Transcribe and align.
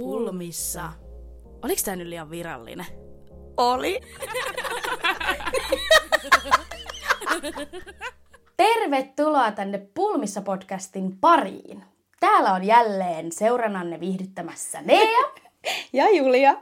Pulmissa. 0.00 0.92
Oliko 1.64 1.80
tää 1.84 1.96
nyt 1.96 2.06
liian 2.06 2.30
virallinen? 2.30 2.86
Oli. 3.56 4.00
Tervetuloa 8.56 9.52
tänne 9.52 9.78
Pulmissa 9.94 10.42
podcastin 10.42 11.18
pariin. 11.20 11.84
Täällä 12.20 12.52
on 12.52 12.64
jälleen 12.64 13.32
seurannanne 13.32 14.00
viihdyttämässä 14.00 14.82
Nea. 14.82 15.30
Ja 15.92 16.10
Julia. 16.10 16.56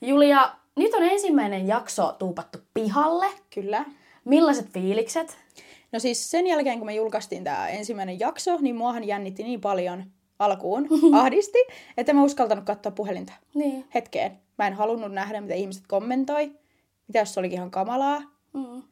Julia, 0.00 0.52
nyt 0.76 0.94
on 0.94 1.02
ensimmäinen 1.02 1.68
jakso 1.68 2.12
tuupattu 2.18 2.58
pihalle. 2.74 3.26
Kyllä. 3.54 3.84
Millaiset 4.24 4.68
fiilikset? 4.68 5.38
No 5.92 5.98
siis 5.98 6.30
sen 6.30 6.46
jälkeen, 6.46 6.78
kun 6.78 6.86
me 6.86 6.94
julkaistiin 6.94 7.44
tämä 7.44 7.68
ensimmäinen 7.68 8.20
jakso, 8.20 8.58
niin 8.60 8.76
muahan 8.76 9.04
jännitti 9.04 9.42
niin 9.42 9.60
paljon 9.60 10.04
alkuun, 10.38 10.88
ahdisti, 11.20 11.58
että 11.96 12.12
mä 12.12 12.24
uskaltanut 12.24 12.64
katsoa 12.64 12.92
puhelinta 12.92 13.32
Niin. 13.54 13.84
hetkeen. 13.94 14.32
Mä 14.58 14.66
en 14.66 14.72
halunnut 14.74 15.12
nähdä, 15.12 15.40
mitä 15.40 15.54
ihmiset 15.54 15.84
kommentoi. 15.88 16.50
Mitä 17.08 17.18
jos 17.18 17.34
se 17.34 17.40
olikin 17.40 17.56
ihan 17.58 17.70
kamalaa. 17.70 18.22
Mm. 18.52 18.82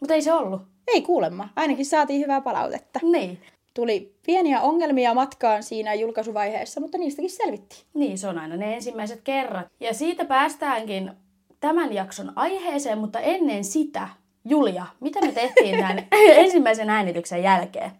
Mutta 0.00 0.14
ei 0.14 0.22
se 0.22 0.32
ollut. 0.32 0.62
Ei 0.88 1.02
kuulemma. 1.02 1.48
Ainakin 1.56 1.86
saatiin 1.86 2.20
hyvää 2.20 2.40
palautetta. 2.40 3.00
Niin. 3.02 3.38
Tuli 3.74 4.14
pieniä 4.26 4.60
ongelmia 4.60 5.14
matkaan 5.14 5.62
siinä 5.62 5.94
julkaisuvaiheessa, 5.94 6.80
mutta 6.80 6.98
niistäkin 6.98 7.30
selvittiin. 7.30 7.82
Niin, 7.94 8.18
se 8.18 8.28
on 8.28 8.38
aina 8.38 8.56
ne 8.56 8.74
ensimmäiset 8.74 9.20
kerrat. 9.24 9.66
Ja 9.80 9.94
siitä 9.94 10.24
päästäänkin 10.24 11.12
tämän 11.60 11.92
jakson 11.92 12.32
aiheeseen, 12.36 12.98
mutta 12.98 13.20
ennen 13.20 13.64
sitä, 13.64 14.08
Julia, 14.44 14.86
mitä 15.00 15.20
me 15.20 15.32
tehtiin 15.32 15.76
tämän 15.78 16.06
ensimmäisen 16.44 16.90
äänityksen 16.90 17.42
jälkeen? 17.42 17.90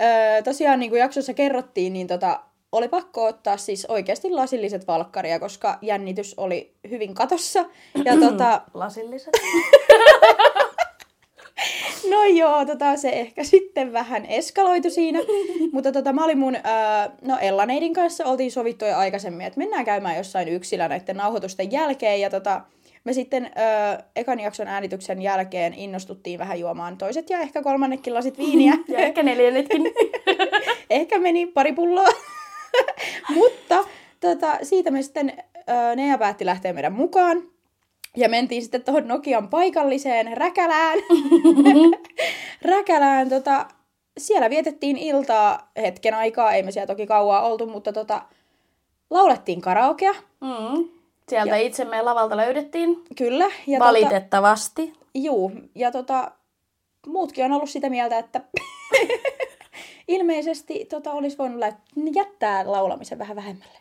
Öö, 0.00 0.42
tosiaan 0.42 0.80
niin 0.80 0.90
kuin 0.90 1.00
jaksossa 1.00 1.34
kerrottiin, 1.34 1.92
niin 1.92 2.06
tota, 2.06 2.40
oli 2.72 2.88
pakko 2.88 3.24
ottaa 3.24 3.56
siis 3.56 3.86
oikeasti 3.86 4.30
lasilliset 4.30 4.86
valkkaria, 4.86 5.40
koska 5.40 5.78
jännitys 5.82 6.34
oli 6.36 6.74
hyvin 6.90 7.14
katossa. 7.14 7.64
Ja 8.04 8.16
tota, 8.30 8.62
Lasilliset? 8.74 9.34
no 12.10 12.24
joo, 12.24 12.64
tota, 12.64 12.96
se 12.96 13.08
ehkä 13.08 13.44
sitten 13.44 13.92
vähän 13.92 14.26
eskaloitu 14.26 14.90
siinä. 14.90 15.18
Mutta 15.72 15.92
tota, 15.92 16.12
mä 16.12 16.24
olin 16.24 16.38
mun, 16.38 16.56
öö, 16.56 16.62
no 17.22 17.38
Ellaneidin 17.40 17.94
kanssa 17.94 18.24
oltiin 18.24 18.52
sovittu 18.52 18.84
jo 18.84 18.96
aikaisemmin, 18.96 19.46
että 19.46 19.58
mennään 19.58 19.84
käymään 19.84 20.16
jossain 20.16 20.48
yksilö 20.48 20.88
näiden 20.88 21.16
nauhoitusten 21.16 21.72
jälkeen. 21.72 22.20
Ja 22.20 22.30
tota, 22.30 22.60
me 23.06 23.12
sitten 23.12 23.44
öö, 23.44 24.04
ekan 24.16 24.40
jakson 24.40 24.68
äänityksen 24.68 25.22
jälkeen 25.22 25.74
innostuttiin 25.74 26.38
vähän 26.38 26.60
juomaan 26.60 26.98
toiset 26.98 27.30
ja 27.30 27.38
ehkä 27.40 27.62
kolmannekin 27.62 28.14
lasit 28.14 28.38
viiniä. 28.38 28.72
ja 28.88 28.98
ehkä 28.98 29.22
neljännetkin. 29.22 29.82
ehkä 30.90 31.18
meni 31.18 31.46
pari 31.46 31.72
pulloa. 31.72 32.08
Mutta 33.34 33.84
tota, 34.20 34.58
siitä 34.62 34.90
me 34.90 35.02
sitten 35.02 35.32
ö, 35.56 35.96
Nea 35.96 36.18
päätti 36.18 36.46
lähteä 36.46 36.72
meidän 36.72 36.92
mukaan. 36.92 37.42
Ja 38.16 38.28
mentiin 38.28 38.62
sitten 38.62 38.84
tuohon 38.84 39.08
Nokian 39.08 39.48
paikalliseen 39.48 40.36
Räkälään. 40.36 40.98
Räkälään 42.62 43.28
tota, 43.28 43.66
siellä 44.18 44.50
vietettiin 44.50 44.96
iltaa 44.96 45.70
hetken 45.76 46.14
aikaa, 46.14 46.52
ei 46.52 46.62
me 46.62 46.70
siellä 46.70 46.86
toki 46.86 47.06
kauaa 47.06 47.46
oltu, 47.46 47.66
mutta 47.66 47.92
tota, 47.92 48.22
laulettiin 49.10 49.60
karaokea, 49.60 50.14
Mm. 50.40 50.95
Sieltä 51.28 51.56
itsemme 51.56 52.02
lavalta 52.02 52.36
löydettiin. 52.36 53.02
kyllä. 53.16 53.46
Ja 53.66 53.78
Valitettavasti. 53.80 54.86
Tota, 54.86 55.06
juu, 55.14 55.52
ja 55.74 55.90
tota, 55.92 56.30
muutkin 57.06 57.44
on 57.44 57.52
ollut 57.52 57.70
sitä 57.70 57.90
mieltä, 57.90 58.18
että 58.18 58.40
ilmeisesti 60.08 60.84
tota, 60.84 61.12
olisi 61.12 61.38
voinut 61.38 61.60
jättää 62.14 62.72
laulamisen 62.72 63.18
vähän 63.18 63.36
vähemmälle. 63.36 63.78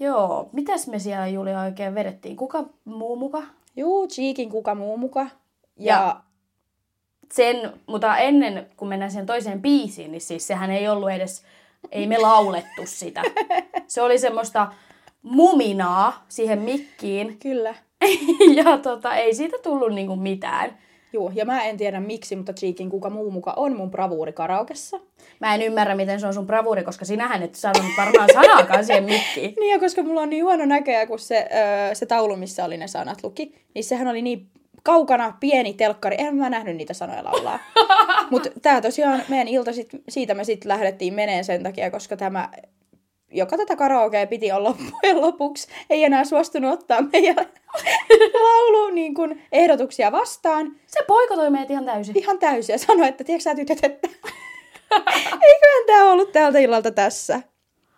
Joo. 0.00 0.48
Mitäs 0.52 0.86
me 0.88 0.98
siellä 0.98 1.26
Julia 1.26 1.60
oikein 1.60 1.94
vedettiin? 1.94 2.36
Kuka 2.36 2.64
muu 2.84 3.16
muka? 3.16 3.42
Juu, 3.76 4.06
Cheekin 4.08 4.50
kuka 4.50 4.74
muu 4.74 4.96
muka. 4.96 5.20
Ja, 5.20 5.28
Ja- 5.76 5.94
ja 6.00 6.20
sen, 7.32 7.72
mutta 7.86 8.16
ennen 8.18 8.70
kuin 8.76 8.88
mennään 8.88 9.10
siihen 9.10 9.26
toiseen 9.26 9.62
biisiin, 9.62 10.12
niin 10.12 10.20
siis 10.20 10.46
sehän 10.46 10.70
ei 10.70 10.88
ollut 10.88 11.10
edes, 11.10 11.44
ei 11.92 12.06
me 12.06 12.18
laulettu 12.18 12.82
sitä. 12.84 13.22
Se 13.86 14.02
oli 14.02 14.18
semmoista 14.18 14.72
muminaa 15.22 16.24
siihen 16.28 16.58
mikkiin 16.58 17.36
kyllä. 17.42 17.74
ja 18.54 18.78
tota, 18.78 19.14
ei 19.14 19.34
siitä 19.34 19.56
tullut 19.62 19.92
niinku 19.94 20.16
mitään. 20.16 20.78
Juu, 21.12 21.32
ja 21.34 21.44
mä 21.44 21.64
en 21.64 21.76
tiedä 21.76 22.00
miksi, 22.00 22.36
mutta 22.36 22.52
Cheekin 22.52 22.90
kuka 22.90 23.10
muu 23.10 23.30
muka 23.30 23.54
on 23.56 23.76
mun 23.76 23.90
bravuuri 23.90 24.32
karaokessa. 24.32 25.00
Mä 25.40 25.54
en 25.54 25.62
ymmärrä, 25.62 25.94
miten 25.94 26.20
se 26.20 26.26
on 26.26 26.34
sun 26.34 26.46
bravuri, 26.46 26.84
koska 26.84 27.04
sinähän 27.04 27.42
et 27.42 27.54
sanonut 27.54 27.92
varmaan 27.96 28.28
sanaakaan 28.34 28.84
siihen 28.84 29.04
mikkiin. 29.04 29.54
Niin, 29.60 29.72
ja 29.72 29.78
koska 29.78 30.02
mulla 30.02 30.20
on 30.20 30.30
niin 30.30 30.44
huono 30.44 30.64
näköjä, 30.64 31.06
kun 31.06 31.18
se, 31.18 31.48
öö, 31.54 31.94
se 31.94 32.06
taulu, 32.06 32.36
missä 32.36 32.64
oli 32.64 32.76
ne 32.76 32.88
sanat 32.88 33.18
luki, 33.22 33.54
niin 33.74 33.84
sehän 33.84 34.08
oli 34.08 34.22
niin 34.22 34.46
kaukana, 34.82 35.34
pieni 35.40 35.74
telkkari. 35.74 36.16
En 36.18 36.36
mä 36.36 36.50
nähnyt 36.50 36.76
niitä 36.76 36.94
sanoja 36.94 37.24
laulaa. 37.24 37.58
Mutta 38.30 38.50
tää 38.62 38.80
tosiaan, 38.80 39.22
meidän 39.28 39.48
ilta, 39.48 39.72
sit, 39.72 39.88
siitä 40.08 40.34
me 40.34 40.44
sitten 40.44 40.68
lähdettiin 40.68 41.14
meneen 41.14 41.44
sen 41.44 41.62
takia, 41.62 41.90
koska 41.90 42.16
tämä, 42.16 42.48
joka 43.30 43.56
tätä 43.56 43.76
karaokea 43.76 44.26
piti 44.26 44.52
olla 44.52 44.68
loppujen 44.90 45.20
lopuksi, 45.20 45.68
ei 45.90 46.04
enää 46.04 46.24
suostunut 46.24 46.72
ottaa 46.72 47.02
meidän 47.12 47.36
laulu 48.44 48.90
niin 48.90 49.14
kun, 49.14 49.38
ehdotuksia 49.52 50.12
vastaan. 50.12 50.76
Se 50.86 51.00
poikotoi 51.06 51.50
meidät 51.50 51.70
ihan 51.70 51.84
täysin. 51.84 52.18
Ihan 52.18 52.38
täysin 52.38 52.72
ja 52.72 52.78
sanoi, 52.78 53.08
että 53.08 53.24
tiedätkö 53.24 53.42
sä 53.42 53.54
tytöt, 53.54 53.84
että 53.84 54.08
eiköhän 55.48 55.86
tää 55.86 56.04
ollut 56.04 56.32
tältä 56.32 56.58
illalta 56.58 56.90
tässä. 56.90 57.40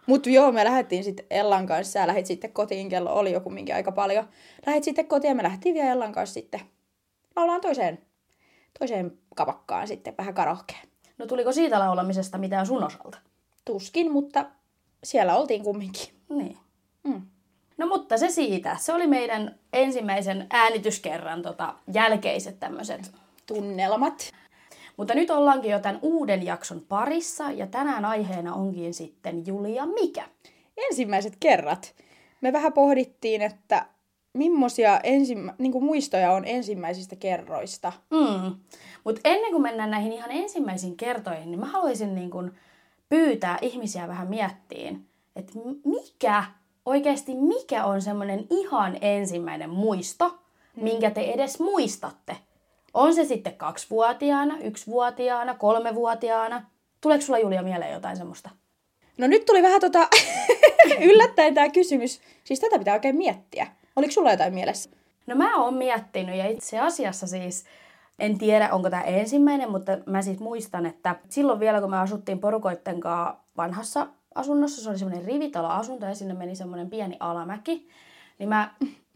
Mutta 0.06 0.30
joo, 0.30 0.52
me 0.52 0.64
lähdettiin 0.64 1.04
sitten 1.04 1.26
Ellan 1.30 1.66
kanssa 1.66 1.98
ja 1.98 2.06
lähdit 2.06 2.26
sitten 2.26 2.52
kotiin, 2.52 2.88
kello 2.88 3.14
oli 3.14 3.32
joku 3.32 3.50
minkä 3.50 3.74
aika 3.74 3.92
paljon. 3.92 4.28
Lähdit 4.66 4.84
sitten 4.84 5.06
kotiin 5.06 5.28
ja 5.28 5.34
me 5.34 5.42
lähdettiin 5.42 5.74
vielä 5.74 5.90
Ellan 5.90 6.12
kanssa 6.12 6.34
sitten 6.34 6.60
laulaan 7.36 7.60
toiseen, 7.60 7.98
toiseen 8.78 9.18
kapakkaan 9.36 9.88
sitten 9.88 10.14
vähän 10.18 10.34
karaokea. 10.34 10.78
No 11.18 11.26
tuliko 11.26 11.52
siitä 11.52 11.78
laulamisesta 11.78 12.38
mitään 12.38 12.66
sun 12.66 12.84
osalta? 12.84 13.18
Tuskin, 13.64 14.12
mutta 14.12 14.44
siellä 15.04 15.36
oltiin 15.36 15.62
kumminkin. 15.62 16.14
Niin. 16.28 16.58
Mm. 17.04 17.22
No 17.78 17.86
mutta 17.86 18.18
se 18.18 18.30
siitä. 18.30 18.76
Se 18.80 18.92
oli 18.92 19.06
meidän 19.06 19.54
ensimmäisen 19.72 20.46
äänityskerran 20.50 21.42
tota, 21.42 21.74
jälkeiset 21.92 22.60
tämmöiset 22.60 23.12
Tunnelmat. 23.46 24.32
Mutta 24.96 25.14
nyt 25.14 25.30
ollaankin 25.30 25.70
jo 25.70 25.78
tämän 25.78 25.98
uuden 26.02 26.46
jakson 26.46 26.80
parissa 26.88 27.50
ja 27.50 27.66
tänään 27.66 28.04
aiheena 28.04 28.54
onkin 28.54 28.94
sitten 28.94 29.46
Julia 29.46 29.86
mikä? 29.86 30.28
Ensimmäiset 30.76 31.36
kerrat. 31.40 31.94
Me 32.40 32.52
vähän 32.52 32.72
pohdittiin, 32.72 33.42
että 33.42 33.86
millaisia 34.34 35.00
ensimmä, 35.02 35.54
niin 35.58 35.72
kuin 35.72 35.84
muistoja 35.84 36.32
on 36.32 36.44
ensimmäisistä 36.44 37.16
kerroista. 37.16 37.92
Mm. 38.10 38.54
Mutta 39.04 39.20
ennen 39.24 39.50
kuin 39.50 39.62
mennään 39.62 39.90
näihin 39.90 40.12
ihan 40.12 40.30
ensimmäisiin 40.30 40.96
kertoihin, 40.96 41.50
niin 41.50 41.60
mä 41.60 41.66
haluaisin 41.66 42.14
niin 42.14 42.30
kun 42.30 42.52
pyytää 43.12 43.58
ihmisiä 43.62 44.08
vähän 44.08 44.28
miettiin, 44.28 45.06
että 45.36 45.52
mikä, 45.84 46.44
oikeasti 46.86 47.34
mikä 47.34 47.84
on 47.84 48.02
semmoinen 48.02 48.46
ihan 48.50 48.98
ensimmäinen 49.00 49.70
muisto, 49.70 50.38
minkä 50.76 51.10
te 51.10 51.20
edes 51.20 51.60
muistatte. 51.60 52.36
On 52.94 53.14
se 53.14 53.24
sitten 53.24 53.54
kaksivuotiaana, 53.54 54.58
yksivuotiaana, 54.58 55.54
kolmevuotiaana. 55.54 56.62
Tuleeko 57.00 57.24
sulla 57.24 57.38
Julia 57.38 57.62
mieleen 57.62 57.92
jotain 57.92 58.16
semmoista? 58.16 58.50
No 59.18 59.26
nyt 59.26 59.44
tuli 59.46 59.62
vähän 59.62 59.80
tota 59.80 60.08
yllättäen 61.10 61.54
tämä 61.54 61.68
kysymys. 61.68 62.20
Siis 62.44 62.60
tätä 62.60 62.78
pitää 62.78 62.94
oikein 62.94 63.16
miettiä. 63.16 63.66
Oliko 63.96 64.12
sulla 64.12 64.30
jotain 64.30 64.54
mielessä? 64.54 64.90
No 65.26 65.34
mä 65.36 65.56
oon 65.56 65.74
miettinyt 65.74 66.36
ja 66.36 66.48
itse 66.48 66.78
asiassa 66.78 67.26
siis, 67.26 67.64
en 68.22 68.38
tiedä 68.38 68.68
onko 68.72 68.90
tämä 68.90 69.02
ensimmäinen, 69.02 69.70
mutta 69.70 69.98
mä 70.06 70.22
siis 70.22 70.40
muistan, 70.40 70.86
että 70.86 71.16
silloin 71.28 71.60
vielä 71.60 71.80
kun 71.80 71.90
me 71.90 71.98
asuttiin 71.98 72.38
porukoitten 72.38 73.00
kanssa 73.00 73.36
vanhassa 73.56 74.06
asunnossa, 74.34 74.82
se 74.82 74.90
oli 74.90 74.98
semmoinen 74.98 75.24
rivitalo-asunto 75.24 76.06
ja 76.06 76.14
sinne 76.14 76.34
meni 76.34 76.54
semmoinen 76.54 76.90
pieni 76.90 77.16
alamäki, 77.20 77.88
niin 78.38 78.48
mä 78.48 78.70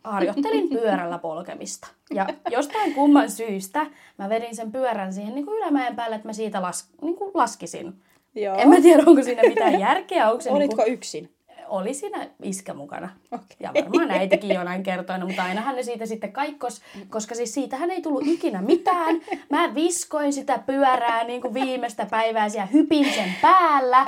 harjoittelin 0.05 0.69
pyörällä 0.69 1.19
polkemista. 1.19 1.89
Ja 2.15 2.27
jostain 2.51 2.95
kumman 2.95 3.31
syystä 3.31 3.87
mä 4.19 4.29
vedin 4.29 4.57
sen 4.57 4.73
pyörän 4.73 5.13
siihen 5.13 5.35
niin 5.35 5.47
kuin 5.47 5.59
ylämäen 5.59 5.97
päälle, 5.97 6.17
että 6.17 6.29
mä 6.29 6.33
siitä 6.33 6.63
las, 6.63 6.89
niin 7.03 7.17
kuin 7.17 7.31
laskisin. 7.35 7.95
Joo. 8.35 8.57
En 8.57 8.69
mä 8.69 8.81
tiedä, 8.81 9.03
onko 9.07 9.23
siinä 9.23 9.43
mitään 9.43 9.81
järkeä. 9.81 10.31
Onko 10.31 10.41
se 10.41 10.51
Olitko 10.51 10.83
niin 10.83 10.93
yksin? 10.93 11.36
Oli 11.69 11.95
siinä 11.95 12.27
iskä 12.43 12.75
mukana. 12.75 13.09
Okei. 13.33 13.57
Ja 13.61 13.73
varmaan 13.75 14.11
äitikin 14.11 14.55
jonain 14.55 14.83
kertoina, 14.83 15.27
mutta 15.27 15.43
ainahan 15.43 15.77
ne 15.77 15.83
siitä 15.83 16.07
sitten 16.07 16.33
kaikkos, 16.33 16.83
koska 17.09 17.35
siis 17.35 17.55
siitähän 17.55 17.91
ei 17.91 18.03
tullut 18.03 18.27
ikinä 18.27 18.63
mitään. 18.63 19.21
Mä 19.51 19.75
viskoin 19.75 20.33
sitä 20.33 20.59
pyörää 20.67 21.25
niin 21.25 21.41
kuin 21.41 21.55
viimeistä 21.55 22.07
päivää 22.11 22.47
ja 22.55 22.67
hypin 22.67 23.13
sen 23.15 23.35
päällä. 23.43 24.05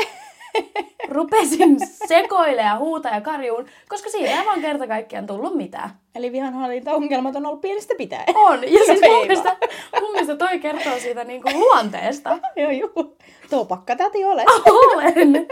Rupesin 1.09 1.77
sekoile 2.09 2.63
ja 2.63 2.79
huuta 2.79 3.09
ja 3.09 3.21
karjuun, 3.21 3.67
koska 3.89 4.11
siinä 4.11 4.41
ei 4.41 4.47
vaan 4.47 4.61
kerta 4.61 4.87
kaikkiaan 4.87 5.27
tullut 5.27 5.55
mitään. 5.55 5.91
Eli 6.15 6.33
vihanhallintaongelmat 6.33 7.37
on 7.37 7.47
ollut 7.47 7.61
pienestä 7.61 7.95
pitäen. 7.99 8.37
On, 8.37 8.63
ja 8.63 8.85
siis 8.87 9.01
mun 9.01 9.27
mielestä, 9.27 9.57
mun 10.01 10.11
mielestä 10.11 10.37
toi 10.37 10.59
kertoo 10.59 10.99
siitä 10.99 11.25
niinku 11.25 11.51
luonteesta. 11.55 12.39
Joo, 12.57 12.71
joo. 12.71 13.17
Tuo 13.51 13.65
pakkatäti 13.65 14.25
ole. 14.25 14.45
Olen. 14.95 15.49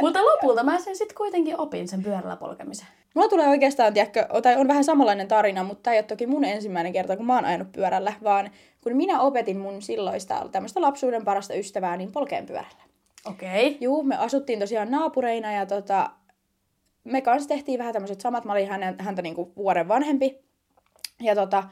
Mutta 0.00 0.22
lopulta 0.22 0.62
mä 0.62 0.78
sen 0.78 0.96
sitten 0.96 1.16
kuitenkin 1.16 1.60
opin 1.60 1.88
sen 1.88 2.02
pyörällä 2.02 2.36
polkemisen. 2.36 2.86
Mulla 3.14 3.28
tulee 3.28 3.48
oikeastaan, 3.48 3.94
tiedätkö, 3.94 4.26
tai 4.42 4.56
on 4.56 4.68
vähän 4.68 4.84
samanlainen 4.84 5.28
tarina, 5.28 5.64
mutta 5.64 5.82
tämä 5.82 5.94
ei 5.94 5.98
ole 5.98 6.04
toki 6.06 6.26
mun 6.26 6.44
ensimmäinen 6.44 6.92
kerta, 6.92 7.16
kun 7.16 7.26
mä 7.26 7.34
oon 7.34 7.44
ajanut 7.44 7.72
pyörällä, 7.72 8.12
vaan 8.24 8.50
kun 8.82 8.96
minä 8.96 9.20
opetin 9.20 9.58
mun 9.58 9.82
silloista 9.82 10.48
tämmöistä 10.52 10.80
lapsuuden 10.80 11.24
parasta 11.24 11.54
ystävää, 11.54 11.96
niin 11.96 12.12
polkeen 12.12 12.46
pyörällä. 12.46 12.82
Okei. 13.30 13.66
Okay. 13.66 13.78
Juu, 13.80 14.02
me 14.02 14.16
asuttiin 14.16 14.58
tosiaan 14.58 14.90
naapureina 14.90 15.52
ja 15.52 15.66
tota, 15.66 16.10
me 17.04 17.20
kanssa 17.20 17.48
tehtiin 17.48 17.78
vähän 17.78 17.92
tämmöiset 17.92 18.20
samat. 18.20 18.44
Mä 18.44 18.52
olin 18.52 18.68
hänen, 18.68 18.96
häntä 18.98 19.22
niinku 19.22 19.52
vuoden 19.56 19.88
vanhempi. 19.88 20.38
Ja 21.22 21.34
tota, 21.34 21.64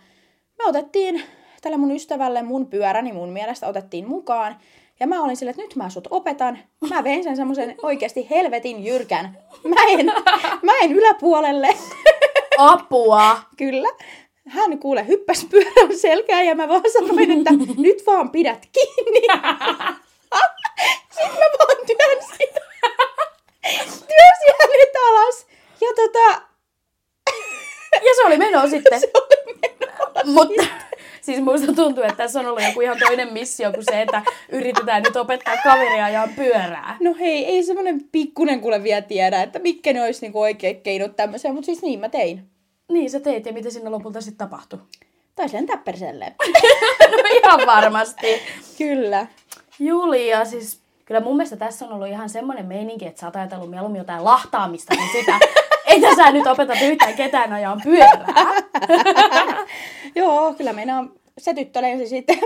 me 0.58 0.64
otettiin 0.64 1.22
tälle 1.62 1.76
mun 1.76 1.90
ystävälle 1.90 2.42
mun 2.42 2.66
pyöräni 2.66 3.12
mun 3.12 3.28
mielestä 3.28 3.68
otettiin 3.68 4.08
mukaan. 4.08 4.56
Ja 5.00 5.06
mä 5.06 5.22
olin 5.22 5.36
silleen, 5.36 5.50
että 5.50 5.62
nyt 5.62 5.76
mä 5.76 5.90
sut 5.90 6.08
opetan. 6.10 6.58
Mä 6.90 7.04
vein 7.04 7.24
sen 7.24 7.36
semmoisen 7.36 7.74
oikeasti 7.82 8.30
helvetin 8.30 8.84
jyrkän 8.84 9.38
mäen, 9.64 10.12
mäen 10.62 10.92
yläpuolelle. 10.92 11.68
Apua! 12.58 13.38
Kyllä. 13.56 13.88
Hän 14.48 14.78
kuule 14.78 15.06
hyppäs 15.06 15.46
pyörän 15.50 15.98
selkään 15.98 16.46
ja 16.46 16.54
mä 16.54 16.68
vaan 16.68 16.82
sanoin, 16.92 17.30
että 17.30 17.50
nyt 17.76 18.02
vaan 18.06 18.30
pidät 18.30 18.68
kiinni. 18.72 19.20
Sitten 21.14 21.38
mä 21.38 21.46
vaan 21.58 21.86
työnsin. 21.86 22.48
Työnsin 24.10 24.54
hänet 24.60 24.94
alas. 25.08 25.46
Ja 25.80 25.88
tota, 25.96 26.42
Ja 28.04 28.14
se 28.16 28.24
oli 28.26 28.36
meno 28.38 28.68
sitten. 28.68 29.00
se 29.00 29.10
oli 29.14 29.58
menolla. 29.62 30.22
Mutta 30.24 30.64
siis 31.26 31.40
musta 31.40 31.72
tuntuu, 31.72 32.02
että 32.02 32.16
tässä 32.16 32.40
on 32.40 32.46
ollut 32.46 32.62
joku 32.62 32.80
ihan 32.80 32.98
toinen 32.98 33.32
missio 33.32 33.72
kuin 33.72 33.84
se, 33.84 34.02
että 34.02 34.22
yritetään 34.48 35.02
nyt 35.02 35.16
opettaa 35.16 35.56
kaveria 35.64 36.04
ajaa 36.04 36.28
pyörää. 36.36 36.96
No 37.00 37.14
hei, 37.20 37.44
ei 37.44 37.62
semmonen 37.64 38.00
pikkunen 38.12 38.60
kuule 38.60 38.82
vielä 38.82 39.02
tiedä, 39.02 39.42
että 39.42 39.58
mitkä 39.58 39.92
ne 39.92 40.02
olisi 40.02 40.20
niinku 40.20 40.40
oikeat 40.40 40.80
keinot 40.82 41.16
tämmöiseen, 41.16 41.54
mutta 41.54 41.66
siis 41.66 41.82
niin 41.82 42.00
mä 42.00 42.08
tein. 42.08 42.50
Niin 42.92 43.10
sä 43.10 43.20
teit 43.20 43.46
ja 43.46 43.52
mitä 43.52 43.70
sinne 43.70 43.90
lopulta 43.90 44.20
sitten 44.20 44.48
tapahtui? 44.48 44.78
Taisi 45.34 45.56
lentää 45.56 45.76
perseelleen. 45.76 46.34
No 47.10 47.18
ihan 47.32 47.66
varmasti. 47.66 48.42
Kyllä. 48.78 49.26
Julia, 49.78 50.44
siis 50.44 50.80
kyllä 51.04 51.20
mun 51.20 51.36
mielestä 51.36 51.56
tässä 51.56 51.86
on 51.86 51.92
ollut 51.92 52.08
ihan 52.08 52.28
semmoinen 52.28 52.66
meininki, 52.66 53.06
että 53.06 53.20
sä 53.20 53.26
oot 53.26 53.36
ajatellut 53.36 53.70
mieluummin 53.70 53.98
jotain 53.98 54.24
lahtaamista 54.24 54.96
kuin 54.96 55.08
sitä, 55.12 55.38
että 55.86 56.16
sä 56.16 56.32
nyt 56.32 56.46
opetat 56.46 56.82
yhtään 56.82 57.14
ketään 57.14 57.52
ajaa 57.52 57.76
pyörää. 57.84 58.54
Joo, 60.16 60.54
kyllä 60.54 60.72
meinaa 60.72 61.04
se 61.38 61.54
tyttö 61.54 61.82
lensi 61.82 62.06
sitten 62.06 62.38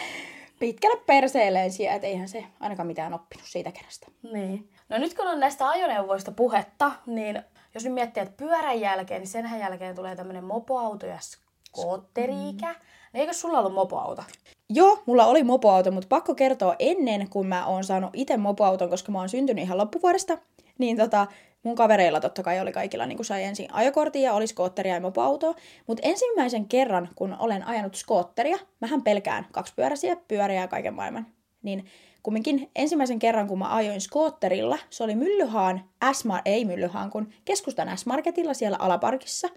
pitkälle 0.60 1.00
perseelleen 1.06 1.72
siellä, 1.72 1.94
että 1.94 2.06
eihän 2.06 2.28
se 2.28 2.44
ainakaan 2.60 2.86
mitään 2.86 3.14
oppinut 3.14 3.46
siitä 3.46 3.72
kerrasta. 3.72 4.10
Niin. 4.32 4.68
No 4.88 4.98
nyt 4.98 5.14
kun 5.14 5.26
on 5.26 5.40
näistä 5.40 5.68
ajoneuvoista 5.68 6.32
puhetta, 6.32 6.92
niin 7.06 7.42
jos 7.74 7.84
nyt 7.84 7.94
miettii, 7.94 8.22
että 8.22 8.36
pyörän 8.36 8.80
jälkeen, 8.80 9.20
niin 9.20 9.28
senhän 9.28 9.60
jälkeen 9.60 9.94
tulee 9.94 10.16
tämmöinen 10.16 10.44
mopoauto 10.44 11.06
ja 11.06 11.18
skootteriikä. 11.20 12.74
Niin 13.12 13.20
eikö 13.20 13.32
sulla 13.32 13.58
ollut 13.58 13.74
mopoauto? 13.74 14.24
Joo, 14.70 15.02
mulla 15.06 15.26
oli 15.26 15.42
mopoauto, 15.42 15.90
mutta 15.90 16.08
pakko 16.08 16.34
kertoa 16.34 16.76
ennen, 16.78 17.28
kun 17.28 17.46
mä 17.46 17.66
oon 17.66 17.84
saanut 17.84 18.10
itse 18.14 18.36
mopoauton, 18.36 18.90
koska 18.90 19.12
mä 19.12 19.18
oon 19.18 19.28
syntynyt 19.28 19.64
ihan 19.64 19.78
loppuvuodesta, 19.78 20.38
niin 20.78 20.96
tota, 20.96 21.26
mun 21.62 21.74
kavereilla 21.74 22.20
totta 22.20 22.42
kai 22.42 22.60
oli 22.60 22.72
kaikilla, 22.72 23.06
niin 23.06 23.16
kuin 23.16 23.26
sai 23.26 23.42
ensin 23.42 23.74
ajokortin 23.74 24.22
ja 24.22 24.32
oli 24.32 24.46
skootteria 24.46 24.94
ja 24.94 25.00
mopoautoa. 25.00 25.54
Mutta 25.86 26.08
ensimmäisen 26.08 26.68
kerran, 26.68 27.08
kun 27.14 27.36
olen 27.38 27.66
ajanut 27.66 27.94
skootteria, 27.94 28.58
mähän 28.80 29.02
pelkään 29.02 29.46
kaksipyöräisiä 29.52 30.16
pyöriä 30.28 30.60
ja 30.60 30.68
kaiken 30.68 30.94
maailman, 30.94 31.26
niin 31.62 31.84
kumminkin 32.22 32.70
ensimmäisen 32.76 33.18
kerran, 33.18 33.48
kun 33.48 33.58
mä 33.58 33.74
ajoin 33.74 34.00
skootterilla, 34.00 34.78
se 34.90 35.04
oli 35.04 35.14
Myllyhaan, 35.14 35.84
s 36.12 36.24
ei 36.44 36.64
Myllyhaan, 36.64 37.10
kun 37.10 37.28
keskustan 37.44 37.98
S-Marketilla 37.98 38.54
siellä 38.54 38.76
alaparkissa. 38.80 39.48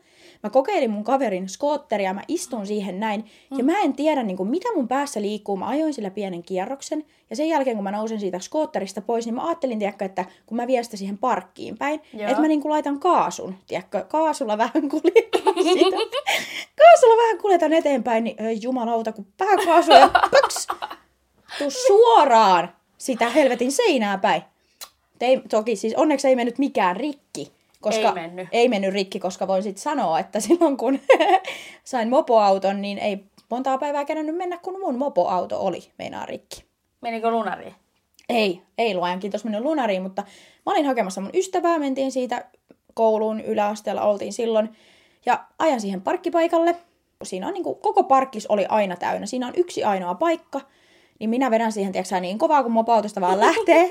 Mä 0.44 0.50
kokeilin 0.50 0.92
mun 0.92 1.04
kaverin 1.04 1.50
skootteria, 1.50 2.14
mä 2.14 2.22
istun 2.28 2.68
siihen 2.68 3.00
näin, 3.00 3.26
ja 3.58 3.64
mä 3.64 3.80
en 3.80 3.94
tiedä 3.94 4.24
niin 4.24 4.38
kuin, 4.38 4.50
mitä 4.50 4.74
mun 4.76 4.88
päässä 4.88 5.22
liikkuu. 5.22 5.58
Mä 5.58 5.68
ajoin 5.68 5.94
sillä 5.94 6.10
pienen 6.10 6.44
kierroksen, 6.44 7.06
ja 7.30 7.36
sen 7.36 7.50
jälkeen 7.50 7.76
kun 7.76 7.84
mä 7.84 7.92
nousin 7.92 8.20
siitä 8.20 8.40
skootterista 8.40 9.02
pois, 9.02 9.26
niin 9.26 9.36
mä 9.36 9.48
ajattelin, 9.48 9.80
tiedätkö, 9.80 10.06
että 10.06 10.26
kun 10.46 10.56
mä 10.58 10.68
vien 10.68 10.84
sitä 10.84 10.98
siihen 10.98 11.18
parkkiin 11.18 11.78
päin, 11.78 12.02
Joo. 12.14 12.30
että 12.30 12.42
mä 12.42 12.48
niin 12.48 12.62
kuin 12.62 12.72
laitan 12.72 13.00
kaasun, 13.00 13.56
tiedätkö, 13.68 14.06
kaasulla 14.10 14.58
vähän 14.58 14.90
kuljetan 14.90 15.64
sitä. 15.64 15.98
kaasulla 16.82 17.24
vähän 17.24 17.38
kuljetan 17.42 17.74
eteenpäin, 17.74 18.24
niin 18.24 18.42
ei 18.42 18.60
jumalauta, 18.62 19.12
kun 19.12 19.28
vähän 19.40 19.66
kaasua 19.66 19.98
ja 19.98 20.10
pöks, 20.32 20.68
tuu 21.60 21.70
suoraan 21.88 22.76
sitä 22.98 23.30
helvetin 23.30 23.72
seinää 23.72 24.18
päin. 24.18 24.42
Ei, 25.22 25.42
toki 25.50 25.76
siis 25.76 25.96
onneksi 25.96 26.28
ei 26.28 26.36
mennyt 26.36 26.58
mikään 26.58 26.96
rikki. 26.96 27.52
Koska 27.82 28.08
Ei 28.08 28.14
mennyt. 28.14 28.48
Ei 28.52 28.70
mennyt 28.70 28.94
rikki, 28.94 29.20
koska 29.20 29.48
voin 29.48 29.64
sitten 29.64 29.82
sanoa, 29.82 30.20
että 30.20 30.40
silloin 30.40 30.78
kun 30.78 31.00
sain 31.84 32.10
mopoauton, 32.10 32.82
niin 32.82 32.98
ei 32.98 33.24
montaa 33.50 33.78
päivää 33.78 34.06
kerännyt 34.06 34.36
mennä, 34.36 34.58
kun 34.58 34.80
mun 34.80 34.98
mopoauto 34.98 35.60
oli 35.60 35.92
meinaa 35.98 36.26
rikki. 36.26 36.64
Menikö 37.02 37.32
lunariin? 37.32 37.76
Ei, 38.30 38.62
ei 38.78 38.96
luojan 38.96 39.20
kiitos 39.20 39.44
mennyt 39.44 39.62
lunariin, 39.62 40.02
mutta 40.02 40.24
mä 40.66 40.72
olin 40.72 40.86
hakemassa 40.86 41.22
mun 41.22 41.30
ystävää, 41.34 41.80
mentiin 41.80 42.12
siitä 42.12 42.46
kouluun, 42.94 43.42
yläasteella 43.42 44.02
oltiin 44.02 44.34
silloin, 44.34 44.70
ja 45.26 45.46
ajan 45.60 45.82
siihen 45.82 46.02
parkkipaikalle. 46.02 46.76
Siinä 47.24 47.48
on 47.48 47.54
niin 47.54 47.64
kuin, 47.64 47.80
koko 47.80 48.04
parkkis 48.04 48.48
oli 48.48 48.66
aina 48.70 48.96
täynnä, 48.96 49.26
siinä 49.26 49.48
on 49.48 49.54
yksi 49.56 49.84
ainoa 49.84 50.16
paikka, 50.16 50.62
niin 51.20 51.30
minä 51.30 51.52
vedän 51.52 51.72
siihen, 51.72 51.92
tiedätkö, 51.92 52.20
niin 52.20 52.38
kovaa 52.38 52.64
kuin 52.64 52.74
mopoautosta 52.74 53.22
vaan 53.22 53.40
lähtee. 53.40 53.90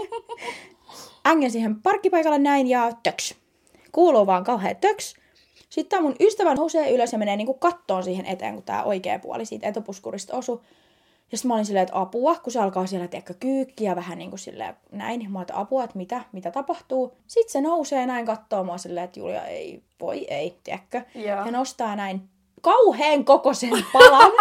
Ängen 1.29 1.51
siihen 1.51 1.83
parkkipaikalle 1.83 2.39
näin 2.39 2.67
ja 2.67 2.93
töks. 3.03 3.35
Kuuluu 3.93 4.27
vaan 4.27 4.45
kauhean 4.45 4.77
töks. 4.77 5.15
Sitten 5.71 6.03
mun 6.03 6.17
ystävä 6.21 6.55
nousee 6.55 6.95
ylös 6.95 7.13
ja 7.13 7.19
menee 7.19 7.37
niinku 7.37 7.55
kattoon 7.55 8.05
siihen 8.05 8.27
eteen, 8.27 8.55
kun 8.55 8.63
tää 8.63 8.85
oikea 8.85 9.19
puoli 9.19 9.47
siitä 9.47 9.69
etupuskurista 9.69 10.37
osui. 10.37 10.61
Ja 11.33 11.39
sitten 11.39 11.49
mä 11.49 11.55
olin 11.55 11.67
silleen, 11.67 11.83
että 11.83 12.01
apua, 12.01 12.35
kun 12.35 12.53
se 12.53 12.61
alkaa 12.61 12.87
siellä, 12.87 13.09
tiedätkö, 13.09 13.35
kyykkiä 13.41 13.97
vähän 13.97 14.19
niin 14.19 14.31
kuin 14.31 14.41
silleen 14.41 14.77
näin. 14.93 15.33
Mä 15.33 15.39
olin, 15.39 15.43
että 15.43 15.61
apua, 15.61 15.85
että 15.85 15.99
mitä, 15.99 16.25
mitä 16.33 16.51
tapahtuu. 16.51 17.17
Sitten 17.27 17.53
se 17.53 17.61
nousee 17.61 18.07
näin 18.07 18.27
kattoo 18.27 18.65
mua 18.65 18.79
silleen, 18.79 19.05
että 19.05 19.21
Julia 19.21 19.47
ei, 19.47 19.83
voi 20.01 20.27
ei, 20.29 20.59
tiedätkö. 20.65 21.03
Joo. 21.15 21.27
Ja 21.27 21.51
nostaa 21.51 21.97
näin 21.97 22.29
kauheen 22.65 23.25
kokoisen 23.25 23.85
palan 23.93 24.33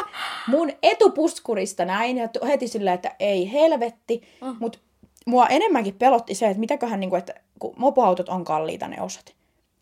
mun 0.47 0.71
etupuskurista 0.83 1.85
näin. 1.85 2.17
Ja 2.17 2.29
heti 2.47 2.67
silleen, 2.67 2.95
että 2.95 3.15
ei 3.19 3.51
helvetti. 3.51 4.21
Mm. 4.41 4.55
Mutta 4.59 4.79
mua 5.25 5.47
enemmänkin 5.47 5.95
pelotti 5.95 6.35
se, 6.35 6.47
että 6.47 6.59
mitäköhän, 6.59 6.99
niin 6.99 7.09
kuin, 7.09 7.19
että 7.19 7.33
kun 7.59 7.73
mopoautot 7.77 8.29
on 8.29 8.43
kalliita 8.43 8.87
ne 8.87 9.01
osat. 9.01 9.33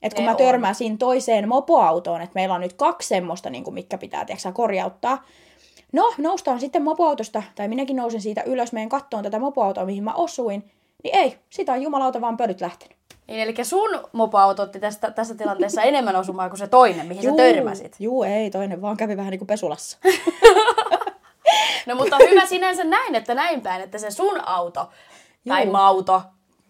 Että 0.02 0.16
kun 0.16 0.24
Ne 0.24 0.30
mä 0.30 0.32
on. 0.32 0.38
törmäsin 0.38 0.98
toiseen 0.98 1.50
mopoautoon, 1.50 2.22
että 2.22 2.36
meillä 2.36 2.56
on 2.56 2.62
nyt 2.62 2.74
kaksi 2.74 3.08
semmoista, 3.08 3.50
niin 3.50 3.64
kuin, 3.64 3.74
mitkä 3.74 3.98
pitää 3.98 4.26
tiedätkö, 4.26 4.42
sä, 4.42 4.52
korjauttaa. 4.52 5.24
No, 5.94 6.14
noustaan 6.18 6.60
sitten 6.60 6.84
mopoautosta, 6.84 7.44
tai 7.56 7.68
minäkin 7.68 7.96
nousin 7.96 8.22
siitä 8.22 8.44
ylös 8.44 8.72
meidän 8.72 8.90
kattoon 8.90 9.24
tätä 9.24 9.40
mopoautoa, 9.40 9.86
mihin 9.86 10.04
mä 10.04 10.14
osuin. 10.14 10.72
Niin 11.04 11.16
ei, 11.16 11.38
sitä 11.50 11.72
on 11.72 11.82
jumalauta 11.82 12.22
vaan 12.22 12.38
pölyt 12.38 12.62
lähtenyt. 12.62 12.98
Niin, 13.28 13.40
eli 13.40 13.66
sun 13.66 13.90
mopoauto 14.12 14.64
otti 14.64 14.80
tästä, 14.80 15.12
tässä 15.12 15.36
tilanteessa 15.36 15.82
enemmän 15.82 16.16
osumaa 16.16 16.50
kuin 16.50 16.60
se 16.60 16.68
toinen, 16.68 17.08
mihin 17.08 17.24
sä 17.24 17.32
törmäsit. 17.38 17.96
Juu, 18.00 18.24
ei, 18.24 18.52
toinen 18.52 18.82
vaan 18.82 18.98
kävi 18.98 19.18
vähän 19.18 19.32
niin 19.32 19.40
kuin 19.40 19.48
pesulassa. 19.48 19.98
No 21.86 21.96
mutta 21.96 22.18
hyvä 22.30 22.46
sinänsä 22.46 22.84
näin, 22.84 23.16
että 23.16 23.36
näin 23.36 23.62
päin, 23.62 23.82
että 23.82 23.98
se 23.98 24.12
sun 24.12 24.48
auto 24.48 24.90
tai 25.48 25.64
Juu. 25.64 25.72
mauto, 25.72 26.22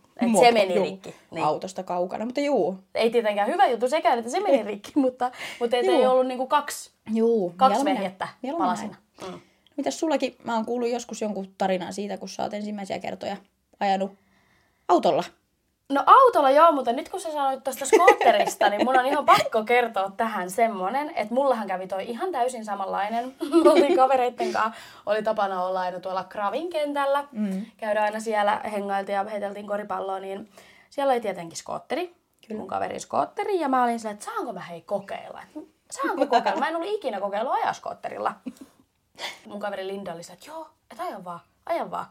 että 0.05 0.25
se 0.25 0.27
Mopo, 0.27 0.51
meni 0.51 0.75
juu, 0.75 0.83
rikki. 0.83 1.15
Niin. 1.31 1.45
Autosta 1.45 1.83
kaukana, 1.83 2.25
mutta 2.25 2.41
juu. 2.41 2.77
Ei 2.95 3.09
tietenkään 3.09 3.47
hyvä 3.47 3.67
juttu 3.67 3.89
sekään, 3.89 4.19
että 4.19 4.31
se 4.31 4.39
meni 4.39 4.63
rikki, 4.63 4.91
mutta, 4.95 5.31
mutta 5.59 5.77
et 5.77 5.85
ei 5.85 6.01
Juu. 6.01 6.11
ollut 6.11 6.27
niinku 6.27 6.47
kaksi, 6.47 6.91
Juu, 7.13 7.53
kaksi 7.57 7.85
vehjettä 7.85 8.27
palasina. 8.57 8.95
Mm. 9.27 9.39
Mitäs 9.77 9.99
sullakin, 9.99 10.35
mä 10.43 10.55
oon 10.55 10.65
kuullut 10.65 10.89
joskus 10.89 11.21
jonkun 11.21 11.53
tarinan 11.57 11.93
siitä, 11.93 12.17
kun 12.17 12.29
sä 12.29 12.43
oot 12.43 12.53
ensimmäisiä 12.53 12.99
kertoja 12.99 13.37
ajanut 13.81 14.11
autolla. 14.87 15.23
No 15.89 16.03
autolla 16.05 16.51
joo, 16.51 16.71
mutta 16.71 16.93
nyt 16.93 17.09
kun 17.09 17.21
sä 17.21 17.31
sanoit 17.31 17.63
tuosta 17.63 17.85
skootterista, 17.85 18.69
niin 18.69 18.85
mun 18.85 18.99
on 18.99 19.05
ihan 19.05 19.25
pakko 19.25 19.63
kertoa 19.63 20.11
tähän 20.17 20.51
semmonen, 20.51 21.11
että 21.15 21.33
mullahan 21.33 21.67
kävi 21.67 21.87
toi 21.87 22.09
ihan 22.09 22.31
täysin 22.31 22.65
samanlainen. 22.65 23.35
Oltiin 23.71 23.95
kavereitten 23.95 24.53
kanssa, 24.53 24.81
oli 25.05 25.23
tapana 25.23 25.63
olla 25.63 25.81
aina 25.81 25.99
tuolla 25.99 26.23
Kravin 26.23 26.69
kentällä. 26.69 27.23
Mm. 27.31 27.65
Käydään 27.77 28.05
aina 28.05 28.19
siellä, 28.19 28.61
hengailtiin 28.71 29.15
ja 29.15 29.23
heiteltiin 29.23 29.67
koripalloa, 29.67 30.19
niin 30.19 30.51
siellä 30.89 31.11
oli 31.13 31.21
tietenkin 31.21 31.57
skootteri. 31.57 32.15
Kyllä. 32.47 32.59
Mun 32.59 32.67
kaverin 32.67 32.99
skootteri 32.99 33.59
ja 33.59 33.69
mä 33.69 33.83
olin 33.83 33.99
silleen, 33.99 34.13
että 34.13 34.25
saanko 34.25 34.53
mä 34.53 34.59
hei 34.59 34.81
kokeilla. 34.81 35.41
Et 35.55 35.65
Saanko 35.91 36.27
kokeilla? 36.27 36.59
Mä 36.59 36.67
en 36.67 36.75
ollut 36.75 36.91
ikinä 36.91 37.19
kokeillut 37.19 37.53
ajaa 37.53 37.73
skootterilla. 37.73 38.33
Mun 39.45 39.59
kaveri 39.59 39.87
Linda 39.87 40.13
oli 40.13 40.23
silleen, 40.23 40.37
että 40.37 40.49
joo, 40.51 40.69
että 40.91 41.03
aja 41.03 41.23
vaan, 41.23 41.39
aja 41.65 41.91
vaan. 41.91 42.05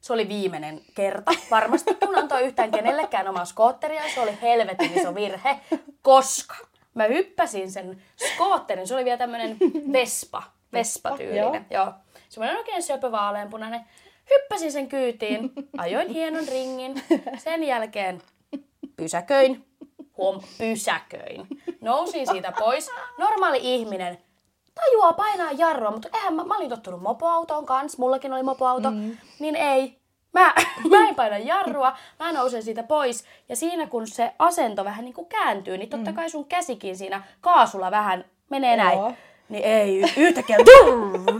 Se 0.00 0.12
oli 0.12 0.28
viimeinen 0.28 0.80
kerta 0.94 1.32
varmasti, 1.50 1.94
kun 1.94 2.18
antoi 2.18 2.42
yhtään 2.42 2.70
kenellekään 2.70 3.28
omaa 3.28 3.44
skootteria. 3.44 4.02
Se 4.14 4.20
oli 4.20 4.38
helvetin 4.42 4.98
iso 4.98 5.14
virhe, 5.14 5.60
koska 6.02 6.54
mä 6.94 7.04
hyppäsin 7.04 7.70
sen 7.70 8.02
skootterin. 8.16 8.86
Se 8.86 8.94
oli 8.94 9.04
vielä 9.04 9.18
tämmönen 9.18 9.56
Vespa, 9.92 10.42
Vespa-tyylinen. 10.72 11.66
Joo. 11.70 11.92
Semmoinen 12.28 12.58
oikein 12.58 12.82
söpö 12.82 13.12
vaaleanpunainen. 13.12 13.80
Hyppäsin 14.30 14.72
sen 14.72 14.88
kyytiin, 14.88 15.52
ajoin 15.78 16.08
hienon 16.08 16.48
ringin. 16.48 17.02
Sen 17.38 17.64
jälkeen 17.64 18.22
pysäköin. 18.96 19.66
Huom, 20.16 20.40
pysäköin. 20.58 21.46
Nousin 21.80 22.26
siitä 22.26 22.52
pois. 22.58 22.90
Normaali 23.18 23.58
ihminen 23.62 24.18
tajuaa 24.74 25.12
painaa 25.12 25.52
jarrua, 25.52 25.90
mutta 25.90 26.08
eihän 26.14 26.34
mä, 26.34 26.44
mä 26.44 26.56
olin 26.56 26.68
tottunut 26.68 27.02
mopoautoon 27.02 27.66
kanssa, 27.66 27.98
mullakin 27.98 28.32
oli 28.32 28.42
mopoauto, 28.42 28.90
mm. 28.90 29.16
niin 29.38 29.56
ei. 29.56 30.00
Mä, 30.32 30.54
mä 30.90 31.08
en 31.08 31.14
paina 31.14 31.38
jarrua, 31.38 31.96
mä 32.18 32.32
nousen 32.32 32.62
siitä 32.62 32.82
pois. 32.82 33.24
Ja 33.48 33.56
siinä 33.56 33.86
kun 33.86 34.06
se 34.06 34.32
asento 34.38 34.84
vähän 34.84 35.04
niin 35.04 35.14
kuin 35.14 35.26
kääntyy, 35.26 35.78
niin 35.78 35.90
totta 35.90 36.12
kai 36.12 36.30
sun 36.30 36.44
käsikin 36.44 36.96
siinä 36.96 37.22
kaasulla 37.40 37.90
vähän 37.90 38.24
menee 38.50 38.76
näin. 38.76 38.98
Joo. 39.50 39.60
Niin 39.60 39.64
ei, 39.64 40.04
yhtäkkiä 40.16 40.56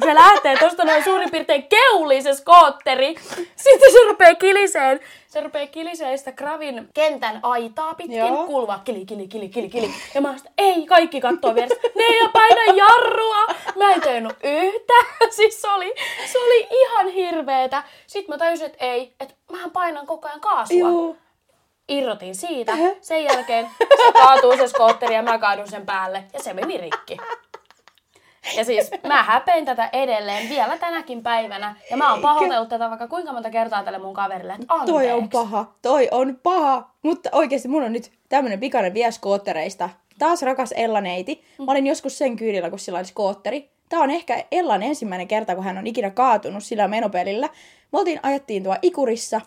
se 0.05 0.14
lähtee 0.14 0.57
tosta 0.57 0.85
noin 0.85 1.05
suurin 1.05 1.31
piirtein 1.31 1.62
keuliin 1.69 2.23
se 2.23 2.35
skootteri. 2.35 3.14
Sitten 3.57 3.93
se 3.93 3.99
rupeaa 4.09 4.35
kiliseen. 4.35 5.00
Se 5.29 5.40
rupeaa 5.40 5.67
kiliseen 5.67 6.19
sitä 6.19 6.33
Gravin 6.33 6.88
kentän 6.95 7.40
aitaa 7.43 7.95
pitkin. 7.95 8.19
Joo. 8.19 8.79
Kili, 8.85 9.05
kili, 9.05 9.29
kili, 9.29 9.49
kili, 9.49 9.69
kili. 9.69 9.90
Ja 10.14 10.21
mä 10.21 10.38
sitä, 10.38 10.50
ei, 10.59 10.87
kaikki 10.87 11.21
kattoo 11.21 11.55
vieressä. 11.55 11.81
Ne 11.95 12.05
ei 12.05 12.29
paina 12.33 12.75
jarrua. 12.75 13.47
Mä 13.76 13.90
en 13.90 14.00
tehnyt 14.00 14.33
yhtään. 14.43 15.07
Siis 15.37 15.62
se 15.62 15.69
oli, 15.69 15.95
se 16.33 16.38
oli 16.38 16.69
ihan 16.71 17.09
hirveetä. 17.09 17.83
Sitten 18.07 18.35
mä 18.35 18.38
tajusin, 18.38 18.67
että 18.67 18.85
ei, 18.85 19.14
että 19.21 19.35
mähän 19.52 19.71
painan 19.71 20.07
koko 20.07 20.29
ajan 20.29 20.40
kaasua 20.40 20.79
Juu. 20.79 21.17
irrotin 21.88 22.35
siitä. 22.35 22.73
Sen 23.00 23.25
jälkeen 23.25 23.71
se 23.79 24.12
kaatuu 24.12 24.57
se 24.57 24.69
skootteri 24.69 25.14
ja 25.14 25.23
mä 25.23 25.38
kaadun 25.38 25.69
sen 25.69 25.87
päälle 25.87 26.25
ja 26.33 26.43
se 26.43 26.52
meni 26.52 26.76
rikki. 26.79 27.17
Ja 28.57 28.65
siis 28.65 28.91
mä 29.07 29.23
häpein 29.23 29.65
tätä 29.65 29.89
edelleen 29.93 30.49
vielä 30.49 30.79
tänäkin 30.79 31.23
päivänä. 31.23 31.77
Ja 31.91 31.97
mä 31.97 32.13
oon 32.13 32.23
pahoitellut 32.23 32.69
tätä 32.69 32.89
vaikka 32.89 33.09
kuinka 33.09 33.33
monta 33.33 33.51
kertaa 33.51 33.83
tälle 33.83 33.99
mun 33.99 34.15
kaverille, 34.15 34.53
että 34.53 34.67
anteeksi. 34.69 34.93
Toi 34.93 35.11
on 35.11 35.29
paha, 35.29 35.75
toi 35.83 36.09
on 36.11 36.39
paha. 36.43 36.91
Mutta 37.03 37.29
oikeasti 37.33 37.69
mun 37.69 37.83
on 37.83 37.93
nyt 37.93 38.13
tämmönen 38.29 38.61
pikainen 38.61 38.95
vie 38.95 39.11
skoottereista. 39.11 39.91
Taas 40.19 40.43
rakas 40.43 40.73
Ella-neiti. 40.73 41.45
Mä 41.59 41.73
olin 41.73 41.87
joskus 41.87 42.19
sen 42.19 42.37
kyydillä, 42.37 42.71
kun 42.71 42.79
sillä 42.79 42.99
oli 42.99 43.07
skootteri. 43.07 43.71
Tää 43.89 44.01
on 44.01 44.11
ehkä 44.11 44.45
Ellan 44.53 44.83
ensimmäinen 44.83 45.29
kerta, 45.29 45.55
kun 45.55 45.65
hän 45.65 45.79
on 45.79 45.87
ikinä 45.87 46.11
kaatunut 46.11 46.65
sillä 46.65 46.89
menopelillä. 46.89 47.49
Me 47.93 47.99
oltiin, 47.99 48.21
ajettiin 48.23 48.63
tuo 48.63 48.77
Ikurissa. 48.83 49.41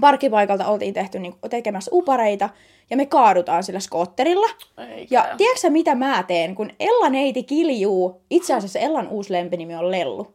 Parkkipaikalta 0.00 0.66
oltiin 0.66 0.94
tehty 0.94 1.18
niin, 1.18 1.34
tekemässä 1.50 1.90
upareita. 1.94 2.48
Ja 2.90 2.96
me 2.96 3.06
kaadutaan 3.06 3.64
sillä 3.64 3.80
skootterilla. 3.80 4.46
Eikä. 4.78 5.14
Ja 5.14 5.36
tiedätkö 5.36 5.70
mitä 5.70 5.94
mä 5.94 6.24
teen, 6.26 6.54
kun 6.54 6.70
Ella-neiti 6.80 7.42
kiljuu? 7.42 8.20
Itse 8.30 8.54
asiassa 8.54 8.78
Ellan 8.78 9.08
uusi 9.08 9.32
lempinimi 9.32 9.74
on 9.74 9.90
Lellu 9.90 10.34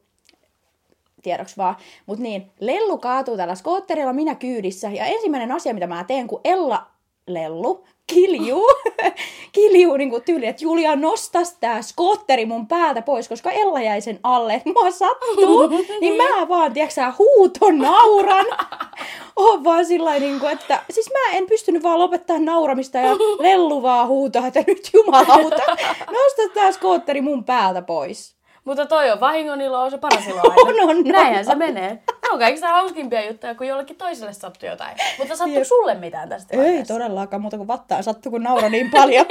tiedoksi 1.23 1.57
vaan. 1.57 1.75
Mutta 2.05 2.23
niin, 2.23 2.51
Lellu 2.59 2.97
kaatuu 2.97 3.37
tällä 3.37 3.55
skootterilla, 3.55 4.13
minä 4.13 4.35
kyydissä. 4.35 4.89
Ja 4.89 5.05
ensimmäinen 5.05 5.51
asia, 5.51 5.73
mitä 5.73 5.87
mä 5.87 6.03
teen, 6.03 6.27
kun 6.27 6.41
Ella 6.43 6.87
Lellu 7.27 7.85
kiljuu, 8.09 8.67
kiljuu 9.55 9.97
niin 9.97 10.09
kuin 10.09 10.23
tyyli, 10.23 10.47
että 10.47 10.63
Julia 10.63 10.95
nostas 10.95 11.57
tää 11.59 11.81
skootteri 11.81 12.45
mun 12.45 12.67
päältä 12.67 13.01
pois, 13.01 13.29
koska 13.29 13.51
Ella 13.51 13.81
jäi 13.81 14.01
sen 14.01 14.19
alle, 14.23 14.53
että 14.53 14.69
mua 14.69 14.91
sattuu, 14.91 15.67
niin 16.01 16.13
mä 16.13 16.49
vaan, 16.49 16.73
tiedätkö 16.73 16.93
sä, 16.93 17.13
huuton 17.17 17.77
nauran. 17.77 18.45
Oon 19.35 19.63
vaan 19.63 19.85
sillä 19.85 20.19
niin 20.19 20.39
kuin, 20.39 20.51
että 20.51 20.83
siis 20.89 21.11
mä 21.11 21.37
en 21.37 21.47
pystynyt 21.47 21.83
vaan 21.83 21.99
lopettaa 21.99 22.39
nauramista 22.39 22.97
ja 22.97 23.15
Lellu 23.39 23.81
vaan 23.81 24.07
huutaa, 24.07 24.47
että 24.47 24.63
nyt 24.67 24.89
jumalauta, 24.93 25.63
nosta 26.11 26.53
tää 26.53 26.71
skootteri 26.71 27.21
mun 27.21 27.43
päältä 27.43 27.81
pois. 27.81 28.38
Mutta 28.69 28.85
toi 28.85 29.11
on 29.11 29.19
vahingon 29.19 29.61
ilo, 29.61 29.81
on 29.83 29.91
se 29.91 29.97
paras 29.97 30.27
ilo 30.27 30.41
aina. 30.49 30.83
On, 30.83 30.89
on, 30.89 30.97
on. 30.97 31.03
Näinhän 31.03 31.45
se 31.45 31.55
menee. 31.55 31.89
Ne 31.93 32.29
on 32.31 32.39
kaikista 32.39 32.67
hauskimpia 32.67 33.27
juttuja, 33.27 33.55
kun 33.55 33.67
jollekin 33.67 33.95
toiselle 33.95 34.33
sattuu 34.33 34.69
jotain. 34.69 34.97
Mutta 35.17 35.35
sattuu 35.35 35.63
sulle 35.63 35.95
mitään 35.95 36.29
tästä 36.29 36.53
Ei 36.53 36.59
tilanteesta? 36.59 36.93
todellakaan 36.93 37.41
muuta 37.41 37.57
kuin 37.57 37.67
vattaan 37.67 38.03
sattuu, 38.03 38.31
kun 38.31 38.43
naura 38.43 38.69
niin 38.69 38.91
paljon. 38.91 39.25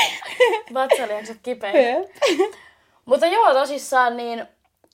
Vatsalihakset 0.74 1.38
kipeä. 1.42 1.70
Jep. 1.70 2.10
Mutta 3.04 3.26
joo, 3.26 3.54
tosissaan, 3.54 4.16
niin 4.16 4.46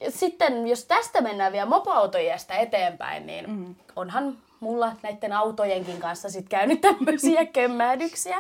sitten 0.09 0.67
jos 0.67 0.85
tästä 0.85 1.21
mennään 1.21 1.53
vielä 1.53 1.67
mopoautojästä 1.67 2.55
eteenpäin, 2.57 3.27
niin 3.27 3.51
mm. 3.51 3.75
onhan 3.97 4.39
mulla 4.61 4.93
näiden 5.03 5.33
autojenkin 5.33 6.01
kanssa 6.01 6.31
sit 6.31 6.49
käynyt 6.49 6.81
tämmöisiä 6.81 7.47
kömmähdyksiä. 7.55 8.39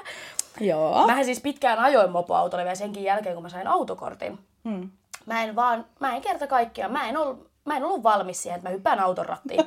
Joo. 0.60 1.06
Mähän 1.06 1.24
siis 1.24 1.40
pitkään 1.40 1.78
ajoin 1.78 2.10
mopoautolla 2.10 2.64
vielä 2.64 2.74
senkin 2.74 3.04
jälkeen, 3.04 3.34
kun 3.34 3.42
mä 3.42 3.48
sain 3.48 3.66
autokortin. 3.66 4.38
Hmm. 4.68 4.90
Mä 5.26 5.42
en 5.42 5.56
vaan, 5.56 5.86
mä 6.00 6.16
en 6.16 6.22
kerta 6.22 6.46
kaikkiaan, 6.46 6.92
mä 6.92 7.08
en, 7.08 7.16
ollut, 7.16 7.50
mä 7.64 7.76
en 7.76 7.84
ollut 7.84 8.02
valmis 8.02 8.42
siihen, 8.42 8.56
että 8.58 8.68
mä 8.68 8.72
hyppään 8.72 9.00
auton 9.00 9.26
rattiin. 9.26 9.64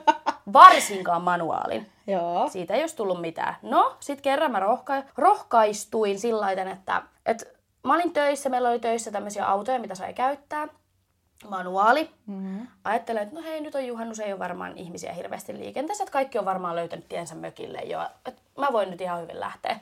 Varsinkaan 0.54 1.22
manuaalin. 1.22 1.90
Joo. 2.08 2.50
Siitä 2.50 2.74
ei 2.74 2.82
olisi 2.82 2.96
tullut 2.96 3.22
mitään. 3.22 3.56
No, 3.62 3.96
sit 4.00 4.22
kerran 4.22 4.52
mä 4.52 4.60
rohka- 4.60 5.12
rohkaistuin 5.18 6.20
sillä 6.20 6.42
lailla, 6.42 6.72
että, 6.72 7.02
että 7.26 7.46
mä 7.84 7.94
olin 7.94 8.14
töissä, 8.14 8.50
meillä 8.50 8.70
oli 8.70 8.80
töissä 8.80 9.12
tämmöisiä 9.12 9.46
autoja, 9.48 9.80
mitä 9.80 9.96
sai 9.96 10.14
käyttää. 10.14 10.68
Manuaali. 11.50 12.10
Mm-hmm. 12.26 12.68
Ajattelen, 12.84 13.24
että 13.24 13.36
no 13.36 13.42
hei, 13.42 13.62
nyt 13.62 13.76
on 13.76 13.88
juhannus, 13.88 14.20
ei 14.20 14.32
ole 14.32 14.40
varmaan 14.40 14.78
ihmisiä 14.78 15.14
hirveästi 15.14 15.58
liikenteessä, 15.58 16.04
että 16.04 16.12
kaikki 16.12 16.40
on 16.40 16.46
varmaan 16.46 16.76
löytänyt 16.76 17.10
tiensä 17.10 17.36
mökille 17.36 17.80
jo. 17.80 18.08
Että 18.26 18.42
mä 18.58 18.68
voin 18.72 18.92
nyt 18.92 19.02
ihan 19.02 19.22
hyvin 19.22 19.40
lähteä. 19.40 19.80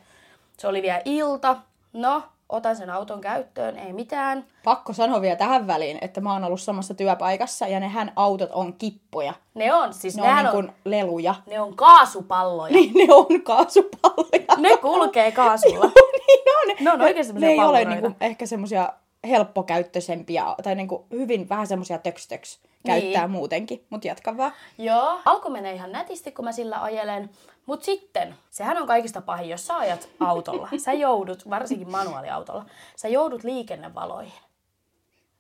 Se 0.58 0.67
oli 0.67 0.82
vielä 0.82 1.01
ilta. 1.05 1.58
No, 1.94 2.24
otan 2.50 2.75
sen 2.75 2.90
auton 2.90 3.22
käyttöön, 3.22 3.78
ei 3.78 3.94
mitään. 3.94 4.46
Pakko 4.64 4.94
sanoa 4.94 5.22
vielä 5.22 5.36
tähän 5.36 5.68
väliin, 5.68 5.98
että 6.02 6.22
mä 6.22 6.34
oon 6.34 6.44
ollut 6.44 6.62
samassa 6.62 6.94
työpaikassa 6.94 7.68
ja 7.68 7.80
nehän 7.80 8.12
autot 8.16 8.50
on 8.54 8.74
kippoja. 8.74 9.34
Ne 9.54 9.74
on, 9.74 9.94
siis 9.94 10.16
Ne 10.18 10.24
on 10.24 10.36
niin 10.36 10.48
on, 10.48 10.52
kuin 10.52 10.72
leluja. 10.86 11.36
ne 11.48 11.60
on 11.60 11.75
kaasupalloja. 11.75 12.74
Niin 12.74 12.94
ne 13.08 13.14
on 13.14 13.42
kaasupalloja. 13.44 14.56
Ne 14.58 14.78
kulkee 14.78 15.32
kaasulla. 15.32 15.86
niin 16.28 16.44
on. 16.70 16.75
Ne 16.86 16.92
on 16.92 17.02
oikein 17.02 17.18
ne 17.18 17.24
semmosia 17.24 17.50
ei 17.50 17.60
ole 17.60 17.66
palloreita. 17.66 17.90
niinku 17.90 18.18
ehkä 18.22 18.46
semmosia 18.46 18.90
helppokäyttöisempiä 19.28 20.46
tai 20.64 20.75
niinku 20.75 21.06
hyvin 21.12 21.50
vähän 21.50 21.68
semmosia 21.68 21.98
töks-töks 21.98 22.60
käyttää 22.86 23.22
Niin. 23.22 23.32
muutenkin. 23.32 23.86
Mut 23.89 24.06
jatka 24.06 24.38
vaan. 24.38 24.54
Joo. 24.77 25.20
Alku 25.25 25.50
menee 25.50 25.74
ihan 25.74 25.92
nätisti, 25.92 26.32
kun 26.32 26.46
mä 26.46 26.51
sillä 26.51 26.82
ajelen. 26.84 27.30
Mut 27.65 27.84
sitten, 27.84 28.36
sehän 28.50 28.77
on 28.77 28.88
kaikista 28.88 29.22
pahin, 29.22 29.50
jos 29.50 29.68
sä 29.68 29.77
ajat 29.77 30.10
autolla. 30.20 30.70
Sä 30.77 30.94
joudut, 30.94 31.50
varsinkin 31.50 31.92
manuaaliautolla, 31.92 32.65
sä 32.96 33.08
joudut 33.08 33.44
liikennevaloihin. 33.44 34.34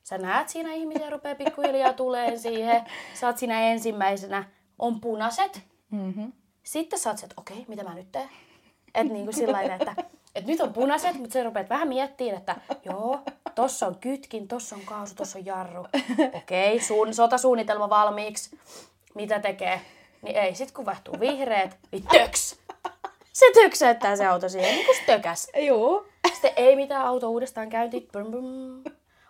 Sä 0.03 0.17
näet 0.17 0.49
siinä 0.49 0.73
ihmisiä 0.73 1.09
rupeaa 1.09 1.35
pikkuhiljaa 1.35 1.93
tuleen 1.93 2.39
siihen. 2.39 2.81
Sä 3.13 3.27
oot 3.27 3.37
siinä 3.37 3.61
ensimmäisenä. 3.61 4.43
On 4.79 5.01
punaiset. 5.01 5.61
Mm-hmm. 5.91 6.33
Sitten 6.63 6.99
sä 6.99 7.09
oot 7.09 7.23
että 7.23 7.33
okei, 7.37 7.65
mitä 7.67 7.83
mä 7.83 7.93
nyt 7.93 8.11
teen? 8.11 8.29
Että 8.95 9.13
niinku 9.13 9.31
sillä 9.31 9.61
että, 9.61 9.95
että 10.35 10.51
nyt 10.51 10.61
on 10.61 10.73
punaiset, 10.73 11.15
mutta 11.19 11.33
sä 11.33 11.43
rupeat 11.43 11.69
vähän 11.69 11.87
miettimään, 11.87 12.37
että 12.37 12.55
joo, 12.85 13.19
tossa 13.55 13.87
on 13.87 13.95
kytkin, 13.95 14.47
tossa 14.47 14.75
on 14.75 14.81
kaasu, 14.85 15.15
tossa 15.15 15.39
on 15.39 15.45
jarru. 15.45 15.85
Okei, 16.37 16.79
suun, 16.79 17.13
sotasuunnitelma 17.13 17.89
valmiiksi. 17.89 18.59
Mitä 19.13 19.39
tekee? 19.39 19.81
Niin 20.21 20.37
ei, 20.37 20.55
sit 20.55 20.71
kun 20.71 20.85
vaihtuu 20.85 21.19
vihreät, 21.19 21.77
niin 21.91 22.03
töks! 22.07 22.55
Se 23.33 23.45
töksäyttää 23.53 24.15
se 24.15 24.25
auto 24.25 24.49
siihen, 24.49 24.75
niin 24.75 24.85
kuin 24.85 24.97
stökäs. 25.03 25.51
Joo. 25.55 26.05
Sitten 26.33 26.53
ei 26.55 26.75
mitään 26.75 27.05
auto 27.05 27.29
uudestaan 27.29 27.69
käynti, 27.69 28.07
brum, 28.11 28.31
brum, 28.31 28.83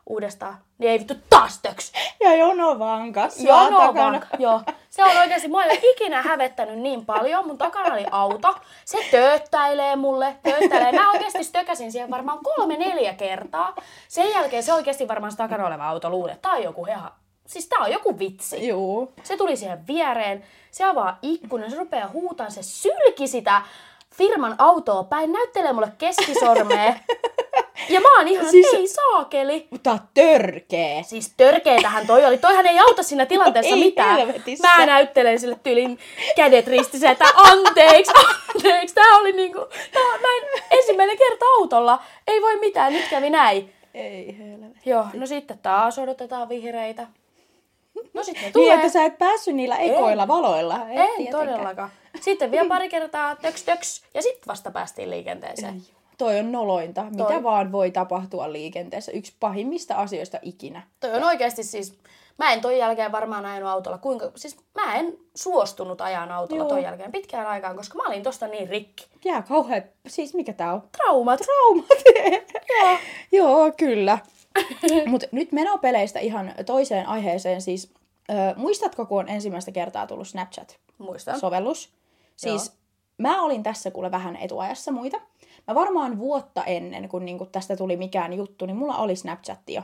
uudestaan. 0.06 0.58
Niin 0.78 0.92
ei 0.92 1.00
vittu 1.00 1.14
taas 1.30 1.60
töks! 1.62 1.92
Ja 2.20 2.36
jono 2.36 2.80
vaan 2.80 3.14
kanssa 3.14 3.44
Joo, 3.44 3.70
no 3.70 3.78
takana. 3.78 3.94
vaan. 3.94 4.28
Joo. 4.40 4.62
Se 4.90 5.04
on 5.04 5.18
oikeasti, 5.18 5.48
mua 5.48 5.64
ei 5.64 5.70
ole 5.72 5.80
ikinä 5.84 6.22
hävettänyt 6.22 6.80
niin 6.80 7.06
paljon. 7.06 7.48
Mun 7.48 7.58
takana 7.58 7.94
oli 7.94 8.06
auto. 8.12 8.56
Se 8.86 8.98
tööttäilee 9.12 9.96
mulle, 9.96 10.36
tööttäilee. 10.44 10.92
Mä 10.92 11.12
oikeasti 11.12 11.44
stökäsin 11.44 11.92
siihen 11.92 12.12
varmaan 12.12 12.40
kolme, 12.44 12.78
neljä 12.78 13.14
kertaa. 13.14 13.76
Sen 14.08 14.30
jälkeen 14.30 14.64
se 14.64 14.74
oikeasti 14.74 15.08
varmaan 15.08 15.32
se 15.32 15.38
takana 15.38 15.68
oleva 15.68 15.88
auto 15.88 16.08
että 16.32 16.42
tää 16.42 16.52
on 16.52 16.64
joku 16.64 16.86
ihan... 16.86 17.12
Siis 17.48 17.68
tää 17.68 17.80
on 17.80 17.92
joku 17.92 18.20
vitsi. 18.20 18.68
Joo. 18.68 19.12
Se 19.24 19.38
tuli 19.38 19.58
siihen 19.58 19.88
viereen, 19.88 20.44
se 20.72 20.84
avaa 20.84 21.20
ikkunan, 21.22 21.72
se 21.72 21.78
rupeaa 21.78 22.08
huutaan, 22.08 22.52
se 22.52 22.64
sylki 22.64 23.28
sitä 23.28 23.62
firman 24.14 24.56
autoa 24.58 25.04
päin, 25.04 25.32
näyttelee 25.32 25.74
mulle 25.74 25.92
keskisormea. 25.98 26.94
Ja 27.90 28.02
mä 28.02 28.18
oon 28.18 28.28
ihan, 28.28 28.50
Siis- 28.52 28.74
ei 28.74 28.88
saakeli. 28.88 29.68
Mutta 29.70 29.98
törkee. 30.14 31.04
Siis 31.04 31.34
törkeetähän 31.38 32.08
toi 32.08 32.26
oli. 32.26 32.38
Toihan 32.38 32.66
ei 32.66 32.80
auta 32.80 33.04
siinä 33.04 33.26
tilanteessa 33.26 33.76
Ei 33.76 33.80
mitään. 33.84 34.18
helvetissä. 34.18 34.68
Mä 34.78 34.86
näyttelen 34.86 35.40
sille 35.40 35.58
tyylin 35.64 36.00
kädet 36.36 36.68
ristissä, 36.68 37.12
että 37.12 37.26
anteeksi, 37.36 38.12
anteeksi. 38.56 38.96
Tää 38.96 39.18
oli 39.20 39.32
niinku, 39.32 39.60
tää, 39.94 40.18
mä 40.22 40.28
en, 40.38 40.64
ensimmäinen 40.72 41.18
kerta 41.18 41.46
autolla. 41.60 42.00
Ei 42.28 42.42
voi 42.42 42.58
mitään, 42.60 42.94
nyt 42.94 43.08
kävi 43.10 43.30
näin. 43.30 43.74
Ei 43.94 44.36
helvetti. 44.40 44.90
Joo, 44.90 45.06
no 45.14 45.26
sitten 45.26 45.60
taas 45.60 46.00
odotetaan 46.00 46.50
vihreitä. 46.50 47.08
No 48.14 48.24
sitten 48.24 48.44
Niin, 48.44 48.54
tulee. 48.54 48.74
että 48.74 48.90
sä 48.90 49.06
et 49.06 49.18
päässyt 49.18 49.56
niillä 49.56 49.78
ekoilla 49.78 50.28
valoilla. 50.28 50.76
Et 50.76 50.82
en 50.90 50.96
tietenkään. 51.18 51.48
todellakaan. 51.48 51.90
Sitten 52.22 52.52
vielä 52.52 52.70
pari 52.70 52.90
kertaa 52.90 53.36
töks 53.36 53.64
töks 53.64 54.04
ja 54.14 54.22
sitten 54.22 54.48
vasta 54.48 54.72
päästiin 54.72 55.10
liikenteeseen. 55.10 55.82
Toi 56.18 56.40
on 56.40 56.52
nolointa. 56.52 57.04
Mitä 57.04 57.24
Toi. 57.24 57.44
vaan 57.44 57.72
voi 57.72 57.92
tapahtua 57.92 58.52
liikenteessä. 58.52 59.12
Yksi 59.12 59.34
pahimmista 59.40 59.96
asioista 59.96 60.40
ikinä. 60.42 60.82
Toi 61.00 61.14
on 61.14 61.24
oikeasti 61.24 61.64
siis, 61.64 61.98
mä 62.38 62.54
en 62.54 62.62
ton 62.62 62.78
jälkeen 62.78 63.12
varmaan 63.12 63.46
ajanut 63.46 63.70
autolla. 63.70 63.98
Kuinka, 63.98 64.32
siis 64.36 64.58
mä 64.76 64.96
en 64.96 65.18
suostunut 65.36 66.02
ajan 66.02 66.32
autolla 66.32 66.64
Joo. 66.64 66.70
ton 66.70 66.84
jälkeen 66.84 67.12
pitkään 67.12 67.48
aikaan, 67.48 67.76
koska 67.76 67.98
mä 67.98 68.08
olin 68.08 68.24
tosta 68.24 68.48
niin 68.48 68.70
rikki. 68.70 69.08
Jää 69.26 69.42
kauhean... 69.42 69.84
Siis 70.08 70.34
mikä 70.34 70.54
tää 70.54 70.74
on? 70.74 70.84
Traumat. 70.98 71.40
Traumat. 71.40 71.88
Joo. 72.80 72.98
Joo, 73.32 73.72
kyllä. 73.78 74.18
Mutta 75.12 75.28
nyt 75.32 75.52
menopeleistä 75.52 76.20
ihan 76.20 76.54
toiseen 76.66 77.08
aiheeseen. 77.08 77.62
Siis, 77.62 77.94
ö, 78.30 78.34
muistatko, 78.56 79.06
kun 79.06 79.20
on 79.20 79.30
ensimmäistä 79.30 79.72
kertaa 79.72 80.08
tullut 80.08 80.28
Muistan. 80.98 81.36
Snapchat-sovellus? 81.36 81.90
Siis 82.36 82.68
Joo. 82.68 82.76
mä 83.18 83.42
olin 83.42 83.64
tässä 83.64 83.92
kuule 83.92 84.12
vähän 84.12 84.36
etuajassa 84.36 84.92
muita. 84.92 85.22
Mä 85.68 85.76
varmaan 85.76 86.20
vuotta 86.20 86.64
ennen, 86.64 87.10
kun 87.10 87.26
niinku 87.26 87.46
tästä 87.46 87.78
tuli 87.78 87.98
mikään 87.98 88.34
juttu, 88.34 88.66
niin 88.66 88.78
mulla 88.78 88.98
oli 88.98 89.16
Snapchat 89.16 89.60
jo. 89.70 89.82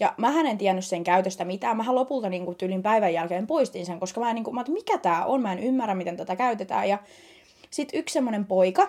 Ja 0.00 0.14
mä 0.16 0.40
en 0.40 0.58
tiennyt 0.58 0.84
sen 0.84 1.04
käytöstä 1.04 1.44
mitään. 1.44 1.76
Mähän 1.76 1.94
lopulta 1.94 2.28
niinku 2.28 2.54
tyylin 2.54 2.82
päivän 2.82 3.12
jälkeen 3.14 3.46
poistin 3.46 3.86
sen, 3.86 4.00
koska 4.00 4.20
mä 4.20 4.28
en 4.30 4.34
niinku, 4.34 4.52
mä, 4.52 4.60
että 4.60 4.72
mikä 4.72 4.98
tää 4.98 5.24
on, 5.26 5.42
mä 5.42 5.52
en 5.52 5.58
ymmärrä, 5.58 5.94
miten 5.94 6.16
tätä 6.16 6.36
käytetään. 6.36 6.88
Ja 6.88 6.98
sitten 7.70 8.00
yksi 8.00 8.12
semmonen 8.12 8.44
poika, 8.44 8.88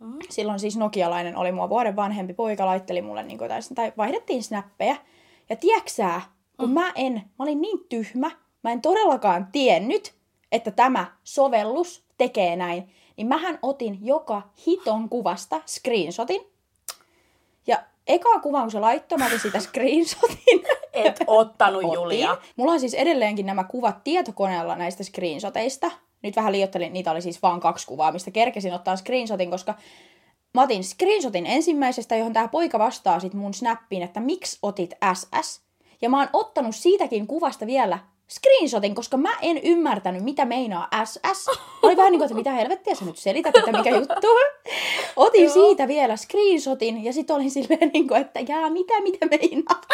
Mm. 0.00 0.18
silloin 0.30 0.60
siis 0.60 0.76
nokialainen 0.76 1.36
oli 1.36 1.52
mua 1.52 1.68
vuoden 1.68 1.96
vanhempi 1.96 2.34
poika, 2.34 2.66
laitteli 2.66 3.02
mulle 3.02 3.22
niin 3.22 3.38
jotain, 3.40 3.62
tai 3.74 3.92
vaihdettiin 3.96 4.42
snappeja. 4.42 4.96
Ja 5.50 5.56
tieksää, 5.56 6.20
kun 6.60 6.68
Mm. 6.68 6.74
mä 6.74 6.92
en, 6.94 7.12
mä 7.12 7.22
olin 7.38 7.60
niin 7.60 7.78
tyhmä, 7.88 8.30
mä 8.64 8.72
en 8.72 8.80
todellakaan 8.80 9.48
tiennyt, 9.52 10.14
että 10.52 10.70
tämä 10.70 11.06
sovellus 11.24 12.04
tekee 12.18 12.56
näin, 12.56 12.90
niin 13.16 13.26
mähän 13.26 13.58
otin 13.62 13.98
joka 14.02 14.42
hiton 14.66 15.08
kuvasta 15.08 15.60
screenshotin. 15.66 16.40
Ja 17.66 17.82
eka 18.06 18.40
kuvan, 18.40 18.62
kun 18.62 18.70
se 18.70 18.80
laittoi, 18.80 19.18
mä 19.18 19.26
otin 19.26 19.40
sitä 19.40 19.60
screenshotin. 19.60 20.62
Et 20.92 21.20
ottanut 21.26 21.84
Otin. 21.84 21.94
Julia. 21.94 22.38
Mulla 22.56 22.72
on 22.72 22.80
siis 22.80 22.94
edelleenkin 22.94 23.46
nämä 23.46 23.64
kuvat 23.64 24.04
tietokoneella 24.04 24.76
näistä 24.76 25.04
screenshoteista. 25.04 25.90
Nyt 26.22 26.36
vähän 26.36 26.52
liioittelin, 26.52 26.92
niitä 26.92 27.10
oli 27.10 27.22
siis 27.22 27.42
vaan 27.42 27.60
kaksi 27.60 27.86
kuvaa, 27.86 28.12
mistä 28.12 28.30
kerkesin 28.30 28.74
ottaa 28.74 28.96
screenshotin, 28.96 29.50
koska 29.50 29.74
mä 30.54 30.62
otin 30.62 30.84
screenshotin 30.84 31.46
ensimmäisestä, 31.46 32.16
johon 32.16 32.32
tämä 32.32 32.48
poika 32.48 32.78
vastaa 32.78 33.20
sit 33.20 33.34
mun 33.34 33.54
snappiin, 33.54 34.02
että 34.02 34.20
miksi 34.20 34.58
otit 34.62 34.94
SS. 35.14 35.62
Ja 36.02 36.08
mä 36.08 36.18
oon 36.18 36.28
ottanut 36.32 36.74
siitäkin 36.74 37.26
kuvasta 37.26 37.66
vielä 37.66 37.98
screenshotin, 38.30 38.94
koska 38.94 39.16
mä 39.16 39.32
en 39.42 39.58
ymmärtänyt, 39.58 40.22
mitä 40.22 40.44
meinaa 40.44 40.88
SS. 41.04 41.46
Mä 41.46 41.54
olin 41.82 41.96
vähän 41.96 42.12
niin 42.12 42.18
kuin, 42.18 42.26
että 42.26 42.36
mitä 42.36 42.52
helvettiä 42.52 42.94
sä 42.94 43.04
nyt 43.04 43.16
selität, 43.16 43.56
että 43.56 43.72
mikä 43.72 43.90
juttu. 43.90 44.28
Otin 45.16 45.44
Joo. 45.44 45.52
siitä 45.52 45.88
vielä 45.88 46.16
screenshotin 46.16 47.04
ja 47.04 47.12
sitten 47.12 47.36
olin 47.36 47.50
silleen, 47.50 47.90
niin 47.94 48.08
kuin, 48.08 48.20
että 48.20 48.40
jaa, 48.40 48.70
mitä, 48.70 49.00
mitä 49.00 49.26
meinaat. 49.26 49.86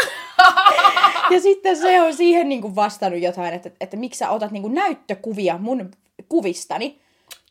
Ja 1.31 1.41
sitten 1.41 1.77
se 1.77 2.03
on 2.03 2.15
siihen 2.15 2.49
niin 2.49 2.63
kuin 2.63 2.75
vastannut 2.75 3.23
jotain, 3.23 3.55
että, 3.55 3.71
että 3.81 3.97
miksi 3.97 4.19
sä 4.19 4.31
otat 4.31 4.51
niin 4.51 4.63
kuin 4.63 4.75
näyttökuvia 4.75 5.59
mun 5.59 5.91
kuvistani. 6.29 7.01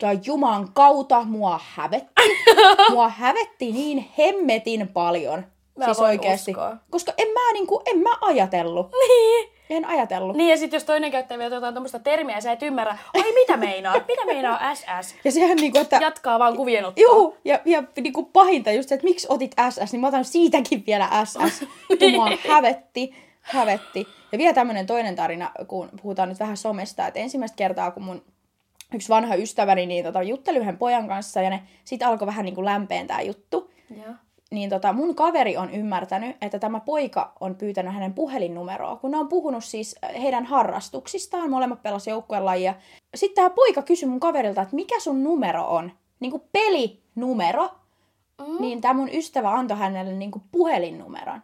Ja 0.02 0.14
Juman 0.26 0.74
kautta 0.74 1.24
mua 1.24 1.60
hävetti. 1.64 2.14
Mua 2.92 3.10
hävetti 3.10 3.72
niin 3.72 4.10
hemmetin 4.18 4.88
paljon. 4.88 5.46
Mä 5.78 5.86
voin 5.98 6.20
uskoa. 6.34 6.78
Koska 6.90 7.14
en 7.18 7.28
mä, 7.28 7.54
niin 7.54 7.68
kuin, 7.68 7.82
en 7.86 8.00
mä 8.00 8.18
ajatellut. 8.22 8.92
Niin. 8.92 9.57
En 9.70 9.86
ajatellut. 9.86 10.36
Niin 10.36 10.50
ja 10.50 10.58
sitten 10.58 10.78
jos 10.78 10.84
toinen 10.84 11.12
käyttää 11.12 11.38
vielä 11.38 11.56
jotain 11.56 11.74
tuommoista 11.74 12.00
termiä 12.00 12.36
ja 12.36 12.42
sä 12.42 12.52
et 12.52 12.64
ymmärrä, 12.64 12.98
ai 13.14 13.34
mitä 13.34 13.58
meinaa, 13.58 13.94
mitä 14.08 14.26
meinaa 14.26 14.76
SS? 14.76 15.16
Ja 15.24 15.32
sehän 15.32 15.56
niin 15.56 15.72
kuin, 15.72 15.82
että... 15.82 16.00
Jatkaa 16.02 16.40
vaan 16.40 16.56
kuvien 16.56 16.86
ottoa. 16.86 17.02
Juu, 17.02 17.38
ja, 17.46 17.60
ja 17.66 17.84
niin 18.02 18.14
kuin 18.14 18.26
pahinta 18.26 18.72
just 18.72 18.90
se, 18.90 18.96
että 18.96 19.08
miksi 19.08 19.28
otit 19.30 19.56
SS, 19.70 19.92
niin 19.92 20.02
mä 20.02 20.08
otan 20.08 20.26
siitäkin 20.26 20.84
vielä 20.88 21.10
SS. 21.26 21.66
Mua 22.16 22.30
hävetti, 22.50 23.16
hävetti. 23.42 24.08
Ja 24.32 24.38
vielä 24.38 24.54
tämmönen 24.54 24.88
toinen 24.88 25.16
tarina, 25.16 25.52
kun 25.68 25.90
puhutaan 26.02 26.30
nyt 26.30 26.40
vähän 26.40 26.58
somesta, 26.58 27.08
että 27.08 27.20
ensimmäistä 27.20 27.56
kertaa, 27.56 27.92
kun 27.92 28.04
mun 28.04 28.22
yksi 28.94 29.10
vanha 29.10 29.36
ystäväni 29.36 29.86
niin 29.86 30.06
tota, 30.06 30.24
jutteli 30.24 30.58
yhden 30.58 30.78
pojan 30.78 31.08
kanssa, 31.08 31.42
ja 31.42 31.50
ne 31.50 31.64
sit 31.84 32.04
alkoi 32.04 32.26
vähän 32.26 32.46
niin 32.46 32.56
kuin 32.56 32.66
lämpeen 32.66 33.08
tää 33.08 33.22
juttu, 33.22 33.72
Joo. 33.96 34.14
Niin 34.51 34.70
tota, 34.70 34.94
mun 34.94 35.16
kaveri 35.16 35.58
on 35.58 35.69
ymmärtänyt, 35.69 36.38
että 36.41 36.60
tämä 36.60 36.80
poika 36.80 37.34
on 37.39 37.56
pyytänyt 37.56 37.93
hänen 37.93 38.13
puhelinnumeroa, 38.13 38.95
kun 38.95 39.12
ne 39.12 39.17
on 39.17 39.28
puhunut 39.28 39.63
siis 39.63 39.95
heidän 40.22 40.45
harrastuksistaan, 40.45 41.50
molemmat 41.50 41.84
pelas 41.84 42.08
joukkuelajia. 42.08 42.76
Sitten 43.15 43.36
tämä 43.36 43.50
poika 43.50 43.82
kysyi 43.82 44.10
mun 44.10 44.19
kaverilta, 44.19 44.62
että 44.62 44.76
mikä 44.76 45.00
sun 45.00 45.24
numero 45.24 45.67
on? 45.67 45.91
Niin 46.19 46.32
kuin 46.32 46.43
pelinumero. 46.52 47.69
Mm. 48.48 48.62
Niin 48.62 48.82
tämä 48.82 48.93
mun 48.93 49.10
ystävä 49.13 49.52
antoi 49.52 49.78
hänelle 49.78 50.13
niin 50.13 50.32
kuin 50.32 50.43
puhelinnumeron. 50.52 51.41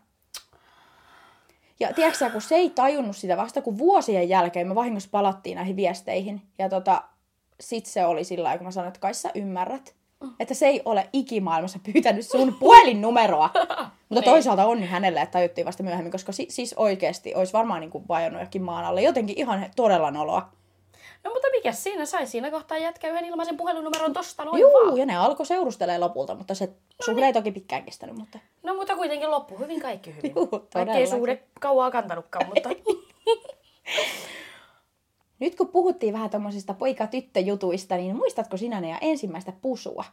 Ja 1.79 1.93
tiedätkö 1.93 2.29
kun 2.29 2.41
se 2.41 2.55
ei 2.55 2.69
tajunnut 2.69 3.15
sitä 3.15 3.37
vasta 3.37 3.61
kun 3.61 3.77
vuosien 3.77 4.29
jälkeen 4.29 4.67
me 4.67 4.75
vahingossa 4.75 5.09
palattiin 5.11 5.55
näihin 5.55 5.75
viesteihin. 5.75 6.41
Ja 6.59 6.69
tota, 6.69 7.03
sit 7.59 7.85
se 7.85 8.05
oli 8.05 8.23
sillä 8.23 8.43
lailla, 8.43 8.57
kun 8.57 8.67
mä 8.67 8.71
sanoin, 8.71 8.87
että 8.87 8.99
kai 8.99 9.13
sä 9.13 9.31
ymmärrät. 9.35 9.95
Että 10.39 10.53
se 10.53 10.67
ei 10.67 10.81
ole 10.85 11.09
ikimaailmassa 11.13 11.79
pyytänyt 11.93 12.25
sun 12.25 12.55
puhelinnumeroa. 12.59 13.49
Mutta 14.09 14.29
toisaalta 14.29 14.65
onni 14.65 14.85
hänelle, 14.85 15.21
että 15.21 15.31
tajuttiin 15.33 15.65
vasta 15.67 15.83
myöhemmin, 15.83 16.11
koska 16.11 16.31
si- 16.31 16.47
siis 16.49 16.73
oikeasti 16.77 17.35
olisi 17.35 17.53
varmaan 17.53 17.81
niin 17.81 17.91
kuin 17.91 18.07
vajonnut 18.07 18.39
johonkin 18.39 18.61
maan 18.63 18.85
alle. 18.85 19.01
Jotenkin 19.01 19.37
ihan 19.37 19.65
todella 19.75 20.11
noloa. 20.11 20.49
No 21.23 21.31
mutta 21.33 21.47
mikä 21.51 21.71
siinä 21.71 22.05
sai 22.05 22.27
siinä 22.27 22.51
kohtaa 22.51 22.77
jätkä 22.77 23.09
yhden 23.09 23.25
ilmaisen 23.25 23.57
puhelinnumeron 23.57 24.13
tosta 24.13 24.45
noin 24.45 24.61
Juu, 24.61 24.71
vaan. 24.71 24.97
ja 24.97 25.05
ne 25.05 25.17
alkoi 25.17 25.45
seurustelee 25.45 25.97
lopulta, 25.97 26.35
mutta 26.35 26.55
se 26.55 26.69
suhde 27.05 27.25
ei 27.25 27.33
toki 27.33 27.51
pitkään 27.51 27.83
kestänyt, 27.83 28.15
mutta... 28.17 28.39
No 28.63 28.73
mutta 28.75 28.95
kuitenkin 28.95 29.31
loppu 29.31 29.57
hyvin, 29.57 29.81
kaikki 29.81 30.15
hyvin. 30.15 30.33
Juu, 30.35 30.49
Vaikka 30.75 30.93
ei 30.93 31.07
suhde 31.07 31.43
kauaa 31.59 31.91
kantanutkaan, 31.91 32.45
mutta... 32.47 32.69
Nyt 35.43 35.55
kun 35.55 35.67
puhuttiin 35.67 36.13
vähän 36.13 36.29
tommosista 36.29 36.73
poika-tyttöjutuista, 36.73 37.95
niin 37.95 38.15
muistatko 38.15 38.57
sinä 38.57 38.81
ne 38.81 38.89
ja 38.89 38.97
ensimmäistä 39.01 39.53
pusua? 39.61 40.03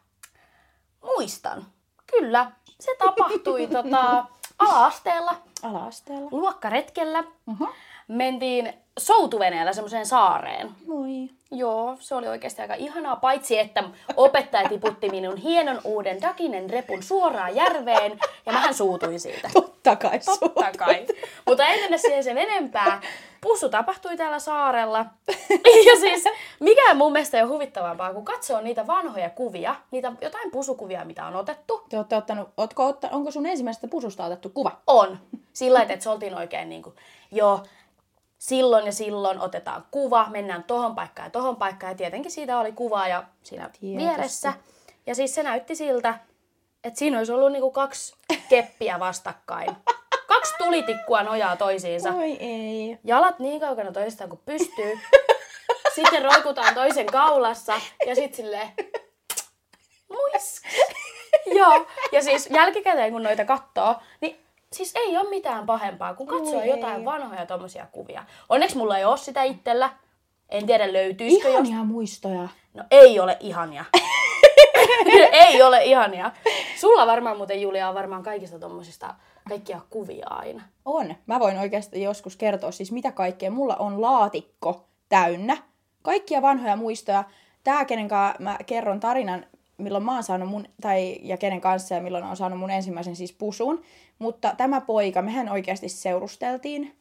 Muistan. 1.05 1.67
Kyllä. 2.07 2.53
Se 2.81 2.91
tapahtui 2.99 3.67
tota, 3.67 4.27
ala-asteella, 4.59 5.37
Ala-asteella. 5.63 6.29
luokkaretkellä. 6.31 7.25
Uh-huh. 7.47 7.69
Mentiin 8.11 8.73
soutuveneellä 8.99 9.73
semmoiseen 9.73 10.07
saareen. 10.07 10.71
Moi. 10.87 11.29
Joo, 11.51 11.97
se 12.01 12.15
oli 12.15 12.29
oikeasti 12.29 12.63
aika 12.63 12.75
ihanaa, 12.75 13.17
paitsi 13.17 13.59
että 13.59 13.85
opettaja 14.17 14.69
tiputti 14.69 15.09
minun 15.09 15.37
hienon 15.37 15.81
uuden 15.85 16.23
dakinen 16.23 16.71
repun 16.71 17.03
suoraan 17.03 17.57
järveen 17.57 18.19
ja 18.47 18.53
mähän 18.53 18.75
suutuin 18.75 19.21
siitä. 19.21 19.51
Totta 19.53 19.97
kai 19.97 20.21
Totta 20.41 20.71
kai. 20.79 21.07
Mutta 21.47 21.67
ei 21.67 21.81
mennä 21.81 21.99
siihen 21.99 22.25
sen 22.25 22.39
enempää. 22.39 23.01
Pussu 23.41 23.69
tapahtui 23.69 24.17
täällä 24.17 24.39
saarella. 24.39 25.07
Ja 25.87 26.01
siis, 26.01 26.25
mikä 26.61 26.95
mun 26.95 27.13
mielestä 27.13 27.37
ei 27.37 27.43
ole 27.43 27.53
huvittavampaa, 27.53 28.15
kun 28.15 28.25
katsoo 28.25 28.61
niitä 28.61 28.87
vanhoja 28.87 29.31
kuvia, 29.31 29.75
niitä 29.91 30.13
jotain 30.21 30.51
pusukuvia, 30.51 31.05
mitä 31.05 31.27
on 31.27 31.37
otettu. 31.37 31.83
Te 31.89 31.97
olette 31.97 32.17
ottanut, 32.17 32.49
ootko 32.57 32.87
otta, 32.87 33.09
onko 33.13 33.31
sun 33.31 33.47
ensimmäisestä 33.47 33.89
pususta 33.89 34.25
otettu 34.25 34.49
kuva? 34.49 34.81
On. 34.87 35.19
Sillä 35.53 35.83
että 35.83 36.01
se 36.01 36.11
oltiin 36.11 36.35
oikein 36.35 36.69
niin 36.69 36.83
kuin, 36.83 36.97
joo, 37.31 37.61
silloin 38.41 38.87
ja 38.87 38.93
silloin 38.93 39.41
otetaan 39.41 39.87
kuva, 39.91 40.27
mennään 40.31 40.65
tohon 40.65 40.95
paikkaan 40.95 41.27
ja 41.27 41.31
tohon 41.31 41.57
paikkaan. 41.57 41.91
Ja 41.91 41.97
tietenkin 41.97 42.31
siitä 42.31 42.59
oli 42.59 42.73
kuva 42.73 43.09
ja 43.09 43.25
siinä 43.43 43.69
Tietysti. 43.69 43.97
vieressä. 43.97 44.53
Ja 45.07 45.15
siis 45.15 45.35
se 45.35 45.43
näytti 45.43 45.77
siltä, 45.77 46.19
että 46.85 46.99
siinä 46.99 47.19
olisi 47.19 47.33
ollut 47.33 47.53
niinku 47.53 47.71
kaksi 47.71 48.15
keppiä 48.49 49.01
vastakkain. 49.01 49.77
Kaksi 50.27 50.55
tulitikkua 50.59 51.23
nojaa 51.23 51.57
toisiinsa. 51.57 52.13
Oi 52.13 52.37
ei. 52.41 52.99
Jalat 53.05 53.39
niin 53.39 53.61
kaukana 53.61 53.93
toisistaan 53.93 54.31
kuin 54.31 54.43
pystyy. 54.45 55.01
Sitten 55.95 56.25
roikutaan 56.25 56.75
toisen 56.75 57.07
kaulassa 57.07 57.81
ja 58.07 58.15
sitten 58.15 58.37
silleen... 58.37 58.69
Muis. 60.09 60.63
Joo. 61.59 61.87
Ja 62.13 62.23
siis 62.23 62.49
jälkikäteen 62.51 63.13
kun 63.13 63.23
noita 63.23 63.45
katsoo, 63.45 63.95
niin 64.21 64.47
siis 64.73 64.93
ei 64.95 65.17
ole 65.17 65.31
mitään 65.31 65.67
pahempaa, 65.67 66.15
kun 66.15 66.27
katsoo 66.27 66.61
Oi 66.61 66.69
jotain 66.69 66.99
ei. 66.99 67.05
vanhoja 67.05 67.47
tommosia 67.47 67.87
kuvia. 67.93 68.25
Onneksi 68.49 68.77
mulla 68.77 68.99
ei 68.99 69.05
ole 69.05 69.19
sitä 69.19 69.43
itsellä. 69.43 69.91
En 70.49 70.67
tiedä 70.67 70.93
löytyisikö 70.93 71.49
jos... 71.49 71.69
Ihania 71.69 71.85
muistoja. 71.85 72.49
No 72.75 72.85
ei 72.91 73.21
ole 73.21 73.37
ihania. 73.41 73.85
ei 75.33 75.63
ole 75.63 75.85
ihania. 75.85 76.31
Sulla 76.81 77.07
varmaan 77.07 77.37
muuten 77.37 77.63
Julia 77.63 77.89
on 77.89 77.95
varmaan 77.95 78.23
kaikista 78.23 78.59
tommosista 78.59 79.15
kaikkia 79.49 79.81
kuvia 79.91 80.27
aina. 80.31 80.63
On. 80.85 81.15
Mä 81.27 81.41
voin 81.41 81.59
oikeasti 81.59 82.03
joskus 82.03 82.37
kertoa 82.37 82.71
siis 82.71 82.93
mitä 82.93 83.13
kaikkea. 83.13 83.51
Mulla 83.51 83.77
on 83.77 84.03
laatikko 84.03 84.89
täynnä. 85.09 85.57
Kaikkia 86.03 86.43
vanhoja 86.43 86.77
muistoja. 86.77 87.25
Tää, 87.65 87.85
kenen 87.85 88.09
kanssa 88.09 88.43
mä 88.43 88.59
kerron 88.67 89.01
tarinan, 89.01 89.47
milloin 89.79 90.05
mä 90.05 90.15
oon 90.15 90.23
saanut 90.23 90.49
mun, 90.49 90.67
tai 90.81 91.19
ja 91.23 91.37
kenen 91.37 91.61
kanssa 91.61 91.95
ja 91.95 92.01
milloin 92.01 92.25
on 92.25 92.37
saanut 92.37 92.59
mun 92.59 92.71
ensimmäisen 92.71 93.17
siis 93.17 93.33
pusun. 93.33 93.83
Mutta 94.21 94.55
tämä 94.57 94.81
poika, 94.81 95.23
mehän 95.23 95.49
oikeasti 95.49 95.89
seurusteltiin 95.89 96.97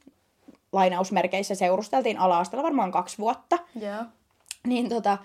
lainausmerkeissä 0.72 1.56
seurusteltiin 1.56 2.18
ala 2.18 2.44
varmaan 2.64 2.92
kaksi 2.92 3.18
vuotta. 3.18 3.58
Joo. 3.82 4.04
Niin 4.68 4.90
tota, 4.90 5.18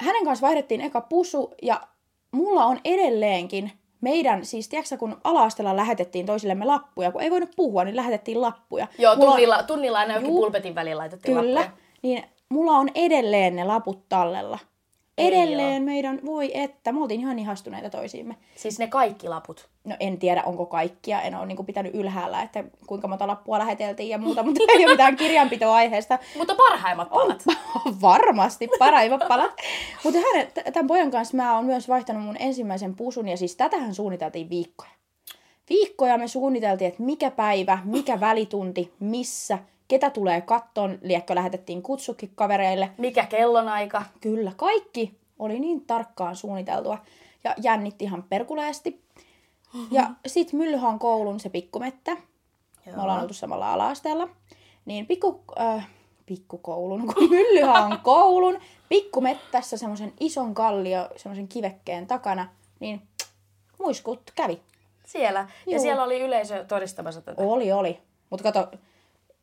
hänen 0.00 0.24
kanssa 0.24 0.46
vaihdettiin 0.46 0.80
eka 0.80 1.00
pusu 1.00 1.54
ja 1.62 1.80
mulla 2.32 2.64
on 2.64 2.80
edelleenkin 2.84 3.72
meidän, 4.00 4.44
siis 4.46 4.68
tiedätkö, 4.68 4.96
kun 4.96 5.20
ala 5.24 5.76
lähetettiin 5.76 6.26
toisillemme 6.26 6.64
lappuja, 6.64 7.12
kun 7.12 7.22
ei 7.22 7.30
voinut 7.30 7.50
puhua, 7.56 7.84
niin 7.84 7.96
lähetettiin 7.96 8.40
lappuja. 8.40 8.86
Joo, 8.98 9.16
Mulla 9.16 9.28
on- 9.30 9.32
tunnilla, 9.32 9.62
tunnilla 9.62 9.98
aina 9.98 10.14
jokin 10.14 10.28
pulpetin 10.30 10.74
väliin 10.74 10.98
laitettiin 10.98 11.36
Kyllä. 11.36 11.60
lappuja. 11.60 11.84
Niin 12.02 12.24
mulla 12.48 12.72
on 12.72 12.88
edelleen 12.94 13.56
ne 13.56 13.64
laput 13.64 14.08
tallella. 14.08 14.58
Ei 15.18 15.26
Edelleen 15.26 15.82
meidän, 15.82 16.20
voi 16.24 16.50
että, 16.54 16.92
me 16.92 17.02
oltiin 17.02 17.20
ihan 17.20 17.38
ihastuneita 17.38 17.90
toisiimme. 17.90 18.36
Siis 18.56 18.78
ne 18.78 18.86
kaikki 18.86 19.28
laput. 19.28 19.68
No 19.84 19.96
en 20.00 20.18
tiedä, 20.18 20.42
onko 20.42 20.66
kaikkia, 20.66 21.22
en 21.22 21.34
ole 21.34 21.46
niin 21.46 21.66
pitänyt 21.66 21.94
ylhäällä, 21.94 22.42
että 22.42 22.64
kuinka 22.86 23.08
monta 23.08 23.26
lappua 23.26 23.58
läheteltiin 23.58 24.08
ja 24.08 24.18
muuta, 24.18 24.42
mutta 24.46 24.60
ei 24.68 24.84
ole 24.84 24.92
mitään 24.92 25.16
kirjanpitoa 25.16 25.74
aiheesta. 25.74 26.18
Mutta 26.36 26.54
parhaimmat 26.54 27.10
palat. 27.10 27.44
Varmasti 28.02 28.68
parhaimmat 28.78 29.28
palat. 29.28 29.52
Mutta 30.04 30.18
tämän 30.72 30.86
pojan 30.86 31.10
kanssa 31.10 31.36
mä 31.36 31.56
oon 31.56 31.64
myös 31.64 31.88
vaihtanut 31.88 32.22
mun 32.22 32.36
ensimmäisen 32.38 32.96
pusun 32.96 33.28
ja 33.28 33.36
siis 33.36 33.56
tätähän 33.56 33.94
suunniteltiin 33.94 34.50
viikkoja. 34.50 34.90
Viikkoja 35.68 36.18
me 36.18 36.28
suunniteltiin, 36.28 36.88
että 36.88 37.02
mikä 37.02 37.30
päivä, 37.30 37.78
mikä 37.84 38.20
välitunti, 38.20 38.92
missä, 39.00 39.58
ketä 39.90 40.10
tulee 40.10 40.40
kattoon, 40.40 40.98
liekkö 41.02 41.34
lähetettiin 41.34 41.82
kutsukin 41.82 42.32
kavereille. 42.34 42.90
Mikä 42.98 43.26
kellonaika? 43.26 44.02
Kyllä, 44.20 44.52
kaikki 44.56 45.18
oli 45.38 45.60
niin 45.60 45.86
tarkkaan 45.86 46.36
suunniteltua 46.36 46.98
ja 47.44 47.54
jännitti 47.62 48.04
ihan 48.04 48.22
perkuleesti. 48.22 49.02
Ja 49.90 50.10
sit 50.26 50.52
Myllyhan 50.52 50.98
koulun 50.98 51.40
se 51.40 51.48
pikkumettä. 51.48 52.16
Me 52.86 53.02
ollaan 53.02 53.22
oltu 53.22 53.34
samalla 53.34 53.72
ala-asteella. 53.72 54.28
Niin 54.84 55.06
pikku, 55.06 55.44
äh, 55.60 55.88
pikkukoulun, 56.26 57.06
kun 57.14 57.30
Myllyhan 57.30 58.00
koulun 58.02 58.58
pikkumettässä 58.88 59.76
semmoisen 59.76 60.12
ison 60.20 60.54
kallio, 60.54 61.08
semmoisen 61.16 61.48
kivekkeen 61.48 62.06
takana, 62.06 62.48
niin 62.80 63.02
muiskut 63.78 64.32
kävi. 64.34 64.60
Siellä. 65.06 65.48
Ja 65.66 65.72
Juu. 65.72 65.82
siellä 65.82 66.04
oli 66.04 66.20
yleisö 66.20 66.64
todistamassa 66.64 67.20
tätä. 67.20 67.42
Oli, 67.42 67.72
oli. 67.72 67.98
Mutta 68.30 68.52
kato, 68.52 68.78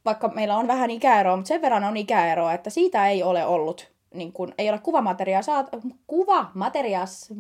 vaikka 0.08 0.28
meillä 0.28 0.58
on 0.58 0.68
vähän 0.68 0.90
ikäeroa, 0.90 1.36
mutta 1.36 1.48
sen 1.48 1.62
verran 1.62 1.84
on 1.84 1.98
ikäeroa, 1.98 2.54
että 2.54 2.70
siitä 2.70 3.08
ei 3.08 3.24
ole 3.24 3.46
ollut, 3.46 3.92
niin 4.14 4.34
kun, 4.34 4.54
ei 4.58 4.70
ole 4.70 4.80
kuvamateriaa 4.80 5.42
saat, 5.42 5.68
kuvamateriaas, 6.08 7.30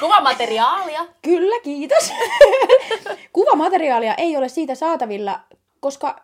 Kuvamateriaalia. 0.00 1.06
Kyllä, 1.22 1.60
kiitos. 1.62 2.12
Kuvamateriaalia 3.32 4.14
ei 4.14 4.36
ole 4.36 4.48
siitä 4.48 4.74
saatavilla, 4.74 5.40
koska 5.80 6.20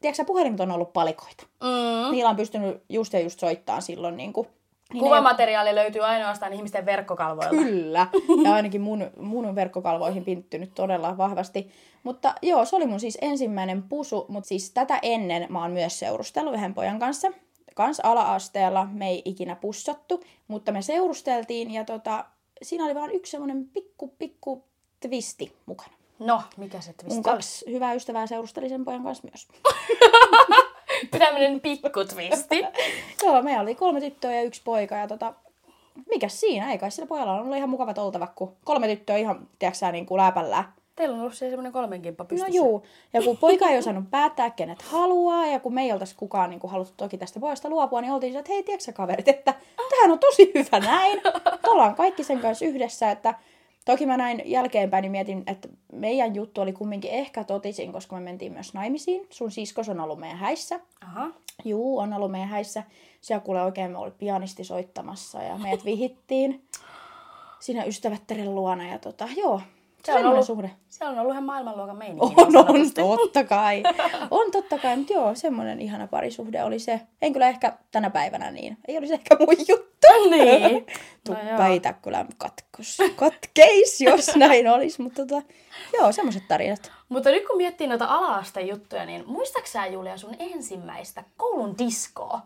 tiedätkö, 0.00 0.24
puhelimet 0.24 0.60
on 0.60 0.70
ollut 0.70 0.92
palikoita. 0.92 1.46
Mm. 1.62 2.10
Niillä 2.10 2.30
on 2.30 2.36
pystynyt 2.36 2.82
just 2.88 3.12
ja 3.12 3.20
just 3.20 3.40
soittamaan 3.40 3.82
silloin. 3.82 4.16
Niin 4.16 4.32
kuin, 4.32 4.48
niin 4.92 5.04
Kuvamateriaali 5.04 5.74
löytyy 5.74 6.04
ainoastaan 6.04 6.52
ihmisten 6.52 6.86
verkkokalvoilta. 6.86 7.50
Kyllä. 7.50 8.06
Ja 8.44 8.54
ainakin 8.54 8.80
mun, 8.80 9.10
mun 9.16 9.54
verkkokalvoihin 9.54 10.24
pinttynyt 10.24 10.74
todella 10.74 11.16
vahvasti. 11.16 11.70
Mutta 12.02 12.34
joo, 12.42 12.64
se 12.64 12.76
oli 12.76 12.86
mun 12.86 13.00
siis 13.00 13.18
ensimmäinen 13.20 13.82
pusu, 13.82 14.26
mutta 14.28 14.48
siis 14.48 14.70
tätä 14.70 14.98
ennen 15.02 15.46
mä 15.48 15.62
oon 15.62 15.70
myös 15.70 15.98
seurustellut 15.98 16.54
yhden 16.54 16.74
pojan 16.74 16.98
kanssa. 16.98 17.28
Kans 17.74 18.00
ala-asteella 18.00 18.88
me 18.92 19.08
ei 19.08 19.22
ikinä 19.24 19.56
pussattu, 19.56 20.24
mutta 20.48 20.72
me 20.72 20.82
seurusteltiin 20.82 21.70
ja 21.70 21.84
tota, 21.84 22.24
siinä 22.62 22.84
oli 22.84 22.94
vaan 22.94 23.10
yksi 23.10 23.30
semmonen 23.30 23.68
pikku, 23.72 24.14
pikku 24.18 24.64
twisti 25.00 25.52
mukana. 25.66 25.92
No, 26.18 26.42
mikä 26.56 26.80
se 26.80 26.92
twist 26.92 27.08
Mun 27.08 27.16
oli? 27.16 27.22
kaksi 27.22 27.64
hyvää 27.70 27.94
ystävää 27.94 28.26
seurusteli 28.26 28.68
sen 28.68 28.84
pojan 28.84 29.04
kanssa 29.04 29.28
myös. 29.28 29.48
Tämmönen 31.18 31.60
pikku 31.60 32.04
twisti. 32.04 32.64
Joo, 33.24 33.42
meillä 33.42 33.62
oli 33.62 33.74
kolme 33.74 34.00
tyttöä 34.00 34.32
ja 34.32 34.42
yksi 34.42 34.60
poika 34.64 34.94
ja 34.94 35.08
tota, 35.08 35.34
mikä 36.10 36.28
siinä? 36.28 36.72
Ei 36.72 36.78
kai 36.78 36.90
sillä 36.90 37.06
pojalla 37.06 37.32
on 37.32 37.40
ollut 37.40 37.56
ihan 37.56 37.68
mukavat 37.70 37.98
oltava, 37.98 38.26
kun 38.26 38.56
kolme 38.64 38.88
tyttöä 38.88 39.16
ihan, 39.16 39.48
tiedätkö 39.58 39.92
niin 39.92 40.06
kuin 40.06 40.18
läpällään. 40.22 40.64
Teillä 40.96 41.14
on 41.14 41.20
ollut 41.20 41.34
siellä 41.34 41.50
semmonen 41.52 41.72
kolmenkimppa 41.72 42.24
No 42.24 42.28
pystyssä. 42.28 42.56
juu, 42.56 42.86
ja 43.12 43.22
kun 43.22 43.36
poika 43.36 43.66
ei 43.68 43.78
osannut 43.82 44.10
päättää, 44.10 44.50
kenet 44.50 44.82
haluaa, 44.82 45.46
ja 45.46 45.60
kun 45.60 45.74
me 45.74 45.82
ei 45.82 45.92
oltaisi 45.92 46.14
kukaan 46.16 46.50
niin 46.50 46.60
kuin, 46.60 46.70
haluttu 46.70 46.94
toki 46.96 47.18
tästä 47.18 47.40
pojasta 47.40 47.68
luopua, 47.68 48.00
niin 48.00 48.12
oltiin 48.12 48.32
se, 48.32 48.38
että 48.38 48.52
hei, 48.52 48.62
tiedätkö 48.62 48.92
kaverit, 48.92 49.28
että 49.28 49.54
tämähän 49.90 50.10
on 50.10 50.18
tosi 50.18 50.52
hyvä 50.54 50.78
näin. 50.80 51.20
Ollaan 51.66 51.94
kaikki 51.94 52.24
sen 52.24 52.40
kanssa 52.40 52.64
yhdessä, 52.64 53.10
että 53.10 53.34
toki 53.88 54.06
mä 54.06 54.16
näin 54.16 54.42
jälkeenpäin, 54.44 55.02
niin 55.02 55.12
mietin, 55.12 55.42
että 55.46 55.68
meidän 55.92 56.34
juttu 56.34 56.60
oli 56.60 56.72
kumminkin 56.72 57.10
ehkä 57.10 57.44
totisin, 57.44 57.92
koska 57.92 58.16
me 58.16 58.22
mentiin 58.22 58.52
myös 58.52 58.74
naimisiin. 58.74 59.26
Sun 59.30 59.50
siskos 59.50 59.88
on 59.88 60.00
ollut 60.00 60.18
meidän 60.18 60.38
häissä. 60.38 60.80
Aha. 61.00 61.30
Juu, 61.64 61.98
on 61.98 62.12
ollut 62.12 62.30
meidän 62.30 62.48
häissä. 62.48 62.82
Siellä 63.20 63.44
kuule 63.44 63.62
oikein 63.62 63.90
me 63.90 63.98
oli 63.98 64.10
pianisti 64.10 64.64
soittamassa 64.64 65.42
ja 65.42 65.58
meidät 65.58 65.84
vihittiin 65.84 66.64
siinä 67.60 67.84
ystävättären 67.84 68.54
luona. 68.54 68.88
Ja 68.88 68.98
tota, 68.98 69.28
joo, 69.36 69.60
Se 70.12 70.18
on 70.18 70.26
ollut, 70.26 70.46
suhde. 70.46 70.70
siellä 70.88 71.12
on 71.12 71.18
ollut 71.18 71.32
ihan 71.32 71.44
maailmanluokan 71.44 71.96
meininki. 71.96 72.34
On, 72.36 72.56
on, 72.56 73.18
totta 73.18 73.44
kai. 73.44 73.82
On 74.30 74.50
totta 74.50 74.78
kai, 74.78 74.96
mutta 74.96 75.12
joo, 75.12 75.34
semmoinen 75.34 75.80
ihana 75.80 76.06
parisuhde 76.06 76.64
oli 76.64 76.78
se. 76.78 77.00
En 77.22 77.32
kyllä 77.32 77.48
ehkä 77.48 77.72
tänä 77.90 78.10
päivänä 78.10 78.50
niin. 78.50 78.76
Ei 78.88 78.98
olisi 78.98 79.14
ehkä 79.14 79.36
mun 79.38 79.56
juttu. 79.68 79.88
Niin. 80.30 80.86
No 81.28 81.34
joo. 81.50 81.72
ei 81.72 81.80
kyllä 82.02 82.26
katkos. 82.38 82.98
Katkeis, 83.16 84.00
jos 84.00 84.36
näin 84.36 84.68
olisi. 84.68 85.02
Mutta 85.02 85.26
tota, 85.26 85.46
joo, 85.92 86.12
semmoiset 86.12 86.42
tarinat. 86.48 86.92
Mutta 87.08 87.30
nyt 87.30 87.46
kun 87.46 87.56
miettii 87.56 87.86
noita 87.86 88.04
ala-asteen 88.04 88.68
juttuja, 88.68 89.06
niin 89.06 89.24
muistatko 89.26 89.68
sä 89.68 89.86
Julia 89.86 90.16
sun 90.16 90.34
ensimmäistä 90.38 91.24
koulun 91.36 91.78
diskoa? 91.78 92.40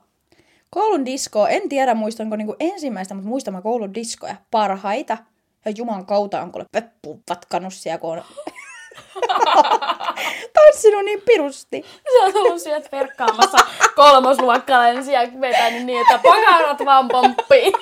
Koulun 0.71 1.07
disko, 1.07 1.47
en 1.47 1.69
tiedä 1.69 1.95
muistanko 1.95 2.37
niinku 2.37 2.57
ensimmäistä, 2.61 3.15
mutta 3.15 3.29
muistan 3.29 3.55
mä 3.55 3.63
koulun 3.63 3.95
diskoja 3.95 4.37
parhaita. 4.51 5.19
Ja 5.65 5.73
Juman 5.77 6.07
kautta 6.07 6.43
on 6.43 6.53
kuule 6.53 6.67
peppu 6.73 7.23
vatkannut 7.31 7.75
siellä, 7.75 7.99
kun 7.99 8.11
on 8.13 8.23
tanssinut 10.55 11.05
niin 11.05 11.23
pirusti. 11.27 11.83
Sä 11.83 12.25
oot 12.25 12.35
ollut 12.35 12.63
sieltä 12.63 12.89
perkkaamassa 12.91 13.59
kolmosluokkalainen 13.95 15.05
siellä 15.05 15.41
vetänyt 15.41 15.85
niin, 15.85 16.01
että 16.01 16.19
pakarat 16.23 16.85
vaan 16.85 17.09
pomppii. 17.09 17.73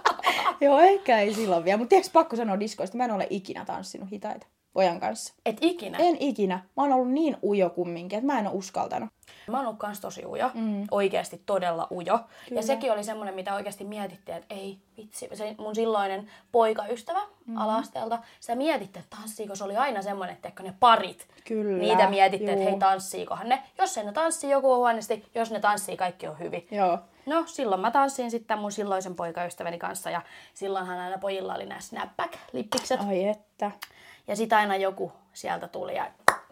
Joo, 0.60 0.80
ehkä 0.80 1.20
ei 1.20 1.34
silloin 1.34 1.64
vielä. 1.64 1.76
Mutta 1.76 1.88
tiedätkö 1.88 2.12
pakko 2.12 2.36
sanoa 2.36 2.60
diskoista, 2.60 2.96
mä 2.96 3.04
en 3.04 3.10
ole 3.10 3.26
ikinä 3.30 3.64
tanssinut 3.64 4.10
hitaita 4.10 4.46
pojan 4.74 5.00
kanssa. 5.00 5.34
Et 5.46 5.56
ikinä. 5.60 5.98
En 5.98 6.16
ikinä. 6.20 6.54
Mä 6.56 6.82
oon 6.82 6.92
ollut 6.92 7.10
niin 7.10 7.36
ujo 7.42 7.70
kumminkin, 7.70 8.18
että 8.18 8.32
mä 8.32 8.38
en 8.38 8.46
ole 8.46 8.54
uskaltanut. 8.54 9.08
Mä 9.50 9.56
oon 9.56 9.66
ollut 9.66 9.78
kans 9.78 10.00
tosi 10.00 10.26
ujo. 10.26 10.50
Mm. 10.54 10.86
Oikeesti 10.90 11.42
todella 11.46 11.88
ujo. 11.90 12.18
Kyllä. 12.48 12.58
Ja 12.58 12.62
sekin 12.62 12.92
oli 12.92 13.04
semmonen, 13.04 13.34
mitä 13.34 13.54
oikeasti 13.54 13.84
mietittiin, 13.84 14.38
että 14.38 14.54
ei 14.54 14.78
vitsi. 14.96 15.28
Se 15.34 15.54
mun 15.58 15.74
silloinen 15.74 16.30
poikaystävä 16.52 17.20
mm. 17.46 17.56
ala-asteelta, 17.56 18.18
sitä 18.40 18.54
mietitte, 18.54 18.98
että 18.98 19.16
tanssiiko. 19.16 19.54
Se 19.54 19.64
oli 19.64 19.76
aina 19.76 20.02
semmonen, 20.02 20.36
että 20.44 20.62
ne 20.62 20.74
parit. 20.80 21.28
Kyllä, 21.44 21.78
Niitä 21.78 22.10
mietitte, 22.10 22.52
että 22.52 22.64
hei 22.64 22.78
tanssiikohan 22.78 23.48
ne. 23.48 23.62
Jos 23.78 23.98
ei 23.98 24.04
ne 24.04 24.12
tanssii, 24.12 24.50
joku 24.50 24.72
on 24.72 24.78
huonosti. 24.78 25.24
Jos 25.34 25.50
ne 25.50 25.60
tanssii, 25.60 25.96
kaikki 25.96 26.26
on 26.26 26.38
hyvin. 26.38 26.66
Joo. 26.70 26.98
No 27.26 27.44
silloin 27.46 27.80
mä 27.80 27.90
tanssin 27.90 28.30
sitten 28.30 28.58
mun 28.58 28.72
silloisen 28.72 29.14
poikaystäväni 29.14 29.78
kanssa 29.78 30.10
ja 30.10 30.22
silloinhan 30.54 30.98
aina 30.98 31.18
pojilla 31.18 31.54
oli 31.54 31.66
nämä 31.66 31.80
snapback-lippikset. 31.80 33.08
Ai 33.08 33.24
että. 33.24 33.70
Ja 34.26 34.36
sitten 34.36 34.58
aina 34.58 34.76
joku 34.76 35.12
sieltä 35.32 35.68
tuli 35.68 35.94
ja 35.94 36.06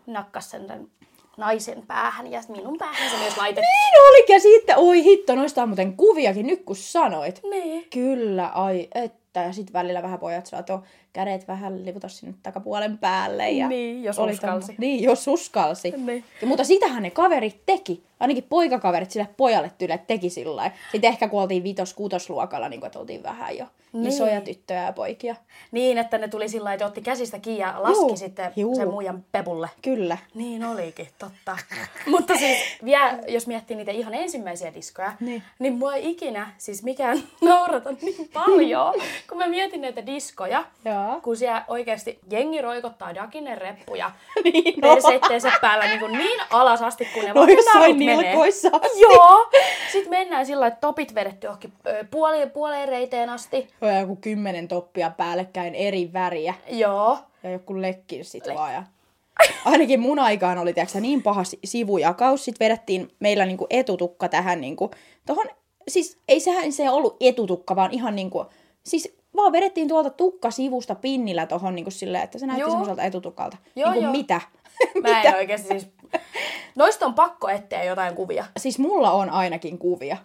nakkas 0.06 0.50
sen 0.50 0.66
sen 0.66 0.90
naisen 1.36 1.86
päähän 1.86 2.32
ja 2.32 2.40
minun 2.48 2.78
päähän 2.78 3.10
se 3.10 3.16
myös 3.16 3.36
laitettiin. 3.36 3.90
Niin 3.92 4.08
olikin 4.08 4.34
ja 4.34 4.40
sitten, 4.40 4.78
oi 4.78 5.04
hitto, 5.04 5.34
noista 5.34 5.62
on 5.62 5.68
muuten 5.68 5.96
kuviakin 5.96 6.46
nyt 6.46 6.64
kun 6.64 6.76
sanoit. 6.76 7.40
Niin. 7.50 7.86
Kyllä, 7.90 8.46
ai 8.46 8.88
että. 8.94 9.42
Ja 9.42 9.52
sitten 9.52 9.72
välillä 9.72 10.02
vähän 10.02 10.18
pojat 10.18 10.46
saato 10.46 10.82
kädet 11.12 11.48
vähän 11.48 11.84
liputa 11.84 12.08
sinne 12.08 12.34
takapuolen 12.42 12.98
päälle. 12.98 13.50
Ja 13.50 13.68
Niin, 13.68 14.04
jos 14.04 14.18
oli 14.18 14.32
uskalsi. 14.32 14.72
tommo- 14.72 14.76
Niin, 14.78 15.02
jos 15.02 15.28
uskalsi. 15.28 15.90
Niin. 15.96 16.24
Ja, 16.40 16.46
mutta 16.46 16.64
sitähän 16.64 17.02
ne 17.02 17.10
kaverit 17.10 17.60
teki. 17.66 18.02
Ainakin 18.20 18.44
poikakaverit 18.48 19.10
sille 19.10 19.28
pojalle 19.36 19.70
tyylle 19.78 19.98
teki 20.06 20.30
sillä. 20.30 20.70
Sitten 20.92 21.08
ehkä 21.08 21.28
kun 21.28 21.42
oltiin 21.42 21.64
vitos 21.64 21.94
kutosluokalla, 21.94 22.68
niin 22.68 22.80
kun, 22.80 22.86
että 22.86 22.98
oltiin 22.98 23.22
vähän 23.22 23.58
jo 23.58 23.66
Niin. 23.92 24.06
isoja 24.06 24.40
tyttöjä 24.40 24.82
ja 24.84 24.92
poikia. 24.92 25.36
Niin, 25.72 25.98
että 25.98 26.18
ne 26.18 26.28
tuli 26.28 26.48
sillä 26.48 26.72
että 26.72 26.86
otti 26.86 27.00
käsistä 27.00 27.38
kiinni 27.38 27.60
ja 27.60 27.74
laski 27.78 28.00
Juu, 28.02 28.16
sitten 28.16 28.52
juu. 28.56 28.74
sen 28.76 28.88
muijan 28.88 29.24
pepulle. 29.32 29.70
Kyllä. 29.82 30.18
Niin 30.34 30.64
olikin, 30.64 31.08
totta. 31.18 31.56
Mutta 32.10 32.36
siis 32.36 32.58
vielä, 32.84 33.18
jos 33.28 33.46
miettii 33.46 33.76
niitä 33.76 33.92
ihan 33.92 34.14
ensimmäisiä 34.14 34.74
diskoja, 34.74 35.12
Niin. 35.20 35.42
niin 35.58 35.72
mua 35.74 35.94
ei 35.94 36.10
ikinä 36.10 36.52
siis 36.58 36.82
mikään 36.82 37.22
naurata 37.40 37.90
niin 38.02 38.28
paljon, 38.32 38.94
kun 39.28 39.38
mä 39.38 39.46
mietin 39.46 39.80
näitä 39.80 40.06
diskoja, 40.06 40.64
Joo. 40.84 41.01
Kun 41.22 41.36
siellä 41.36 41.64
oikeasti 41.68 42.18
jengi 42.30 42.62
roikottaa 42.62 43.14
dakinen 43.14 43.58
reppuja 43.58 44.10
Niin, 44.44 44.80
no. 44.80 44.94
perseitteensä 44.94 45.52
päällä 45.60 45.84
niin, 45.86 46.00
kuin 46.00 46.12
niin 46.12 46.40
alas 46.50 46.82
asti, 46.82 47.04
kun 47.14 47.24
ne 47.24 47.34
vaan 47.34 47.48
Noissain 47.48 47.80
narut 47.80 47.98
menee. 47.98 48.36
asti. 48.46 49.00
Joo. 49.00 49.50
Sitten 49.92 50.10
mennään 50.10 50.46
sillä 50.46 50.66
että 50.66 50.80
topit 50.80 51.14
vedetty 51.14 51.46
johonkin 51.46 51.72
puoli, 52.10 52.46
puoleen 52.46 52.88
reiteen 52.88 53.30
asti. 53.30 53.68
Ja 53.80 54.00
joku 54.00 54.16
kymmenen 54.16 54.68
toppia 54.68 55.10
päällekkäin 55.16 55.74
eri 55.74 56.10
väriä. 56.12 56.54
Joo. 56.70 57.18
Ja 57.42 57.50
joku 57.50 57.80
lekkin 57.82 58.24
sit 58.24 58.44
vaan. 58.54 58.72
Ja... 58.74 58.82
Ainakin 59.64 60.00
mun 60.00 60.18
aikaan 60.18 60.58
oli 60.58 60.72
tiiäksä, 60.72 61.00
niin 61.00 61.22
paha 61.22 61.44
si- 61.44 61.58
sivujakaus. 61.64 62.44
Sitten 62.44 62.64
vedettiin 62.64 63.10
meillä 63.20 63.46
niinku 63.46 63.66
etutukka 63.70 64.28
tähän 64.28 64.60
niinku, 64.60 64.90
tohon, 65.26 65.46
siis 65.88 66.18
ei 66.28 66.40
sehän 66.40 66.72
se 66.72 66.90
ollut 66.90 67.16
etutukka, 67.20 67.76
vaan 67.76 67.90
ihan 67.92 68.16
niinku, 68.16 68.46
siis 68.84 69.16
vaan 69.36 69.52
vedettiin 69.52 69.88
tuolta 69.88 70.10
tukka 70.10 70.50
sivusta 70.50 70.94
pinnillä 70.94 71.46
tohon 71.46 71.74
niinku 71.74 71.90
silleen, 71.90 72.24
että 72.24 72.38
se 72.38 72.46
näytti 72.46 72.70
semmoiselta 72.70 73.02
etutukalta. 73.02 73.56
Joo, 73.76 73.90
niinku 73.90 74.04
joo. 74.04 74.12
mitä? 74.12 74.40
Mä 75.02 75.22
en 75.22 75.34
oikeesti 75.34 75.68
siis... 75.68 75.90
Noista 76.76 77.06
on 77.06 77.14
pakko 77.14 77.48
etsiä 77.48 77.84
jotain 77.84 78.14
kuvia. 78.14 78.44
Siis 78.56 78.78
mulla 78.78 79.10
on 79.10 79.30
ainakin 79.30 79.78
kuvia. 79.78 80.16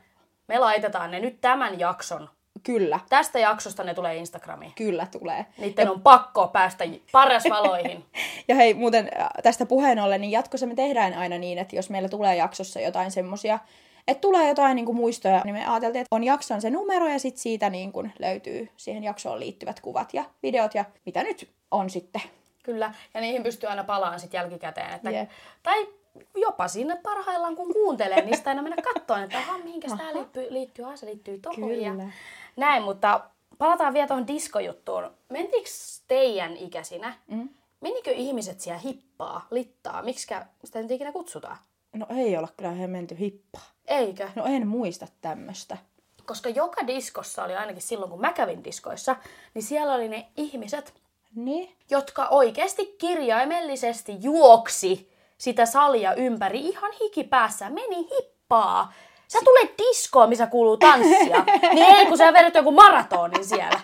Me 0.48 0.60
laitetaan 0.60 1.12
ne 1.12 1.20
nyt 1.20 1.42
tämän 1.42 1.80
jakson. 1.80 2.30
Kyllä, 2.64 3.00
Tästä 3.10 3.40
jaksosta 3.40 3.84
ne 3.84 3.94
tulee 3.94 4.16
Instagramiin. 4.16 4.72
kyllä 4.76 5.08
tulee. 5.12 5.46
Niiden 5.58 5.90
on 5.92 6.02
pakko 6.02 6.48
päästä 6.48 6.84
parasvaloihin. 7.12 8.06
Ja 8.48 8.56
hei, 8.56 8.74
muuten 8.74 9.10
äh, 9.20 9.28
tästä 9.44 9.66
puheen 9.66 10.00
ollen, 10.00 10.22
niin 10.22 10.32
jatkossa 10.32 10.66
me 10.66 10.76
tehdään 10.76 11.14
aina 11.14 11.38
niin, 11.38 11.58
että 11.58 11.76
jos 11.76 11.90
meillä 11.90 12.10
tulee 12.10 12.36
jaksossa 12.36 12.80
jotain 12.80 13.12
semmosia, 13.12 13.60
että 14.08 14.22
tulee 14.22 14.48
jotain 14.48 14.76
niin 14.76 14.86
kuin 14.86 14.96
muistoja, 14.96 15.42
niin 15.46 15.56
me 15.56 15.66
ajateltiin, 15.66 16.02
että 16.02 16.16
on 16.16 16.24
jakson 16.24 16.62
se 16.62 16.70
numero 16.70 17.08
ja 17.08 17.20
sitten 17.20 17.42
siitä 17.42 17.70
niin 17.70 17.92
kuin 17.92 18.14
löytyy 18.20 18.70
siihen 18.78 19.04
jaksoon 19.04 19.40
liittyvät 19.40 19.80
kuvat 19.80 20.14
ja 20.14 20.24
videot 20.44 20.76
ja 20.76 20.86
mitä 21.06 21.24
nyt 21.24 21.50
on 21.72 21.90
sitten. 21.90 22.22
Kyllä, 22.64 22.94
ja 23.14 23.22
niihin 23.22 23.44
pystyy 23.44 23.70
aina 23.70 23.84
palaamaan 23.84 24.20
sitten 24.20 24.38
jälkikäteen. 24.38 24.94
Että, 24.94 25.12
Jep. 25.12 25.30
Tai 25.64 25.88
jopa 26.36 26.68
sinne 26.68 26.96
parhaillaan, 26.96 27.56
kun 27.56 27.74
kuuntelee, 27.74 28.22
niin 28.22 28.38
sitä 28.38 28.50
aina 28.50 28.62
mennä 28.62 28.82
katsomaan, 28.94 29.24
että 29.24 29.38
aha, 29.38 29.58
mihinkä 29.58 29.88
tämä 29.88 30.14
liittyy, 30.14 30.48
liittyy, 30.50 30.86
ah, 30.86 30.96
se 30.96 31.06
liittyy 31.06 31.38
tohon 31.38 31.82
ja 31.82 31.92
Kyllä. 31.92 32.10
näin, 32.56 32.84
mutta 32.84 33.22
palataan 33.58 33.94
vielä 33.94 34.08
tuohon 34.08 34.28
diskojuttuun. 34.28 35.12
Mentiinkö 35.30 35.70
teidän 36.08 36.58
ikäisinä, 36.58 37.14
mm. 37.28 37.50
menikö 37.82 38.12
ihmiset 38.12 38.60
siellä 38.60 38.80
hippaa, 38.80 39.48
littaa, 39.52 40.02
miksikä 40.02 40.46
sitä 40.64 40.82
nyt 40.82 40.92
ikinä 40.92 41.12
kutsutaan? 41.12 41.58
No 41.96 42.06
ei 42.10 42.38
olla 42.38 42.48
kyllä 42.58 42.72
he 42.72 42.88
menty 42.88 43.20
hippaa. 43.20 43.77
Eikö? 43.88 44.30
No 44.36 44.46
en 44.46 44.68
muista 44.68 45.08
tämmöstä. 45.22 45.78
Koska 46.26 46.50
joka 46.50 46.88
diskossa 46.88 47.44
oli 47.44 47.56
ainakin 47.56 47.82
silloin, 47.82 48.12
kun 48.12 48.22
mä 48.22 48.34
kävin 48.34 48.64
diskoissa, 48.64 49.16
niin 49.54 49.64
siellä 49.64 49.94
oli 49.94 50.08
ne 50.08 50.26
ihmiset, 50.38 50.94
Niin? 51.36 51.76
jotka 51.90 52.28
oikeasti 52.28 52.96
kirjaimellisesti 52.98 54.16
juoksi 54.20 55.12
sitä 55.38 55.66
salia 55.66 56.14
ympäri 56.14 56.60
ihan 56.60 56.92
hikipäässä, 57.02 57.70
meni 57.70 57.96
hippaa. 58.10 58.94
Sä 59.28 59.40
tulet 59.44 59.74
diskoon, 59.78 60.30
missä 60.30 60.48
kuuluu 60.48 60.78
tanssia. 60.78 61.46
niin 61.74 61.96
ei, 61.96 62.06
kun 62.06 62.18
sä 62.18 62.34
vedät 62.34 62.56
joku 62.56 62.72
maratonin 62.72 63.46
siellä. 63.46 63.80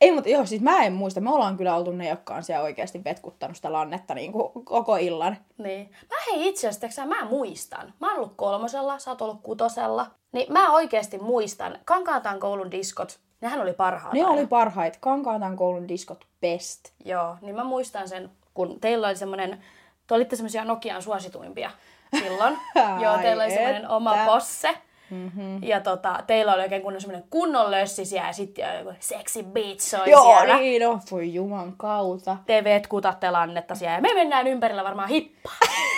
Ei, 0.00 0.12
mutta 0.12 0.30
joo, 0.30 0.46
siis 0.46 0.62
mä 0.62 0.82
en 0.82 0.92
muista. 0.92 1.20
Me 1.20 1.30
ollaan 1.30 1.56
kyllä 1.56 1.76
oltu 1.76 1.92
ne, 1.92 2.08
jotka 2.08 2.34
on 2.34 2.42
siellä 2.42 2.64
oikeasti 2.64 3.04
vetkuttanut 3.04 3.56
sitä 3.56 3.72
lannetta 3.72 4.14
niin 4.14 4.32
kuin 4.32 4.64
koko 4.64 4.96
illan. 4.96 5.36
Niin. 5.58 5.90
Mä 6.10 6.16
hei 6.26 6.48
itse 6.48 6.68
asiassa, 6.68 7.06
mä 7.06 7.24
muistan. 7.24 7.92
Mä 8.00 8.06
oon 8.06 8.16
ollut 8.16 8.32
kolmosella, 8.36 8.98
sä 8.98 9.10
oot 9.10 9.22
ollut 9.22 9.42
kutosella. 9.42 10.06
Niin 10.32 10.52
mä 10.52 10.72
oikeasti 10.72 11.18
muistan. 11.18 11.78
Kankaataan 11.84 12.40
koulun 12.40 12.70
diskot, 12.70 13.20
nehän 13.40 13.60
oli 13.60 13.72
parhaat. 13.72 14.14
Ne 14.14 14.20
aina. 14.20 14.32
oli 14.32 14.46
parhaita. 14.46 14.98
Kankaatan 15.00 15.56
koulun 15.56 15.88
diskot 15.88 16.26
best. 16.40 16.80
Joo, 17.04 17.36
niin 17.40 17.54
mä 17.54 17.64
muistan 17.64 18.08
sen, 18.08 18.30
kun 18.54 18.80
teillä 18.80 19.06
oli 19.06 19.16
semmoinen, 19.16 19.64
te 20.06 20.14
olitte 20.14 20.36
semmoisia 20.36 20.64
Nokian 20.64 21.02
suosituimpia 21.02 21.70
silloin. 22.22 22.58
Joo, 23.02 23.18
teillä 23.18 23.42
oli 23.44 23.52
semmoinen 23.52 23.88
oma 23.88 24.16
posse. 24.26 24.78
Mm-hmm. 25.12 25.62
Ja 25.62 25.80
tota, 25.80 26.18
teillä 26.26 26.54
oli 26.54 26.62
oikein 26.62 26.82
kunnon 26.82 27.00
semmoinen 27.00 27.28
kunnon 27.30 27.70
lössi 27.70 28.04
siellä 28.04 28.28
ja 28.28 28.32
sitten 28.32 28.78
joku 28.78 28.92
sexy 29.00 29.42
beat 29.42 29.80
soi 29.80 30.10
Joo, 30.10 30.22
siellä. 30.24 30.56
niin 30.56 30.82
no, 30.82 31.00
voi 31.10 31.34
juman 31.34 31.72
kautta. 31.76 32.36
Te 32.46 32.64
vetkutatte 32.64 33.30
lannetta 33.30 33.74
siellä 33.74 33.94
ja 33.94 34.00
me 34.00 34.14
mennään 34.14 34.46
ympärillä 34.46 34.84
varmaan 34.84 35.08
hippaa. 35.08 35.52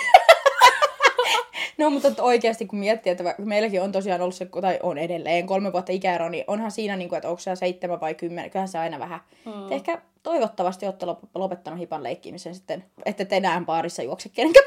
No, 1.79 1.91
mutta 1.91 2.23
oikeasti 2.23 2.67
kun 2.67 2.79
miettii, 2.79 3.11
että 3.11 3.35
meilläkin 3.39 3.83
on 3.83 3.93
tosiaan 3.93 4.21
ollut 4.21 4.35
se, 4.35 4.49
tai 4.61 4.79
on 4.83 4.99
edelleen 4.99 5.47
kolme 5.47 5.73
vuotta 5.73 5.93
ikäero, 5.93 6.29
niin 6.29 6.45
onhan 6.47 6.71
siinä, 6.71 6.97
niin 6.97 7.09
kuin, 7.09 7.17
että 7.17 7.29
onko 7.29 7.41
se 7.41 7.57
seitsemän 7.57 8.01
vai 8.01 8.15
kymmenen, 8.15 8.51
kyllähän 8.51 8.69
se 8.69 8.79
aina 8.79 8.99
vähän. 8.99 9.21
Mm. 9.45 9.73
Ehkä 9.73 10.03
toivottavasti 10.23 10.87
olette 10.87 11.07
lop- 11.07 11.29
lopettanut 11.35 11.81
hipan 11.81 12.03
leikkimisen 12.03 12.55
sitten, 12.55 12.85
että 13.05 13.25
te 13.25 13.37
enää 13.37 13.63
baarissa 13.67 14.03
juokse 14.03 14.29
kenenkään. 14.29 14.67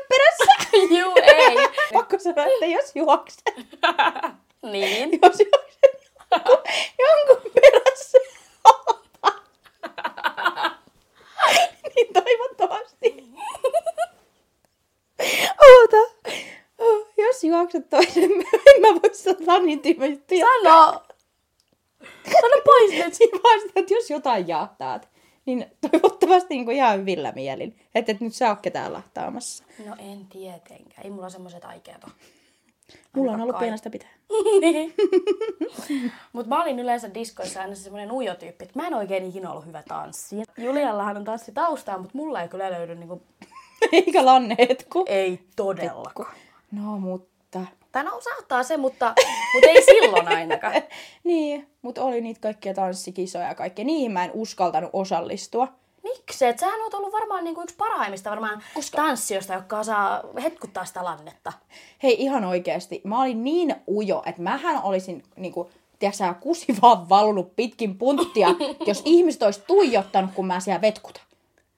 Juu, 0.89 1.13
ei. 1.23 1.55
Pakko 1.93 2.19
sanoa, 2.19 2.45
että 2.45 2.65
jos 2.65 2.95
juokset, 2.95 3.41
niin. 4.71 5.19
jos 5.21 5.39
juokset 5.39 5.77
jonkun, 6.19 6.63
jonkun 6.99 7.51
perässä, 7.51 8.17
niin 11.95 12.13
toivottavasti. 12.13 13.23
Oota. 15.61 15.97
Jos 17.17 17.43
juokset 17.43 17.89
toisen, 17.89 18.31
en 18.75 18.81
mä 18.81 18.87
voi 18.87 19.13
sanoa 19.13 19.59
niin 19.59 19.79
tyhmä 19.79 20.05
juttu. 20.05 20.35
Sano. 20.39 21.01
Sano 22.31 22.61
pois 22.65 22.91
nyt. 22.91 23.13
Siinä 23.13 23.39
vaan 23.43 23.59
sitä, 23.59 23.79
että 23.79 23.93
jos 23.93 24.09
jotain 24.09 24.47
jahtaat, 24.47 25.09
niin 25.47 25.65
toivottavasti 25.91 26.53
niin 26.53 26.65
kuin 26.65 26.77
ihan 26.77 26.99
hyvillä 26.99 27.31
mielin. 27.31 27.79
Että 27.95 28.11
et 28.11 28.21
nyt 28.21 28.33
sä 28.33 28.49
oot 28.49 28.61
ketään 28.61 28.93
lahtaamassa. 28.93 29.63
No 29.85 29.95
en 29.99 30.25
tietenkään. 30.25 31.03
Ei 31.03 31.09
mulla 31.09 31.29
semmoiset 31.29 31.65
aikeet 31.65 32.03
ole. 32.03 32.13
Mulla 33.15 33.31
on 33.31 33.41
ollut 33.41 33.55
kai. 33.55 33.61
pienestä 33.61 33.89
pitää. 33.89 34.09
niin. 34.61 34.93
Mutta 36.33 36.49
mä 36.49 36.63
olin 36.63 36.79
yleensä 36.79 37.13
diskoissa 37.13 37.61
aina 37.61 37.75
semmoinen 37.75 38.11
ujo 38.11 38.35
tyyppi, 38.35 38.65
että 38.65 38.79
mä 38.79 38.87
en 38.87 38.93
oikein 38.93 39.25
ikinä 39.25 39.51
ollut 39.51 39.65
hyvä 39.65 39.83
tanssija. 39.87 40.45
Juliallahan 40.57 41.17
on 41.17 41.23
tanssitaustaa, 41.23 41.97
mutta 41.97 42.17
mulla 42.17 42.41
ei 42.41 42.47
kyllä 42.47 42.71
löydy 42.71 42.95
niinku, 42.95 43.21
Eikä 43.91 44.25
lanneetku. 44.25 45.05
ei 45.07 45.39
todellakaan. 45.55 46.35
No, 46.71 46.99
mutta... 46.99 47.65
Tai 47.97 48.03
no 48.03 48.21
saattaa 48.21 48.63
se, 48.63 48.77
mutta, 48.77 49.13
mutta 49.53 49.69
ei 49.69 49.81
silloin 49.85 50.27
ainakaan. 50.27 50.73
Niin, 51.23 51.67
mutta 51.81 52.03
oli 52.03 52.21
niitä 52.21 52.39
kaikkia 52.39 52.73
tanssikisoja 52.73 53.47
ja 53.47 53.55
kaikkea. 53.55 53.85
Niihin 53.85 54.11
mä 54.11 54.23
en 54.23 54.31
uskaltanut 54.33 54.89
osallistua. 54.93 55.67
Miksi? 56.03 56.45
Et 56.45 56.59
sähän 56.59 56.81
oot 56.81 56.93
ollut 56.93 57.13
varmaan 57.13 57.43
niinku 57.43 57.61
yksi 57.61 57.75
parhaimmista 57.75 58.29
varmaan 58.29 58.63
Koska... 58.73 58.97
tanssijoista, 58.97 59.53
jotka 59.53 59.79
osaa 59.79 60.23
hetkuttaa 60.43 60.85
sitä 60.85 61.03
lannetta. 61.03 61.53
Hei, 62.03 62.15
ihan 62.19 62.43
oikeasti. 62.43 63.01
Mä 63.03 63.21
olin 63.21 63.43
niin 63.43 63.75
ujo, 63.87 64.23
että 64.25 64.41
mähän 64.41 64.83
olisin 64.83 65.23
niinku, 65.35 65.69
tiedätkö, 65.99 66.33
kusi 66.39 66.75
vaan 66.81 67.09
valunut 67.09 67.55
pitkin 67.55 67.97
punttia, 67.97 68.47
jos 68.87 69.01
ihmiset 69.05 69.43
olisi 69.43 69.63
tuijottanut, 69.67 70.31
kun 70.33 70.47
mä 70.47 70.59
siellä 70.59 70.81
vetkutan. 70.81 71.26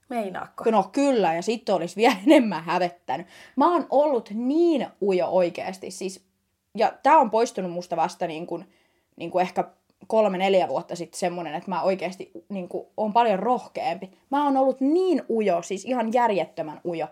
Meinaakko? 0.09 0.71
No 0.71 0.89
kyllä, 0.91 1.33
ja 1.33 1.41
sitten 1.41 1.75
olisi 1.75 1.95
vielä 1.95 2.15
enemmän 2.27 2.63
hävettänyt. 2.63 3.27
Mä 3.55 3.71
oon 3.73 3.87
ollut 3.89 4.29
niin 4.29 4.87
ujo 5.01 5.27
oikeasti. 5.27 5.91
Siis, 5.91 6.23
ja 6.77 6.93
tää 7.03 7.17
on 7.17 7.31
poistunut 7.31 7.71
musta 7.71 7.95
vasta 7.95 8.27
niin 8.27 8.47
kuin, 8.47 8.73
niin 9.15 9.31
kuin 9.31 9.41
ehkä 9.41 9.63
kolme, 10.07 10.37
neljä 10.37 10.67
vuotta 10.67 10.95
sitten 10.95 11.19
semmonen, 11.19 11.55
että 11.55 11.69
mä 11.69 11.81
oikeasti 11.81 12.31
niin 12.49 12.69
kuin, 12.69 12.87
on 12.97 13.13
paljon 13.13 13.39
rohkeampi. 13.39 14.11
Mä 14.29 14.45
oon 14.45 14.57
ollut 14.57 14.81
niin 14.81 15.23
ujo, 15.29 15.61
siis 15.61 15.85
ihan 15.85 16.13
järjettömän 16.13 16.81
ujo. 16.85 17.07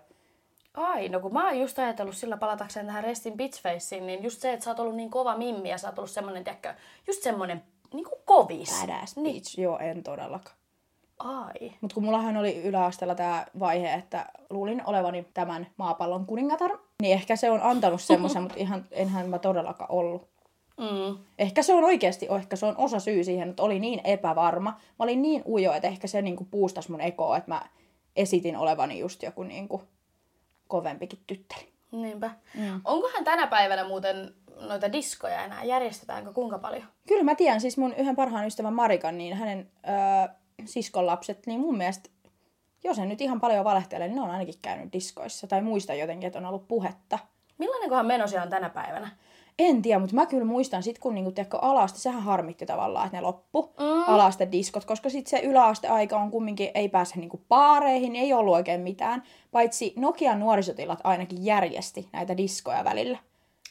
Ai, 0.73 1.09
no 1.09 1.19
kun 1.19 1.33
mä 1.33 1.45
oon 1.47 1.59
just 1.59 1.79
ajatellut 1.79 2.15
sillä 2.15 2.37
palatakseen 2.37 2.85
tähän 2.85 3.03
Restin 3.03 3.37
Bitch 3.37 3.61
Faceen, 3.61 4.07
niin 4.07 4.23
just 4.23 4.41
se, 4.41 4.53
että 4.53 4.63
sä 4.63 4.71
oot 4.71 4.79
ollut 4.79 4.95
niin 4.95 5.09
kova 5.09 5.37
mimmi 5.37 5.69
ja 5.69 5.77
sä 5.77 5.87
oot 5.87 5.99
ollut 5.99 6.11
semmonen, 6.11 6.43
tiedätkö, 6.43 6.73
just 7.07 7.23
semmonen 7.23 7.63
niinku 7.93 8.21
kovis. 8.25 8.81
Badass 8.81 9.15
Niin. 9.15 9.33
bitch. 9.35 9.59
Joo, 9.59 9.79
en 9.79 10.03
todellakaan. 10.03 10.57
Ai. 11.19 11.71
Mutta 11.81 11.93
kun 11.93 12.03
mullahan 12.03 12.37
oli 12.37 12.63
yläasteella 12.63 13.15
tämä 13.15 13.45
vaihe, 13.59 13.93
että 13.93 14.25
luulin 14.49 14.81
olevani 14.85 15.27
tämän 15.33 15.67
maapallon 15.77 16.25
kuningatar, 16.25 16.77
niin 17.01 17.13
ehkä 17.13 17.35
se 17.35 17.51
on 17.51 17.63
antanut 17.63 18.01
semmoisen, 18.01 18.41
mutta 18.43 18.57
ihan 18.57 18.85
enhän 18.91 19.29
mä 19.29 19.39
todellakaan 19.39 19.91
ollut. 19.91 20.27
Mm. 20.77 21.17
Ehkä 21.39 21.63
se 21.63 21.73
on 21.73 21.83
oikeasti, 21.83 22.27
ehkä 22.35 22.55
se 22.55 22.65
on 22.65 22.77
osa 22.77 22.99
syy 22.99 23.23
siihen, 23.23 23.49
että 23.49 23.63
oli 23.63 23.79
niin 23.79 24.01
epävarma. 24.03 24.69
Mä 24.71 25.03
olin 25.03 25.21
niin 25.21 25.43
ujo, 25.47 25.73
että 25.73 25.87
ehkä 25.87 26.07
se 26.07 26.21
niinku 26.21 26.47
puustas 26.51 26.89
mun 26.89 27.01
ekoa, 27.01 27.37
että 27.37 27.51
mä 27.51 27.61
esitin 28.15 28.57
olevani 28.57 28.99
just 28.99 29.23
joku 29.23 29.43
niinku 29.43 29.83
kovempikin 30.67 31.19
tytteri. 31.27 31.73
Niinpä. 31.91 32.31
Mm. 32.55 32.81
Onkohan 32.85 33.23
tänä 33.23 33.47
päivänä 33.47 33.87
muuten 33.87 34.33
noita 34.59 34.91
diskoja 34.91 35.43
enää? 35.43 35.63
Järjestetäänkö 35.63 36.33
kuinka 36.33 36.59
paljon? 36.59 36.83
Kyllä 37.07 37.23
mä 37.23 37.35
tiedän, 37.35 37.61
siis 37.61 37.77
mun 37.77 37.93
yhden 37.93 38.15
parhaan 38.15 38.47
ystävän 38.47 38.73
Marikan, 38.73 39.17
niin 39.17 39.33
hänen 39.33 39.71
öö, 39.87 40.35
siskon 40.65 41.05
lapset, 41.05 41.47
niin 41.47 41.59
mun 41.59 41.77
mielestä, 41.77 42.09
jos 42.83 42.99
en 42.99 43.09
nyt 43.09 43.21
ihan 43.21 43.41
paljon 43.41 43.65
valehtele, 43.65 44.07
niin 44.07 44.15
ne 44.15 44.21
on 44.21 44.31
ainakin 44.31 44.55
käynyt 44.61 44.93
diskoissa. 44.93 45.47
Tai 45.47 45.61
muista 45.61 45.93
jotenkin, 45.93 46.27
että 46.27 46.39
on 46.39 46.45
ollut 46.45 46.67
puhetta. 46.67 47.19
Millainenkohan 47.57 48.05
meno 48.05 48.27
siellä 48.27 48.43
on 48.43 48.49
tänä 48.49 48.69
päivänä? 48.69 49.09
En 49.59 49.81
tiedä, 49.81 49.99
mutta 49.99 50.15
mä 50.15 50.25
kyllä 50.25 50.45
muistan 50.45 50.83
sit 50.83 50.99
kun 50.99 51.15
niinku, 51.15 51.31
tiedätkö, 51.31 51.57
alaste, 51.57 51.99
sehän 51.99 52.23
harmitti 52.23 52.65
tavallaan, 52.65 53.05
että 53.05 53.17
ne 53.17 53.21
loppu 53.21 53.73
mm. 53.79 54.13
alaste 54.13 54.47
diskot, 54.51 54.85
koska 54.85 55.09
sitten 55.09 55.39
se 55.39 55.45
yläasteaika 55.45 56.17
on 56.17 56.31
kumminkin, 56.31 56.71
ei 56.73 56.89
pääse 56.89 57.19
niinku 57.19 57.41
paareihin, 57.47 58.15
ei 58.15 58.33
ollut 58.33 58.53
oikein 58.53 58.81
mitään, 58.81 59.23
paitsi 59.51 59.93
Nokian 59.95 60.39
nuorisotilat 60.39 60.99
ainakin 61.03 61.45
järjesti 61.45 62.09
näitä 62.13 62.37
diskoja 62.37 62.83
välillä. 62.83 63.17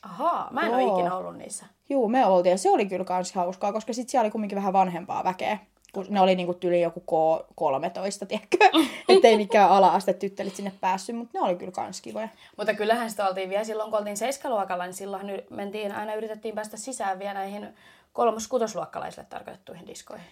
Ahaa, 0.03 0.49
mä 0.51 0.61
en 0.61 0.75
ole 0.75 0.83
Joo. 0.83 0.99
ikinä 0.99 1.17
ollut 1.17 1.37
niissä. 1.37 1.67
Juu, 1.89 2.09
me 2.09 2.27
oltiin 2.27 2.51
ja 2.51 2.59
se 2.59 2.71
oli 2.71 2.87
kyllä 2.87 3.05
kans 3.05 3.33
hauskaa, 3.33 3.73
koska 3.73 3.93
sit 3.93 4.09
siellä 4.09 4.25
oli 4.25 4.31
kumminkin 4.31 4.57
vähän 4.57 4.73
vanhempaa 4.73 5.25
väkeä 5.25 5.59
joskus, 5.97 6.11
ne 6.11 6.21
oli 6.21 6.35
niinku 6.35 6.55
tyli 6.55 6.81
joku 6.81 7.01
K13, 7.01 8.27
tiedätkö? 8.27 8.59
Ettei 9.09 9.37
mikään 9.37 9.71
ala-aste 9.71 10.13
tyttelit 10.13 10.57
sinne 10.57 10.73
päässyt, 10.81 11.17
mutta 11.17 11.39
ne 11.39 11.45
oli 11.45 11.57
kyllä 11.57 11.73
kans 11.73 12.01
kivoja. 12.01 12.29
Mutta 12.57 12.75
kyllähän 12.75 13.11
sitä 13.11 13.29
oltiin 13.29 13.51
vielä 13.51 13.65
silloin, 13.65 13.91
kun 13.91 13.99
oltiin 13.99 14.17
seiskaluokalla, 14.17 14.85
niin 14.85 14.95
silloin 14.95 15.27
mentiin, 15.51 15.93
aina 15.93 16.15
yritettiin 16.15 16.55
päästä 16.55 16.77
sisään 16.77 17.19
vielä 17.19 17.35
näihin 17.35 17.69
kolmos-kutosluokkalaisille 18.13 19.27
tarkoitettuihin 19.31 19.87
diskoihin. 19.87 20.27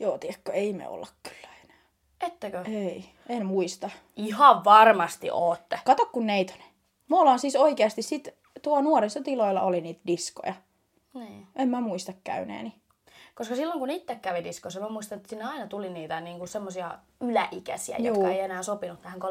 Joo, 0.00 0.18
tiedätkö, 0.18 0.52
ei 0.52 0.72
me 0.72 0.88
olla 0.88 1.06
kyllä 1.22 1.48
enää. 1.64 1.78
Ettekö? 2.20 2.64
Ei, 2.66 3.04
en 3.28 3.46
muista. 3.46 3.90
Ihan 4.16 4.64
varmasti 4.64 5.30
ootte. 5.30 5.78
Kato 5.84 6.06
kun 6.06 6.26
neitonen. 6.26 6.66
Me 7.08 7.18
ollaan 7.18 7.38
siis 7.38 7.56
oikeasti 7.56 8.02
sit, 8.02 8.28
tuo 8.62 8.80
nuorisotiloilla 8.80 9.62
oli 9.62 9.80
niitä 9.80 10.00
diskoja. 10.06 10.54
Niin. 11.14 11.46
En 11.56 11.68
mä 11.68 11.80
muista 11.80 12.12
käyneeni. 12.24 12.74
Koska 13.38 13.54
silloin 13.54 13.78
kun 13.78 13.90
itse 13.90 14.14
kävi 14.14 14.44
diskossa, 14.44 14.80
mä 14.80 14.88
muistan, 14.88 15.16
että 15.16 15.28
sinne 15.28 15.44
aina 15.44 15.66
tuli 15.66 15.90
niitä 15.90 16.20
niin 16.20 16.38
kuin 16.38 16.48
semmosia 16.48 16.98
yläikäisiä, 17.20 17.96
Juu. 17.98 18.06
jotka 18.06 18.30
ei 18.30 18.40
enää 18.40 18.62
sopinut 18.62 19.02
tähän 19.02 19.20
3-6 19.20 19.24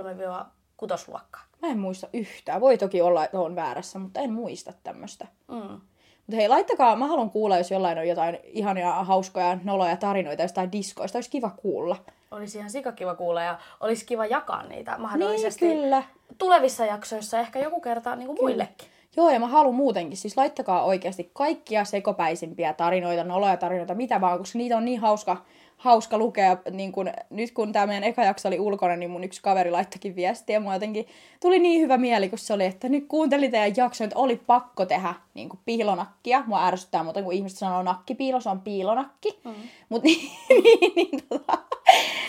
luokkaan. 1.08 1.46
Mä 1.62 1.68
en 1.68 1.80
muista 1.80 2.08
yhtään. 2.14 2.62
Voi 2.62 2.78
toki 2.78 3.02
olla, 3.02 3.26
että 3.26 3.40
on 3.40 3.56
väärässä, 3.56 4.00
mutta 4.00 4.20
en 4.20 4.34
muista 4.34 4.74
tämmöistä. 4.84 5.28
Mm. 5.48 5.58
Mutta 5.58 6.36
hei, 6.36 6.48
laittakaa, 6.50 6.96
mä 6.96 7.08
haluan 7.08 7.30
kuulla, 7.30 7.58
jos 7.58 7.72
jollain 7.72 7.98
on 7.98 8.08
jotain 8.08 8.40
ihania, 8.44 8.92
hauskoja, 8.92 9.58
noloja 9.64 9.98
tarinoita 9.98 10.42
jostain 10.42 10.72
diskoista. 10.72 11.18
Olisi 11.18 11.30
kiva 11.30 11.50
kuulla. 11.50 11.96
Olisi 12.32 12.58
ihan 12.58 12.70
sikakiva 12.70 13.16
kuulla 13.16 13.42
ja 13.42 13.60
olisi 13.80 14.06
kiva 14.06 14.26
jakaa 14.26 14.64
niitä 14.64 14.98
mahdollisesti 14.98 15.68
Niin, 15.68 15.82
kyllä. 15.82 16.04
tulevissa 16.38 16.86
jaksoissa 16.86 17.40
ehkä 17.40 17.60
joku 17.60 17.82
kerta 17.82 18.16
niin 18.16 18.28
kuin 18.28 18.38
muillekin. 18.42 18.88
Joo, 19.18 19.30
ja 19.30 19.40
mä 19.40 19.48
haluan 19.48 19.76
muutenkin, 19.76 20.18
siis 20.18 20.38
laittakaa 20.38 20.84
oikeasti 20.84 21.32
kaikkia 21.34 21.86
sekopäisimpiä 21.86 22.74
tarinoita, 22.74 23.24
noloja 23.24 23.58
tarinoita, 23.58 23.96
mitä 23.96 24.22
vaan, 24.22 24.38
koska 24.38 24.58
niitä 24.58 24.78
on 24.78 24.86
niin 24.86 25.00
hauska, 25.00 25.46
hauska 25.78 26.18
lukea. 26.18 26.58
Niin 26.72 26.92
kun, 26.92 27.12
nyt 27.30 27.52
kun 27.52 27.72
tämä 27.72 27.88
meidän 27.88 28.04
eka 28.04 28.24
jakso 28.24 28.48
oli 28.48 28.60
ulkona, 28.60 28.96
niin 28.96 29.10
mun 29.10 29.24
yksi 29.24 29.42
kaveri 29.42 29.72
laittakin 29.72 30.16
viestiä, 30.16 30.56
ja 30.56 30.60
mua 30.60 30.74
jotenkin 30.74 31.08
tuli 31.42 31.60
niin 31.60 31.82
hyvä 31.82 31.98
mieli, 31.98 32.30
kun 32.30 32.40
se 32.40 32.54
oli, 32.54 32.66
että 32.66 32.90
nyt 32.90 33.06
kuuntelin 33.08 33.52
teidän 33.52 33.74
jakson, 33.78 34.06
että 34.06 34.20
oli 34.20 34.42
pakko 34.48 34.86
tehdä 34.86 35.14
niin 35.34 35.50
kuin 35.50 35.60
piilonakkia. 35.66 36.44
Mua 36.46 36.68
ärsyttää 36.68 37.04
muuten, 37.04 37.24
kun 37.24 37.34
ihmiset 37.34 37.60
sanoo 37.60 37.84
nakkipiilo, 37.84 38.42
se 38.42 38.50
on 38.50 38.62
piilonakki. 38.62 39.40
Mm. 39.44 39.54
Mutta 39.90 40.06
niin, 40.08 40.32
niin, 40.50 40.94
niin, 40.96 41.24
tota, 41.30 41.58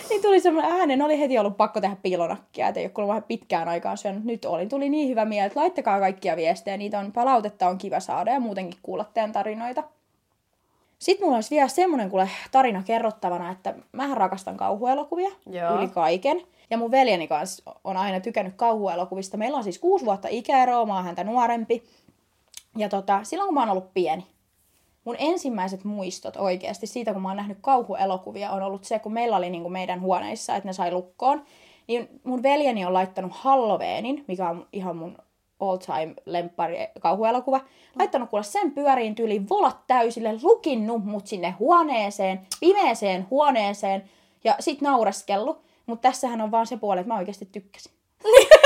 niin 0.08 0.22
tuli 0.22 0.40
semmoinen 0.40 0.72
äänen, 0.72 1.02
oli 1.02 1.18
heti 1.18 1.38
ollut 1.38 1.56
pakko 1.56 1.80
tehdä 1.80 1.96
piilonakkia, 2.02 2.68
että 2.68 2.80
ei 2.80 2.86
ole 2.86 2.92
kuulemma 2.92 3.08
vähän 3.08 3.28
pitkään 3.28 3.68
aikaan 3.68 3.98
syönyt. 3.98 4.24
Nyt 4.24 4.44
oli, 4.44 4.66
tuli 4.66 4.88
niin 4.88 5.08
hyvä 5.08 5.24
mieli, 5.24 5.46
että 5.46 5.60
laittakaa 5.60 6.00
kaikkia 6.00 6.36
viestejä, 6.36 6.76
niitä 6.76 6.98
on, 6.98 7.12
palautetta 7.12 7.68
on 7.68 7.78
kiva 7.78 8.00
saada 8.00 8.30
ja 8.30 8.40
muutenkin 8.40 8.80
kuulla 8.82 9.04
teidän 9.14 9.32
tarinoita. 9.32 9.84
Sitten 10.98 11.26
mulla 11.26 11.36
olisi 11.36 11.50
vielä 11.54 11.68
semmoinen 11.68 12.10
kuule 12.10 12.30
tarina 12.50 12.82
kerrottavana, 12.82 13.50
että 13.50 13.74
mä 13.92 14.14
rakastan 14.14 14.56
kauhuelokuvia 14.56 15.30
Joo. 15.50 15.78
yli 15.78 15.88
kaiken. 15.88 16.42
Ja 16.70 16.78
mun 16.78 16.90
veljeni 16.90 17.28
kanssa 17.28 17.72
on 17.84 17.96
aina 17.96 18.20
tykännyt 18.20 18.54
kauhuelokuvista. 18.56 19.36
Meillä 19.36 19.58
on 19.58 19.64
siis 19.64 19.78
kuusi 19.78 20.04
vuotta 20.04 20.28
ikäeroa, 20.30 20.86
mä 20.86 20.94
oon 20.94 21.04
häntä 21.04 21.24
nuorempi. 21.24 21.82
Ja 22.76 22.88
tota, 22.88 23.20
silloin 23.22 23.48
kun 23.48 23.54
mä 23.54 23.60
oon 23.60 23.70
ollut 23.70 23.94
pieni, 23.94 24.26
mun 25.08 25.16
ensimmäiset 25.18 25.84
muistot 25.84 26.36
oikeasti 26.36 26.86
siitä, 26.86 27.12
kun 27.12 27.22
mä 27.22 27.28
oon 27.28 27.36
nähnyt 27.36 27.58
kauhuelokuvia, 27.60 28.50
on 28.50 28.62
ollut 28.62 28.84
se, 28.84 28.98
kun 28.98 29.12
meillä 29.12 29.36
oli 29.36 29.50
niin 29.50 29.62
kuin 29.62 29.72
meidän 29.72 30.00
huoneissa, 30.00 30.56
että 30.56 30.68
ne 30.68 30.72
sai 30.72 30.92
lukkoon. 30.92 31.44
Niin 31.86 32.08
mun 32.24 32.42
veljeni 32.42 32.84
on 32.84 32.92
laittanut 32.92 33.32
Halloweenin, 33.34 34.24
mikä 34.28 34.48
on 34.48 34.66
ihan 34.72 34.96
mun 34.96 35.18
all 35.60 35.76
time 35.76 36.14
lemppari 36.24 36.76
kauhuelokuva. 37.00 37.60
Laittanut 37.98 38.30
kuule 38.30 38.44
sen 38.44 38.72
pyöriin 38.72 39.14
tyyliin 39.14 39.48
volat 39.48 39.86
täysille, 39.86 40.38
lukinnut 40.42 41.04
mut 41.04 41.26
sinne 41.26 41.50
huoneeseen, 41.58 42.40
pimeeseen 42.60 43.26
huoneeseen 43.30 44.10
ja 44.44 44.56
sit 44.60 44.80
naureskellut. 44.80 45.62
Mutta 45.86 46.08
tässähän 46.08 46.40
on 46.40 46.50
vaan 46.50 46.66
se 46.66 46.76
puoli, 46.76 47.00
että 47.00 47.12
mä 47.12 47.18
oikeasti 47.18 47.48
tykkäsin. 47.52 47.92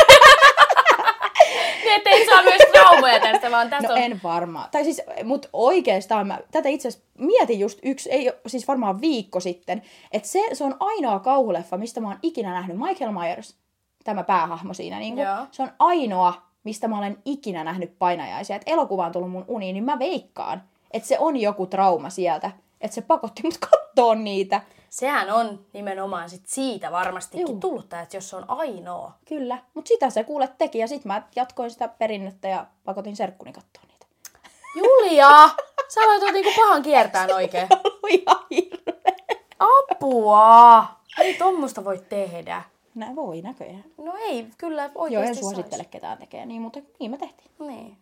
Niin, 1.83 1.97
ettei 1.97 2.27
saa 2.27 2.43
myös 2.43 2.63
traumoja 2.73 3.21
tästä, 3.21 3.51
vaan 3.51 3.71
tästä 3.71 3.89
No 3.89 3.95
on... 3.95 4.01
en 4.01 4.21
varmaan. 4.23 4.69
Tai 4.71 4.85
siis, 4.85 5.03
mutta 5.25 5.49
oikeastaan 5.53 6.27
mä 6.27 6.39
tätä 6.51 6.69
itse 6.69 6.89
asiassa 6.89 7.09
mietin 7.19 7.61
just 7.61 7.79
yksi, 7.83 8.11
ei 8.11 8.33
siis 8.47 8.69
varmaan 8.69 9.01
viikko 9.01 9.41
sitten, 9.41 9.83
että 10.13 10.29
se, 10.29 10.41
se 10.53 10.65
on 10.65 10.77
ainoa 10.81 11.19
kauhuleffa, 11.19 11.77
mistä 11.77 12.01
mä 12.01 12.09
oon 12.09 12.19
ikinä 12.23 12.53
nähnyt 12.53 12.79
Michael 12.79 13.13
Myers, 13.13 13.57
tämä 14.05 14.23
päähahmo 14.23 14.75
siinä. 14.75 14.99
Niin 14.99 15.19
Joo. 15.19 15.47
se 15.51 15.63
on 15.63 15.71
ainoa, 15.79 16.35
mistä 16.65 16.89
mä 16.89 16.99
olen 16.99 17.19
ikinä 17.25 17.65
nähnyt 17.65 17.99
painajaisia. 17.99 18.57
Että 18.57 18.71
elokuva 18.71 19.07
on 19.07 19.13
tullut 19.13 19.31
mun 19.31 19.45
uniin, 19.49 19.75
niin 19.75 19.85
mä 19.85 19.99
veikkaan, 19.99 20.63
että 20.91 21.09
se 21.09 21.19
on 21.19 21.37
joku 21.37 21.67
trauma 21.67 22.11
sieltä. 22.11 22.51
Että 22.83 22.95
se 22.95 23.03
pakotti 23.03 23.43
mut 23.43 23.59
kattoon 23.71 24.25
niitä. 24.25 24.61
Sehän 24.91 25.31
on 25.31 25.67
nimenomaan 25.73 26.31
sit 26.31 26.47
siitä 26.47 26.93
varmastikin 26.93 27.49
Juu. 27.49 27.61
tullut 27.61 27.85
että 27.85 28.17
jos 28.17 28.31
se 28.31 28.37
on 28.37 28.45
ainoa. 28.49 29.13
Kyllä. 29.29 29.59
Mutta 29.75 29.89
sitä 29.89 30.11
se 30.11 30.25
kuule 30.25 30.49
teki 30.59 30.79
ja 30.79 30.89
sit 30.89 31.05
mä 31.05 31.23
jatkoin 31.37 31.71
sitä 31.71 31.89
perinnettä 31.89 32.49
ja 32.49 32.67
pakotin 32.85 33.17
serkkuni 33.17 33.53
kattoon 33.53 33.87
niitä. 33.89 34.07
Julia! 34.79 35.51
Sä 35.89 36.01
aloit 36.01 36.33
niinku 36.33 36.51
pahan 36.57 36.83
kiertään 36.83 37.33
oikein. 37.41 37.69
Oli 38.03 38.15
ihan 38.15 38.47
hirveä. 38.51 39.13
Apua! 39.59 40.85
Ei 41.19 41.35
tommosta 41.35 41.85
voi 41.85 41.99
tehdä. 42.09 42.63
Nä 42.95 43.17
voi 43.17 43.43
näköjään. 43.43 43.85
No 43.99 44.15
ei, 44.17 44.47
kyllä 44.59 44.91
oikeasti 44.95 45.15
Joo, 45.15 45.23
en 45.23 45.37
suosittele 45.37 45.85
ketään 45.85 46.19
tekee 46.19 46.47
niin, 46.47 46.63
mutta 46.63 46.81
niin 46.99 47.11
me 47.11 47.19
tehtiin. 47.19 47.51
Niin. 47.59 47.97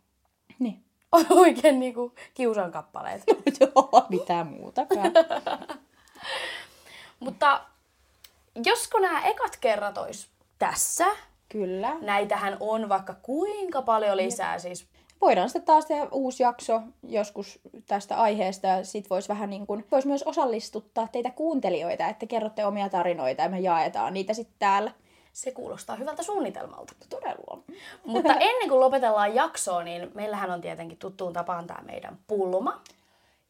Niin. 0.58 0.84
On 1.12 1.26
oikein 1.44 1.80
niinku 1.80 2.14
kiusan 2.34 2.72
kappaleet. 2.72 3.22
Joo, 3.60 4.06
mitään 4.08 4.46
muutakaan. 4.46 5.10
Mutta 7.20 7.60
josko 8.64 8.98
nämä 8.98 9.24
ekat 9.24 9.56
kerrat 9.60 9.98
ois 9.98 10.28
tässä, 10.58 11.06
Kyllä. 11.48 11.96
näitähän 12.00 12.56
on 12.60 12.88
vaikka 12.88 13.14
kuinka 13.22 13.82
paljon 13.82 14.16
lisää 14.16 14.58
siis. 14.58 14.86
Voidaan 15.20 15.48
sitten 15.48 15.64
taas 15.64 15.86
tehdä 15.86 16.08
uusi 16.12 16.42
jakso 16.42 16.80
joskus 17.02 17.60
tästä 17.86 18.16
aiheesta 18.16 18.66
ja 18.66 18.84
sit 18.84 19.10
vois 19.10 19.28
vähän 19.28 19.50
niin 19.50 19.66
kuin, 19.66 19.86
vois 19.92 20.06
myös 20.06 20.22
osallistuttaa 20.22 21.08
teitä 21.12 21.30
kuuntelijoita, 21.30 22.08
että 22.08 22.26
kerrotte 22.26 22.64
omia 22.64 22.88
tarinoita 22.88 23.42
ja 23.42 23.48
me 23.48 23.60
jaetaan 23.60 24.14
niitä 24.14 24.34
sitten 24.34 24.56
täällä. 24.58 24.92
Se 25.32 25.52
kuulostaa 25.52 25.96
hyvältä 25.96 26.22
suunnitelmalta. 26.22 26.92
Todella. 27.08 27.62
Mutta 28.04 28.34
ennen 28.50 28.68
kuin 28.68 28.80
lopetellaan 28.80 29.34
jaksoa, 29.34 29.82
niin 29.82 30.10
meillähän 30.14 30.50
on 30.50 30.60
tietenkin 30.60 30.98
tuttuun 30.98 31.32
tapaan 31.32 31.66
tämä 31.66 31.82
meidän 31.82 32.18
pulma. 32.26 32.82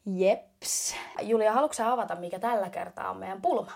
Jeps. 0.06 0.94
Julia, 1.22 1.52
haluatko 1.52 1.82
avata, 1.84 2.16
mikä 2.16 2.38
tällä 2.38 2.70
kertaa 2.70 3.10
on 3.10 3.16
meidän 3.16 3.42
pulma? 3.42 3.72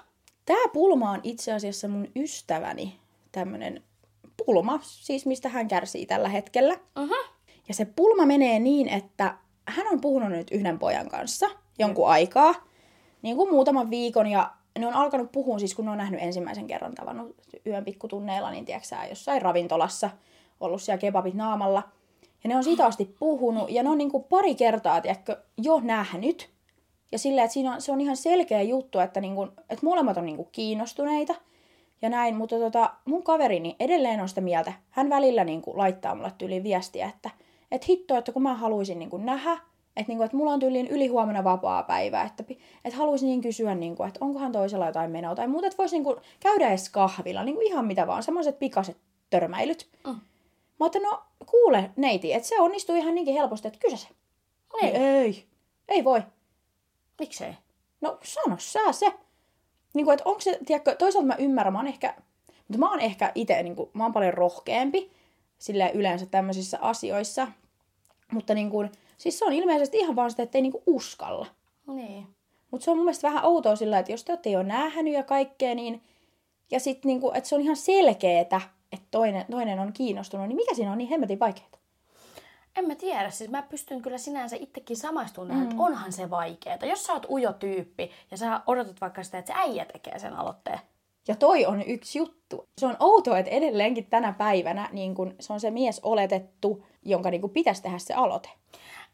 Tää 0.47 0.69
pulma 0.73 1.11
on 1.11 1.21
itse 1.23 1.53
asiassa 1.53 1.89
mun 1.89 2.09
ystäväni 2.17 3.01
tämmönen 3.33 3.83
pulma, 4.47 4.79
siis 4.83 5.27
mistä 5.27 5.49
hän 5.49 5.69
kärsii 5.69 6.07
tällä 6.07 6.29
hetkellä. 6.29 6.75
Uh-huh. 6.75 7.35
Ja 7.69 7.75
se 7.75 7.85
pulma 7.85 8.27
menee 8.27 8.59
niin, 8.59 8.89
että 8.89 9.35
hän 9.69 9.87
on 9.87 10.01
puhunut 10.01 10.31
nyt 10.31 10.51
yhden 10.51 10.79
pojan 10.79 11.09
kanssa 11.09 11.51
jonkun 11.79 12.09
aikaa, 12.09 12.55
niin 13.23 13.37
kuin 13.37 13.51
muutaman 13.51 13.91
viikon, 13.91 14.27
ja 14.27 14.51
ne 14.79 14.87
on 14.87 14.95
alkanut 14.95 15.33
puhua, 15.33 15.59
siis 15.59 15.75
kun 15.75 15.85
ne 15.85 15.91
on 15.91 15.99
nähnyt 15.99 16.23
ensimmäisen 16.23 16.67
kerran 16.67 16.95
tavannut 16.95 17.37
yön 17.67 17.85
pikkutunneilla, 17.85 18.51
niin 18.51 18.65
tiedätkö 18.65 18.97
jossain 19.09 19.43
ravintolassa, 19.43 20.11
ollut 20.61 20.83
siellä 20.83 21.01
kebabit 21.01 21.35
naamalla. 21.35 21.83
Ja 22.45 22.49
ne 22.49 22.57
on 22.57 22.65
siitä 22.65 22.87
asti 22.87 23.15
puhunut, 23.19 23.71
ja 23.71 23.83
ne 23.83 23.91
on 23.91 23.99
niin 23.99 24.11
kuin 24.11 24.25
pari 24.25 24.55
kertaa, 24.55 25.01
tiedätkö, 25.01 25.37
jo 25.59 25.81
nähnyt. 25.81 26.51
Ja 27.13 27.19
silleen, 27.19 27.45
että 27.45 27.53
siinä 27.53 27.75
on, 27.75 27.83
se 27.83 27.93
on 27.93 28.01
ihan 28.01 28.17
selkeä 28.17 28.63
juttu, 28.63 28.99
että, 28.99 29.21
niin 29.21 29.35
kuin, 29.35 29.51
että 29.59 29.87
molemmat 29.87 30.17
on 30.17 30.27
niin 30.27 30.37
kuin 30.37 30.49
kiinnostuneita 30.53 31.35
ja 32.03 32.11
näin, 32.11 32.37
mutta 32.37 32.59
tota, 32.59 32.95
mun 33.05 33.23
kaverini 33.23 33.77
edelleen 33.81 34.21
on 34.21 34.29
sitä 34.29 34.41
mieltä. 34.41 34.73
Hän 34.91 35.11
välillä 35.11 35.45
niin 35.45 35.63
kuin, 35.63 35.79
laittaa 35.79 36.15
mulle 36.15 36.33
tyyliin 36.39 36.63
viestiä, 36.63 37.09
että, 37.09 37.31
että 37.71 37.87
hitto, 37.89 38.17
että 38.17 38.33
kun 38.33 38.43
mä 38.43 38.55
haluaisin 38.55 38.99
niin 38.99 39.11
kuin, 39.11 39.27
nähdä, 39.27 39.59
että, 39.97 40.11
niin 40.11 40.19
kuin, 40.19 40.25
että 40.25 40.37
mulla 40.37 40.53
on 40.53 40.61
tyyliin 40.61 40.89
ylihuomenna 40.89 41.45
vapaa 41.45 41.83
päivä, 41.83 42.23
että, 42.23 42.45
että 42.85 42.99
haluaisin 42.99 43.27
niin 43.27 43.41
kysyä, 43.41 43.75
niin 43.75 43.97
kuin, 43.97 44.09
että 44.09 44.25
onkohan 44.25 44.53
toisella 44.53 44.87
jotain 44.87 45.11
menoa 45.11 45.35
tai 45.35 45.49
muuta, 45.49 45.67
että 45.67 45.79
voisi 45.79 45.97
niin 45.97 46.05
kuin, 46.05 46.17
käydä 46.41 46.69
edes 46.69 46.89
kahvilla, 46.89 47.45
niin 47.45 47.55
kuin 47.55 47.67
ihan 47.67 47.87
mitä 47.87 48.07
vaan, 48.07 48.23
semmoiset 48.23 48.59
pikaset 48.59 48.97
törmäilyt. 49.31 49.89
Mm. 50.07 50.11
Mä 50.11 50.21
ajattelin, 50.81 51.09
no 51.09 51.23
kuule 51.47 51.91
neiti, 51.97 52.33
että 52.33 52.49
se 52.49 52.61
onnistuu 52.61 52.97
ihan 52.97 53.15
niinkin 53.15 53.35
helposti, 53.35 53.69
että 53.69 53.81
kysä 53.81 53.97
se. 53.97 54.09
Niin. 54.83 54.97
Ei, 54.97 55.45
ei 55.89 56.05
voi. 56.05 56.23
Miksei? 57.21 57.53
No 58.01 58.19
sano 58.23 58.57
sä 58.59 58.93
se. 58.93 59.13
Niin 59.95 60.05
kuin, 60.05 60.15
että 60.15 60.29
onko 60.29 60.41
se, 60.41 60.59
tiedätkö, 60.67 60.97
toisaalta 60.97 61.27
mä 61.27 61.37
ymmärrän, 61.39 61.73
mä 61.73 61.79
oon 61.79 61.87
ehkä, 61.87 62.15
mutta 62.69 62.79
mä 62.79 62.91
oon 62.91 63.01
ehkä 63.01 63.33
itse, 63.35 63.63
niin 63.63 63.77
kuin, 63.77 63.91
mä 63.93 64.03
oon 64.03 64.13
paljon 64.13 64.35
rohkeampi 64.35 65.11
sille 65.59 65.91
yleensä 65.95 66.27
tämmöisissä 66.27 66.79
asioissa. 66.81 67.49
Mutta 68.33 68.55
niin 68.55 68.71
kuin, 68.71 68.91
siis 69.25 69.39
se 69.39 69.45
on 69.45 69.53
ilmeisesti 69.53 69.99
ihan 69.99 70.17
vaan 70.17 70.31
sitä, 70.31 70.43
että 70.43 70.59
ei 70.59 70.63
niin 70.63 70.73
kuin 70.73 70.83
uskalla. 70.87 71.47
Niin. 71.87 72.27
Mutta 72.71 72.85
se 72.85 72.91
on 72.91 72.97
mun 72.97 73.05
mielestä 73.05 73.29
vähän 73.29 73.45
outoa 73.45 73.77
sillä, 73.77 73.99
että 73.99 74.13
jos 74.13 74.25
te 74.25 74.33
olette 74.33 74.51
jo 74.51 74.63
nähnyt 74.63 75.15
ja 75.15 75.23
kaikkea, 75.23 75.75
niin 75.75 76.03
ja 76.71 76.81
sitten 76.81 77.09
niin 77.09 77.21
kuin, 77.21 77.37
että 77.37 77.49
se 77.49 77.55
on 77.55 77.61
ihan 77.61 77.77
selkeetä, 77.77 78.61
että 78.93 79.07
toinen, 79.11 79.45
toinen 79.51 79.79
on 79.79 79.93
kiinnostunut, 79.93 80.49
niin 80.49 80.57
mikä 80.57 80.75
siinä 80.75 80.93
on 80.93 80.99
niin 80.99 81.11
hemmetin 81.11 81.41
vaikeaa? 81.41 81.69
En 82.77 82.87
mä 82.87 82.95
tiedä, 82.95 83.31
siis 83.31 83.51
mä 83.51 83.63
pystyn 83.63 84.03
kyllä 84.03 84.19
sinänsä 84.19 84.57
itsekin 84.61 84.97
samaistumaan, 84.97 85.59
mm. 85.59 85.63
että 85.63 85.83
onhan 85.83 86.13
se 86.13 86.31
vaikeaa. 86.31 86.79
Jos 86.83 87.07
sä 87.07 87.13
oot 87.13 87.27
ujo 87.31 87.53
tyyppi 87.53 88.11
ja 88.31 88.37
sä 88.37 88.61
odotat 88.67 89.01
vaikka 89.01 89.23
sitä, 89.23 89.39
että 89.39 89.53
se 89.53 89.61
äijä 89.61 89.85
tekee 89.85 90.19
sen 90.19 90.33
aloitteen. 90.33 90.79
Ja 91.29 91.37
toi 91.37 91.67
on 91.67 91.83
yksi 91.83 92.19
juttu. 92.19 92.69
Se 92.79 92.87
on 92.87 92.97
outoa, 93.01 93.39
että 93.39 93.51
edelleenkin 93.51 94.07
tänä 94.07 94.33
päivänä 94.33 94.89
niin 94.93 95.15
kun 95.15 95.35
se 95.41 95.53
on 95.53 95.61
se 95.61 95.71
mies 95.71 96.01
oletettu, 96.03 96.85
jonka 97.03 97.31
niin 97.31 97.41
kun 97.41 97.51
pitäisi 97.51 97.83
tehdä 97.83 97.99
se 97.99 98.15
aloite. 98.15 98.49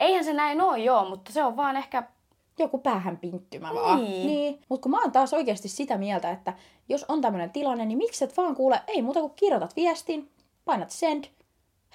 Eihän 0.00 0.24
se 0.24 0.32
näin 0.32 0.60
ole, 0.60 0.78
joo, 0.78 1.08
mutta 1.08 1.32
se 1.32 1.44
on 1.44 1.56
vaan 1.56 1.76
ehkä... 1.76 2.02
Joku 2.58 2.78
päähän 2.78 3.16
pinttymä 3.16 3.74
vaan. 3.74 4.04
Niin. 4.04 4.26
niin. 4.26 4.60
Mutta 4.68 4.82
kun 4.82 4.90
mä 4.90 5.00
oon 5.00 5.12
taas 5.12 5.34
oikeasti 5.34 5.68
sitä 5.68 5.98
mieltä, 5.98 6.30
että 6.30 6.52
jos 6.88 7.04
on 7.08 7.20
tämmöinen 7.20 7.50
tilanne, 7.50 7.84
niin 7.86 7.98
miksi 7.98 8.24
et 8.24 8.36
vaan 8.36 8.54
kuule, 8.54 8.80
ei 8.86 9.02
muuta 9.02 9.20
kuin 9.20 9.32
kirjoitat 9.36 9.76
viestin, 9.76 10.28
painat 10.64 10.90
send, 10.90 11.24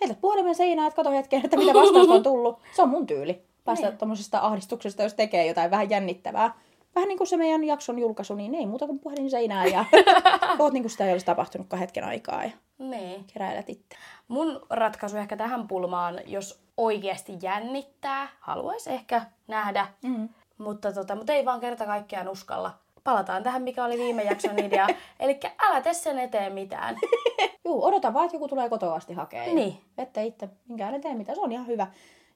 heität 0.01 0.21
puhelimen 0.21 0.55
seinään, 0.55 0.87
että 0.87 0.95
kato 0.95 1.11
hetken, 1.11 1.41
että 1.45 1.57
mitä 1.57 1.73
vastausta 1.73 2.13
on 2.13 2.23
tullut. 2.23 2.59
Se 2.75 2.81
on 2.81 2.89
mun 2.89 3.07
tyyli. 3.07 3.41
Päästä 3.65 3.87
Niin. 3.89 3.97
tuommoisesta 3.97 4.39
ahdistuksesta, 4.39 5.03
jos 5.03 5.13
tekee 5.13 5.47
jotain 5.47 5.71
vähän 5.71 5.89
jännittävää. 5.89 6.53
Vähän 6.95 7.07
niin 7.07 7.17
kuin 7.17 7.27
se 7.27 7.37
meidän 7.37 7.63
jakson 7.63 7.99
julkaisu, 7.99 8.35
niin 8.35 8.55
ei 8.55 8.65
muuta 8.65 8.85
kuin 8.85 8.99
puhelin 8.99 9.29
seinään 9.29 9.71
ja 9.71 9.85
oot 10.59 10.73
niin 10.73 10.83
kuin 10.83 10.91
sitä 10.91 11.05
ei 11.05 11.11
olisi 11.11 11.25
tapahtunutkaan 11.25 11.79
hetken 11.79 12.03
aikaa 12.03 12.43
ja 12.43 12.51
Niin. 12.77 13.25
keräilet 13.33 13.69
itse. 13.69 13.95
Mun 14.27 14.65
ratkaisu 14.69 15.17
ehkä 15.17 15.37
tähän 15.37 15.67
pulmaan, 15.67 16.19
jos 16.25 16.63
oikeasti 16.77 17.33
jännittää, 17.41 18.27
haluaisi 18.39 18.89
ehkä 18.89 19.21
nähdä, 19.47 19.87
Mm. 20.03 20.29
mutta, 20.57 20.91
tota, 20.93 21.15
mutta 21.15 21.33
ei 21.33 21.45
vaan 21.45 21.59
kerta 21.59 21.85
kaikkiaan 21.85 22.29
uskalla. 22.29 22.71
Palataan 23.03 23.43
tähän, 23.43 23.61
mikä 23.61 23.85
oli 23.85 23.97
viime 23.97 24.23
jakson 24.23 24.59
idea. 24.59 24.87
Eli 25.19 25.39
älä 25.59 25.81
tee 25.81 25.93
sen 25.93 26.19
eteen 26.19 26.53
mitään. 26.53 26.95
Juu, 27.65 27.85
odota 27.85 28.13
vaan, 28.13 28.25
että 28.25 28.35
joku 28.35 28.47
tulee 28.47 28.69
kotoa 28.69 28.95
asti 28.95 29.13
hakee. 29.13 29.53
Niin. 29.53 29.81
Ette 29.97 30.23
itse 30.25 30.49
minkään 30.67 30.95
eteen 30.95 31.17
mitä, 31.17 31.35
se 31.35 31.41
on 31.41 31.51
ihan 31.51 31.67
hyvä. 31.67 31.87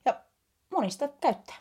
Ja 0.05 0.15
monista 0.69 1.07
käyttää. 1.21 1.55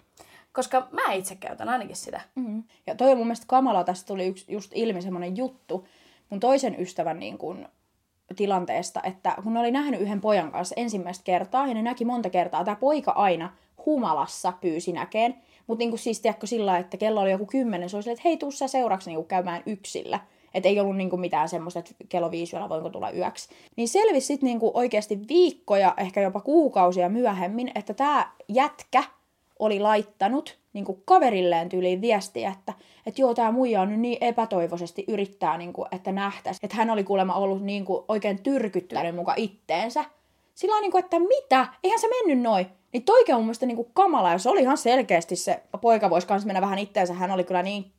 Koska 0.53 0.89
mä 0.91 1.13
itse 1.13 1.37
käytän 1.37 1.69
ainakin 1.69 1.97
sitä. 1.97 2.21
Mm-hmm. 2.35 2.65
Ja 2.87 2.95
toi 2.95 3.11
on 3.13 3.17
mun 3.19 3.27
mielestä 3.27 3.47
kamala, 3.49 3.85
tästä 3.85 4.07
tuli 4.07 4.27
yksi, 4.27 4.45
just 4.53 4.71
ilmi 4.75 5.03
semmoinen 5.03 5.37
juttu 5.37 5.89
mun 6.31 6.41
toisen 6.41 6.81
ystävän 6.81 7.19
niin 7.19 7.39
kun, 7.39 7.69
tilanteesta, 8.37 9.01
että 9.03 9.35
kun 9.43 9.55
ne 9.55 9.61
oli 9.61 9.71
nähnyt 9.71 10.01
yhden 10.01 10.21
pojan 10.21 10.53
kanssa 10.53 10.75
ensimmäistä 10.79 11.25
kertaa, 11.25 11.67
ja 11.67 11.75
ne 11.75 11.83
näki 11.83 12.05
monta 12.05 12.31
kertaa, 12.31 12.65
tämä 12.65 12.77
poika 12.77 13.11
aina 13.11 13.51
humalassa 13.87 14.53
pyysi 14.61 14.93
näkeen, 14.93 15.35
mutta 15.67 15.85
niin 15.85 15.99
siis 15.99 16.21
tiedätkö 16.21 16.47
sillä 16.47 16.79
että 16.79 16.97
kello 16.97 17.21
oli 17.21 17.31
joku 17.31 17.47
kymmenen, 17.47 17.91
se 17.91 17.97
oli 17.97 18.03
silleen, 18.03 18.19
että 18.19 18.29
hei, 18.29 18.37
tuu 18.37 18.51
sä 18.51 18.69
seuraksi 18.69 19.11
niin 19.11 19.25
käymään 19.25 19.63
yksillä. 19.67 20.21
Että 20.55 20.69
ei 20.69 20.81
ollut 20.81 20.97
niinku 20.97 21.17
mitään 21.17 21.49
semmoista, 21.49 21.81
että 21.81 21.95
kello 22.09 22.31
viisi 22.31 22.57
yöllä 22.57 22.69
voinko 22.69 22.91
tulla 22.91 23.11
yöksi. 23.11 23.49
Niin 23.77 23.89
selvisi 23.89 24.27
sitten 24.27 24.47
niinku 24.47 24.71
oikeasti 24.75 25.21
viikkoja, 25.29 25.95
ehkä 25.97 26.21
jopa 26.21 26.41
kuukausia 26.41 27.09
myöhemmin, 27.09 27.71
että 27.75 27.95
tämä 27.95 28.31
jätkä 28.49 29.05
oli 29.59 29.81
laittanut 29.81 30.59
niin 30.73 30.85
kuin 30.85 31.03
kaverilleen 31.05 31.69
tyyliin 31.69 32.01
viestiä, 32.01 32.51
että, 32.59 32.73
että 33.07 33.21
joo, 33.21 33.35
tämä 33.35 33.53
muija 33.53 33.81
on 33.81 33.89
nyt 33.91 34.01
niin 34.01 34.19
epätoivoisesti 34.21 35.05
yrittää, 35.09 35.59
niin 35.59 35.73
kuin, 35.73 35.89
että 35.93 36.13
nähtäisi. 36.13 36.61
Että 36.63 36.77
hän 36.77 36.91
oli 36.91 37.05
kuulemma 37.05 37.35
ollut 37.35 37.63
niin 37.63 37.85
kuin, 37.85 38.05
oikein 38.09 38.43
tyrkyttänyt 38.43 39.15
muka 39.15 39.35
itteensä. 39.37 40.05
Sillä 40.55 40.81
niin 40.81 40.93
kuin, 40.93 41.05
että 41.05 41.19
mitä? 41.19 41.67
Eihän 41.85 42.01
se 42.01 42.09
mennyt 42.09 42.43
noin. 42.43 42.67
Niin 42.93 43.03
toikin 43.03 43.35
on 43.35 43.41
mun 43.41 43.47
mielestä 43.47 43.67
niin 43.67 43.77
kuin 43.77 43.91
kamala, 43.95 44.33
jos 44.33 44.47
oli 44.47 44.61
ihan 44.61 44.79
selkeästi 44.79 45.37
se 45.37 45.63
poika 45.81 46.11
voisi 46.11 46.27
kanssa 46.27 46.47
mennä 46.47 46.61
vähän 46.61 46.79
itteensä. 46.79 47.15
Hän 47.15 47.31
oli 47.31 47.45
kyllä 47.45 47.63
niin, 47.63 47.93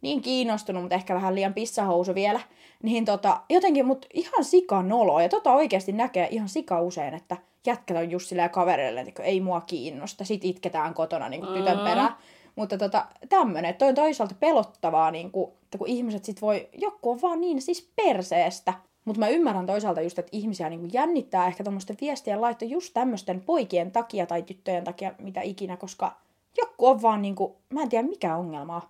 niin 0.00 0.22
kiinnostunut, 0.22 0.82
mutta 0.82 0.94
ehkä 0.94 1.14
vähän 1.14 1.34
liian 1.34 1.54
pissahousu 1.54 2.14
vielä. 2.14 2.40
Niin 2.82 3.04
tota, 3.04 3.40
jotenkin, 3.50 3.86
mut 3.86 4.06
ihan 4.14 4.44
sika 4.44 4.82
nolo. 4.82 5.20
Ja 5.20 5.28
tota 5.28 5.52
oikeasti 5.52 5.92
näkee 5.92 6.28
ihan 6.30 6.48
sika 6.48 6.80
usein, 6.80 7.14
että 7.14 7.36
jätkät 7.66 7.96
on 7.96 8.10
just 8.10 8.28
silleen 8.28 8.50
kavereille, 8.50 9.00
että 9.00 9.22
ei 9.22 9.40
mua 9.40 9.60
kiinnosta. 9.60 10.24
Sit 10.24 10.44
itketään 10.44 10.94
kotona 10.94 11.28
niin 11.28 11.40
kuin 11.40 11.58
tytön 11.58 11.78
perään. 11.78 12.16
Mutta 12.56 12.78
tota, 12.78 13.06
tämmönen, 13.28 13.74
toi 13.74 13.88
on 13.88 13.94
toisaalta 13.94 14.34
pelottavaa, 14.40 15.10
niin 15.10 15.30
kuin, 15.30 15.50
että 15.62 15.78
kun 15.78 15.88
ihmiset 15.88 16.24
sit 16.24 16.42
voi, 16.42 16.68
joku 16.72 17.10
on 17.10 17.22
vaan 17.22 17.40
niin 17.40 17.62
siis 17.62 17.90
perseestä. 17.96 18.74
Mutta 19.04 19.20
mä 19.20 19.28
ymmärrän 19.28 19.66
toisaalta 19.66 20.00
just, 20.00 20.18
että 20.18 20.36
ihmisiä 20.36 20.68
niin 20.68 20.80
kuin 20.80 20.92
jännittää 20.92 21.46
ehkä 21.46 21.64
tuommoisten 21.64 21.96
viestien 22.00 22.40
laitto 22.40 22.64
just 22.64 22.94
tämmöisten 22.94 23.40
poikien 23.40 23.90
takia 23.92 24.26
tai 24.26 24.42
tyttöjen 24.42 24.84
takia, 24.84 25.12
mitä 25.18 25.40
ikinä, 25.40 25.76
koska 25.76 26.16
joku 26.58 26.86
on 26.86 27.02
vaan 27.02 27.22
niin 27.22 27.34
kuin, 27.34 27.52
mä 27.70 27.82
en 27.82 27.88
tiedä 27.88 28.08
mikä 28.08 28.36
ongelma 28.36 28.76
on. 28.76 28.82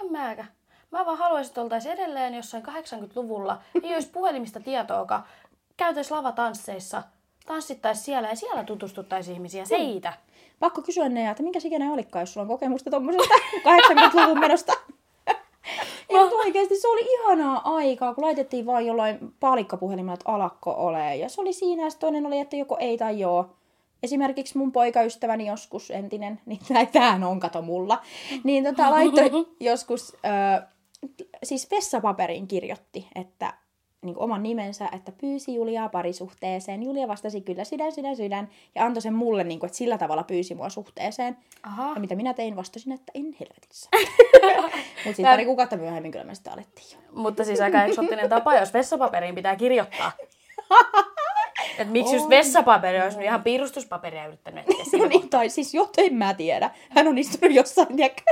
En 0.00 0.12
mäkään. 0.12 0.48
Mä 0.92 1.06
vaan 1.06 1.18
haluaisin, 1.18 1.50
että 1.50 1.62
oltaisiin 1.62 1.94
edelleen 1.94 2.34
jossain 2.34 2.62
80-luvulla. 2.66 3.58
Ei 3.82 3.94
olisi 3.94 4.10
puhelimista 4.12 4.60
tietoakaan. 4.60 5.24
Käytäisiin 5.76 6.16
lavatansseissa. 6.16 7.02
Tanssittaisiin 7.46 8.04
siellä 8.04 8.28
ja 8.28 8.36
siellä 8.36 8.64
tutustuttaisiin 8.64 9.34
ihmisiä. 9.34 9.64
Seitä. 9.64 10.12
Pakko 10.60 10.82
kysyä 10.82 11.08
ne, 11.08 11.30
että 11.30 11.42
minkä 11.42 11.58
ikinä 11.64 11.92
olikaan, 11.92 12.22
jos 12.22 12.32
sulla 12.32 12.42
on 12.44 12.48
kokemusta 12.48 12.90
tuommoisesta 12.90 13.34
80-luvun 13.58 14.40
menosta. 14.46 14.72
Ei, 16.08 16.18
mutta 16.20 16.36
oikeasti 16.36 16.80
se 16.80 16.88
oli 16.88 17.00
ihanaa 17.00 17.76
aikaa, 17.76 18.14
kun 18.14 18.24
laitettiin 18.24 18.66
vaan 18.66 18.86
jollain 18.86 19.34
palikkapuhelimella, 19.40 20.14
että 20.14 20.32
alakko 20.32 20.74
ole. 20.76 21.16
Ja 21.16 21.28
se 21.28 21.40
oli 21.40 21.52
siinä, 21.52 21.82
ja 21.84 21.90
sit 21.90 22.00
toinen 22.00 22.26
oli, 22.26 22.38
että 22.38 22.56
joko 22.56 22.76
ei 22.80 22.98
tai 22.98 23.20
joo. 23.20 23.50
Esimerkiksi 24.02 24.58
mun 24.58 24.72
poikaystäväni 24.72 25.46
joskus 25.46 25.90
entinen, 25.90 26.40
niin 26.46 26.60
tämähän 26.92 27.24
on 27.24 27.40
kato 27.40 27.62
mulla, 27.62 28.02
niin 28.44 28.64
tota, 28.64 28.90
laittoi 28.90 29.30
joskus, 29.60 30.16
ö, 30.24 30.62
siis 31.42 31.70
vessapaperiin 31.70 32.48
kirjoitti, 32.48 33.08
että 33.14 33.54
niin 34.04 34.18
oman 34.18 34.42
nimensä, 34.42 34.88
että 34.92 35.12
pyysi 35.20 35.54
Juliaa 35.54 35.88
parisuhteeseen. 35.88 36.82
Julia 36.82 37.08
vastasi 37.08 37.40
kyllä 37.40 37.64
sydän, 37.64 37.92
sydän, 37.92 38.16
sydän. 38.16 38.48
Ja 38.74 38.84
antoi 38.84 39.02
sen 39.02 39.14
mulle, 39.14 39.44
niin 39.44 39.60
kuin, 39.60 39.68
että 39.68 39.78
sillä 39.78 39.98
tavalla 39.98 40.22
pyysi 40.22 40.54
mua 40.54 40.68
suhteeseen. 40.68 41.36
Aha. 41.62 41.92
Ja 41.94 42.00
mitä 42.00 42.14
minä 42.14 42.34
tein, 42.34 42.56
vastasin, 42.56 42.92
että 42.92 43.12
en 43.14 43.36
helvetissä. 43.40 43.90
Mutta 45.04 45.16
sitten 45.16 45.24
pari 45.24 45.44
kuukautta 45.44 45.76
myöhemmin 45.76 46.12
kyllä 46.12 46.24
me 46.24 46.34
sitä 46.34 46.52
alettiin 46.52 46.88
jo. 46.92 47.22
Mutta 47.22 47.44
siis 47.44 47.60
aika 47.60 47.84
eksoottinen 47.84 48.28
tapa, 48.28 48.54
jos 48.54 48.74
vessapaperiin 48.74 49.34
pitää 49.34 49.56
kirjoittaa. 49.56 50.12
Et 51.78 51.90
miksi 51.90 52.16
just 52.16 52.28
vessapaperi 52.28 53.00
olisi 53.00 53.16
nyt 53.16 53.26
ihan 53.26 53.42
piirustuspaperia 53.42 54.26
yrittänyt 54.26 54.64
etsiä 54.80 55.06
niin, 55.08 55.28
tai 55.28 55.48
siis 55.48 55.74
joten 55.74 56.04
en 56.04 56.14
mä 56.14 56.34
tiedä. 56.34 56.70
Hän 56.90 57.08
on 57.08 57.18
istunut 57.18 57.54
jossain, 57.54 57.96
tiedätkö, 57.96 58.22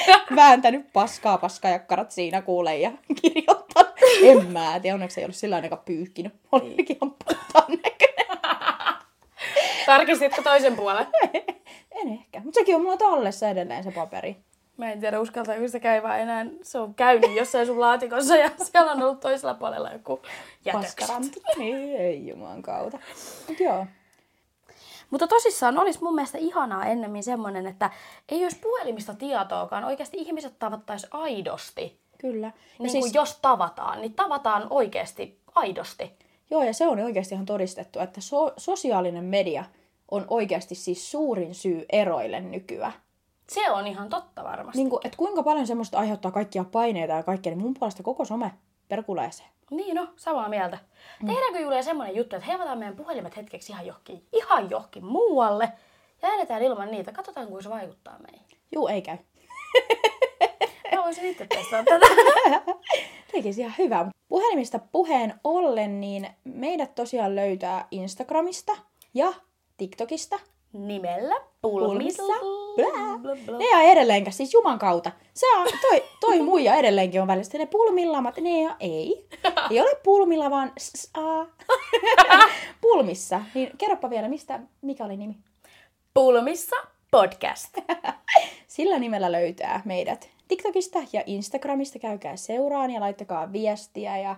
vääntänyt 0.36 0.92
paskaa 0.92 1.38
paskajakkarat 1.38 2.10
siinä 2.10 2.42
kuulee 2.42 2.78
ja 2.78 2.90
kirjoittanut. 3.22 3.94
En 4.22 4.46
mä 4.46 4.80
tiedä, 4.80 4.94
onneksi 4.94 5.20
ei 5.20 5.24
ollut 5.24 5.36
sillä 5.36 5.56
ainakaan 5.56 5.82
pyyhkinyt. 5.84 6.34
Oli 6.52 6.74
ihan 6.88 7.14
puhtaan 7.24 7.78
näköinen. 7.84 8.26
Tarkistitko 9.86 10.42
toisen 10.42 10.76
puolen? 10.76 11.06
En 11.90 12.08
ehkä, 12.08 12.40
mutta 12.40 12.60
sekin 12.60 12.76
on 12.76 12.82
mulla 12.82 12.96
tallessa 12.96 13.48
edelleen 13.48 13.84
se 13.84 13.90
paperi. 13.90 14.36
Mä 14.76 14.92
en 14.92 15.00
tiedä, 15.00 15.20
uskaltaako 15.20 15.66
sitä 15.66 15.80
käydä 15.80 16.16
enää. 16.16 16.46
Se 16.62 16.78
on 16.78 16.94
käynyt 16.94 17.36
jossain 17.36 17.66
sun 17.66 17.80
laatikossa 17.80 18.36
ja 18.36 18.50
siellä 18.62 18.92
on 18.92 19.02
ollut 19.02 19.20
toisella 19.20 19.54
puolella 19.54 19.90
joku 19.92 20.22
jätökset. 20.64 20.96
Paskarantti. 20.98 21.40
Niin, 21.58 21.96
ei 21.96 22.28
juman 22.28 22.62
kautta. 22.62 22.98
Mut 23.48 23.60
joo. 23.60 23.86
Mutta 25.10 25.28
tosissaan 25.28 25.78
olisi 25.78 26.02
mun 26.02 26.14
mielestä 26.14 26.38
ihanaa 26.38 26.86
ennemmin 26.86 27.22
semmoinen, 27.22 27.66
että 27.66 27.90
ei 28.28 28.42
olisi 28.42 28.58
puhelimista 28.58 29.14
tietoakaan. 29.14 29.84
Oikeasti 29.84 30.16
ihmiset 30.16 30.58
tavattaisi 30.58 31.06
aidosti. 31.10 32.00
Kyllä. 32.18 32.46
Ja 32.46 32.52
Niin 32.78 32.90
siis, 32.90 33.14
jos 33.14 33.38
tavataan, 33.42 34.00
niin 34.00 34.14
tavataan 34.14 34.66
oikeasti 34.70 35.40
aidosti. 35.54 36.12
Joo, 36.50 36.62
ja 36.62 36.74
se 36.74 36.88
on 36.88 36.98
oikeasti 36.98 37.34
ihan 37.34 37.46
todistettu, 37.46 37.98
että 37.98 38.20
so- 38.20 38.52
sosiaalinen 38.56 39.24
media 39.24 39.64
on 40.10 40.24
oikeasti 40.28 40.74
siis 40.74 41.10
suurin 41.10 41.54
syy 41.54 41.86
eroille 41.92 42.40
nykyään. 42.40 42.92
Se 43.48 43.70
on 43.70 43.86
ihan 43.86 44.08
totta 44.08 44.44
varmasti. 44.44 44.78
Niin 44.78 44.90
kuin, 44.90 45.00
että 45.04 45.16
kuinka 45.18 45.42
paljon 45.42 45.66
semmoista 45.66 45.98
aiheuttaa 45.98 46.30
kaikkia 46.30 46.64
paineita 46.64 47.12
ja 47.12 47.22
kaikkea, 47.22 47.52
niin 47.52 47.62
mun 47.62 47.74
puolesta 47.74 48.02
koko 48.02 48.24
some 48.24 48.52
perkuleeseen. 48.88 49.48
Niin 49.70 49.94
no, 49.94 50.08
samaa 50.16 50.48
mieltä. 50.48 50.78
Mm. 51.22 51.26
Tehdäänkö 51.26 51.58
Julia 51.58 51.82
semmoinen 51.82 52.16
juttu, 52.16 52.36
että 52.36 52.46
heivataan 52.46 52.78
meidän 52.78 52.96
puhelimet 52.96 53.36
hetkeksi 53.36 53.72
ihan 53.72 53.86
johonkin, 53.86 54.26
ihan 54.32 54.70
johonkin 54.70 55.04
muualle 55.04 55.72
ja 56.22 56.28
edetään 56.34 56.62
ilman 56.62 56.90
niitä. 56.90 57.12
Katsotaan, 57.12 57.46
kuinka 57.46 57.62
se 57.62 57.70
vaikuttaa 57.70 58.18
meihin. 58.18 58.46
Juu, 58.72 58.88
ei 58.88 59.02
käy. 59.02 59.16
Mä 60.94 61.04
voisin 61.04 61.24
itse 61.24 61.46
testaa 61.46 61.84
tätä. 61.84 62.06
Tekisi 63.32 63.60
ihan 63.60 63.74
hyvä. 63.78 64.06
Puhelimista 64.28 64.78
puheen 64.92 65.34
ollen, 65.44 66.00
niin 66.00 66.28
meidät 66.44 66.94
tosiaan 66.94 67.36
löytää 67.36 67.88
Instagramista 67.90 68.76
ja 69.14 69.32
TikTokista. 69.76 70.38
Nimellä 70.72 71.36
Pulmissa. 71.62 72.22
Blää. 72.76 73.18
Blä, 73.18 73.36
blä. 73.46 73.58
Ne 73.58 73.64
ei 73.64 73.90
edelleenkä, 73.90 74.30
siis 74.30 74.54
Juman 74.54 74.78
kautta. 74.78 75.12
Se 75.34 75.46
on, 75.56 75.66
toi, 75.80 76.04
toi 76.20 76.42
muija 76.50 76.74
edelleenkin 76.74 77.20
on 77.20 77.26
välistä 77.26 77.58
ne 77.58 77.66
pulmilla, 77.66 78.20
mä, 78.20 78.32
oon, 78.36 78.44
ne 78.44 78.62
ja 78.62 78.76
ei. 78.80 79.28
Ei 79.70 79.80
ole 79.80 79.94
pulmilla, 80.04 80.50
vaan 80.50 80.72
pulmissa. 82.80 83.40
Niin 83.54 83.70
kerropa 83.78 84.10
vielä, 84.10 84.28
mistä, 84.28 84.60
mikä 84.82 85.04
oli 85.04 85.16
nimi? 85.16 85.34
Pulmissa 86.14 86.76
podcast. 87.10 87.78
Sillä 88.66 88.98
nimellä 88.98 89.32
löytää 89.32 89.82
meidät 89.84 90.30
TikTokista 90.48 90.98
ja 91.12 91.22
Instagramista. 91.26 91.98
Käykää 91.98 92.36
seuraan 92.36 92.90
ja 92.90 93.00
laittakaa 93.00 93.52
viestiä 93.52 94.18
ja 94.18 94.36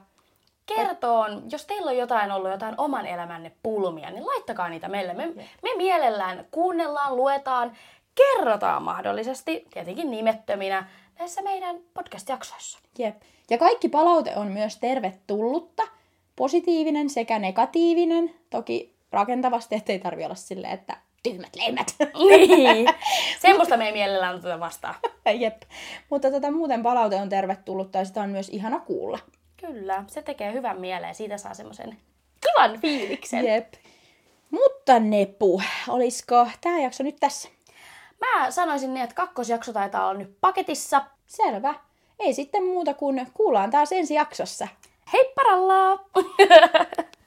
kertoon, 0.76 1.42
jos 1.52 1.66
teillä 1.66 1.90
on 1.90 1.96
jotain 1.96 2.32
ollut, 2.32 2.50
jotain 2.50 2.74
oman 2.78 3.06
elämänne 3.06 3.52
pulmia, 3.62 4.10
niin 4.10 4.26
laittakaa 4.26 4.68
niitä 4.68 4.88
meille. 4.88 5.14
Me, 5.14 5.26
me 5.62 5.70
mielellään 5.76 6.46
kuunnellaan, 6.50 7.16
luetaan, 7.16 7.72
kerrotaan 8.18 8.82
mahdollisesti, 8.82 9.66
tietenkin 9.72 10.10
nimettöminä, 10.10 10.88
näissä 11.18 11.42
meidän 11.42 11.76
podcast-jaksoissa. 11.94 12.78
Jep. 12.98 13.22
Ja 13.50 13.58
kaikki 13.58 13.88
palaute 13.88 14.32
on 14.36 14.46
myös 14.46 14.76
tervetullutta, 14.76 15.82
positiivinen 16.36 17.10
sekä 17.10 17.38
negatiivinen. 17.38 18.34
Toki 18.50 18.94
rakentavasti, 19.12 19.74
ettei 19.74 19.98
tarvi 19.98 20.24
olla 20.24 20.34
silleen, 20.34 20.74
että 20.74 20.96
tyhmät 21.22 21.56
lemmät. 21.56 21.96
Niin. 22.28 22.88
Semmoista 23.40 23.76
me 23.76 23.86
ei 23.86 23.92
mielellään 23.92 24.34
oteta 24.34 24.60
vastaan. 24.60 24.94
Jep. 25.40 25.62
Mutta 26.10 26.30
tota, 26.30 26.50
muuten 26.50 26.82
palaute 26.82 27.16
on 27.16 27.28
tervetullutta 27.28 27.98
ja 27.98 28.04
sitä 28.04 28.22
on 28.22 28.30
myös 28.30 28.48
ihana 28.48 28.80
kuulla. 28.80 29.18
Kyllä, 29.56 30.04
se 30.06 30.22
tekee 30.22 30.52
hyvän 30.52 30.80
mieleen. 30.80 31.14
Siitä 31.14 31.38
saa 31.38 31.54
semmoisen 31.54 31.96
kivan 32.40 32.80
fiiliksen. 32.80 33.44
Jep. 33.44 33.74
Mutta 34.50 34.98
Nepu, 34.98 35.62
olisiko 35.88 36.46
tämä 36.60 36.80
jakso 36.80 37.02
nyt 37.02 37.16
tässä? 37.20 37.48
Mä 38.20 38.50
sanoisin 38.50 38.94
niin, 38.94 39.04
että 39.04 39.14
kakkosjakso 39.14 39.72
taitaa 39.72 40.08
olla 40.08 40.18
nyt 40.18 40.36
paketissa. 40.40 41.02
Selvä. 41.26 41.74
Ei 42.18 42.34
sitten 42.34 42.64
muuta 42.64 42.94
kuin 42.94 43.26
kuullaan 43.34 43.70
taas 43.70 43.92
ensi 43.92 44.14
jaksossa. 44.14 44.68
Heipparallaa! 45.12 45.98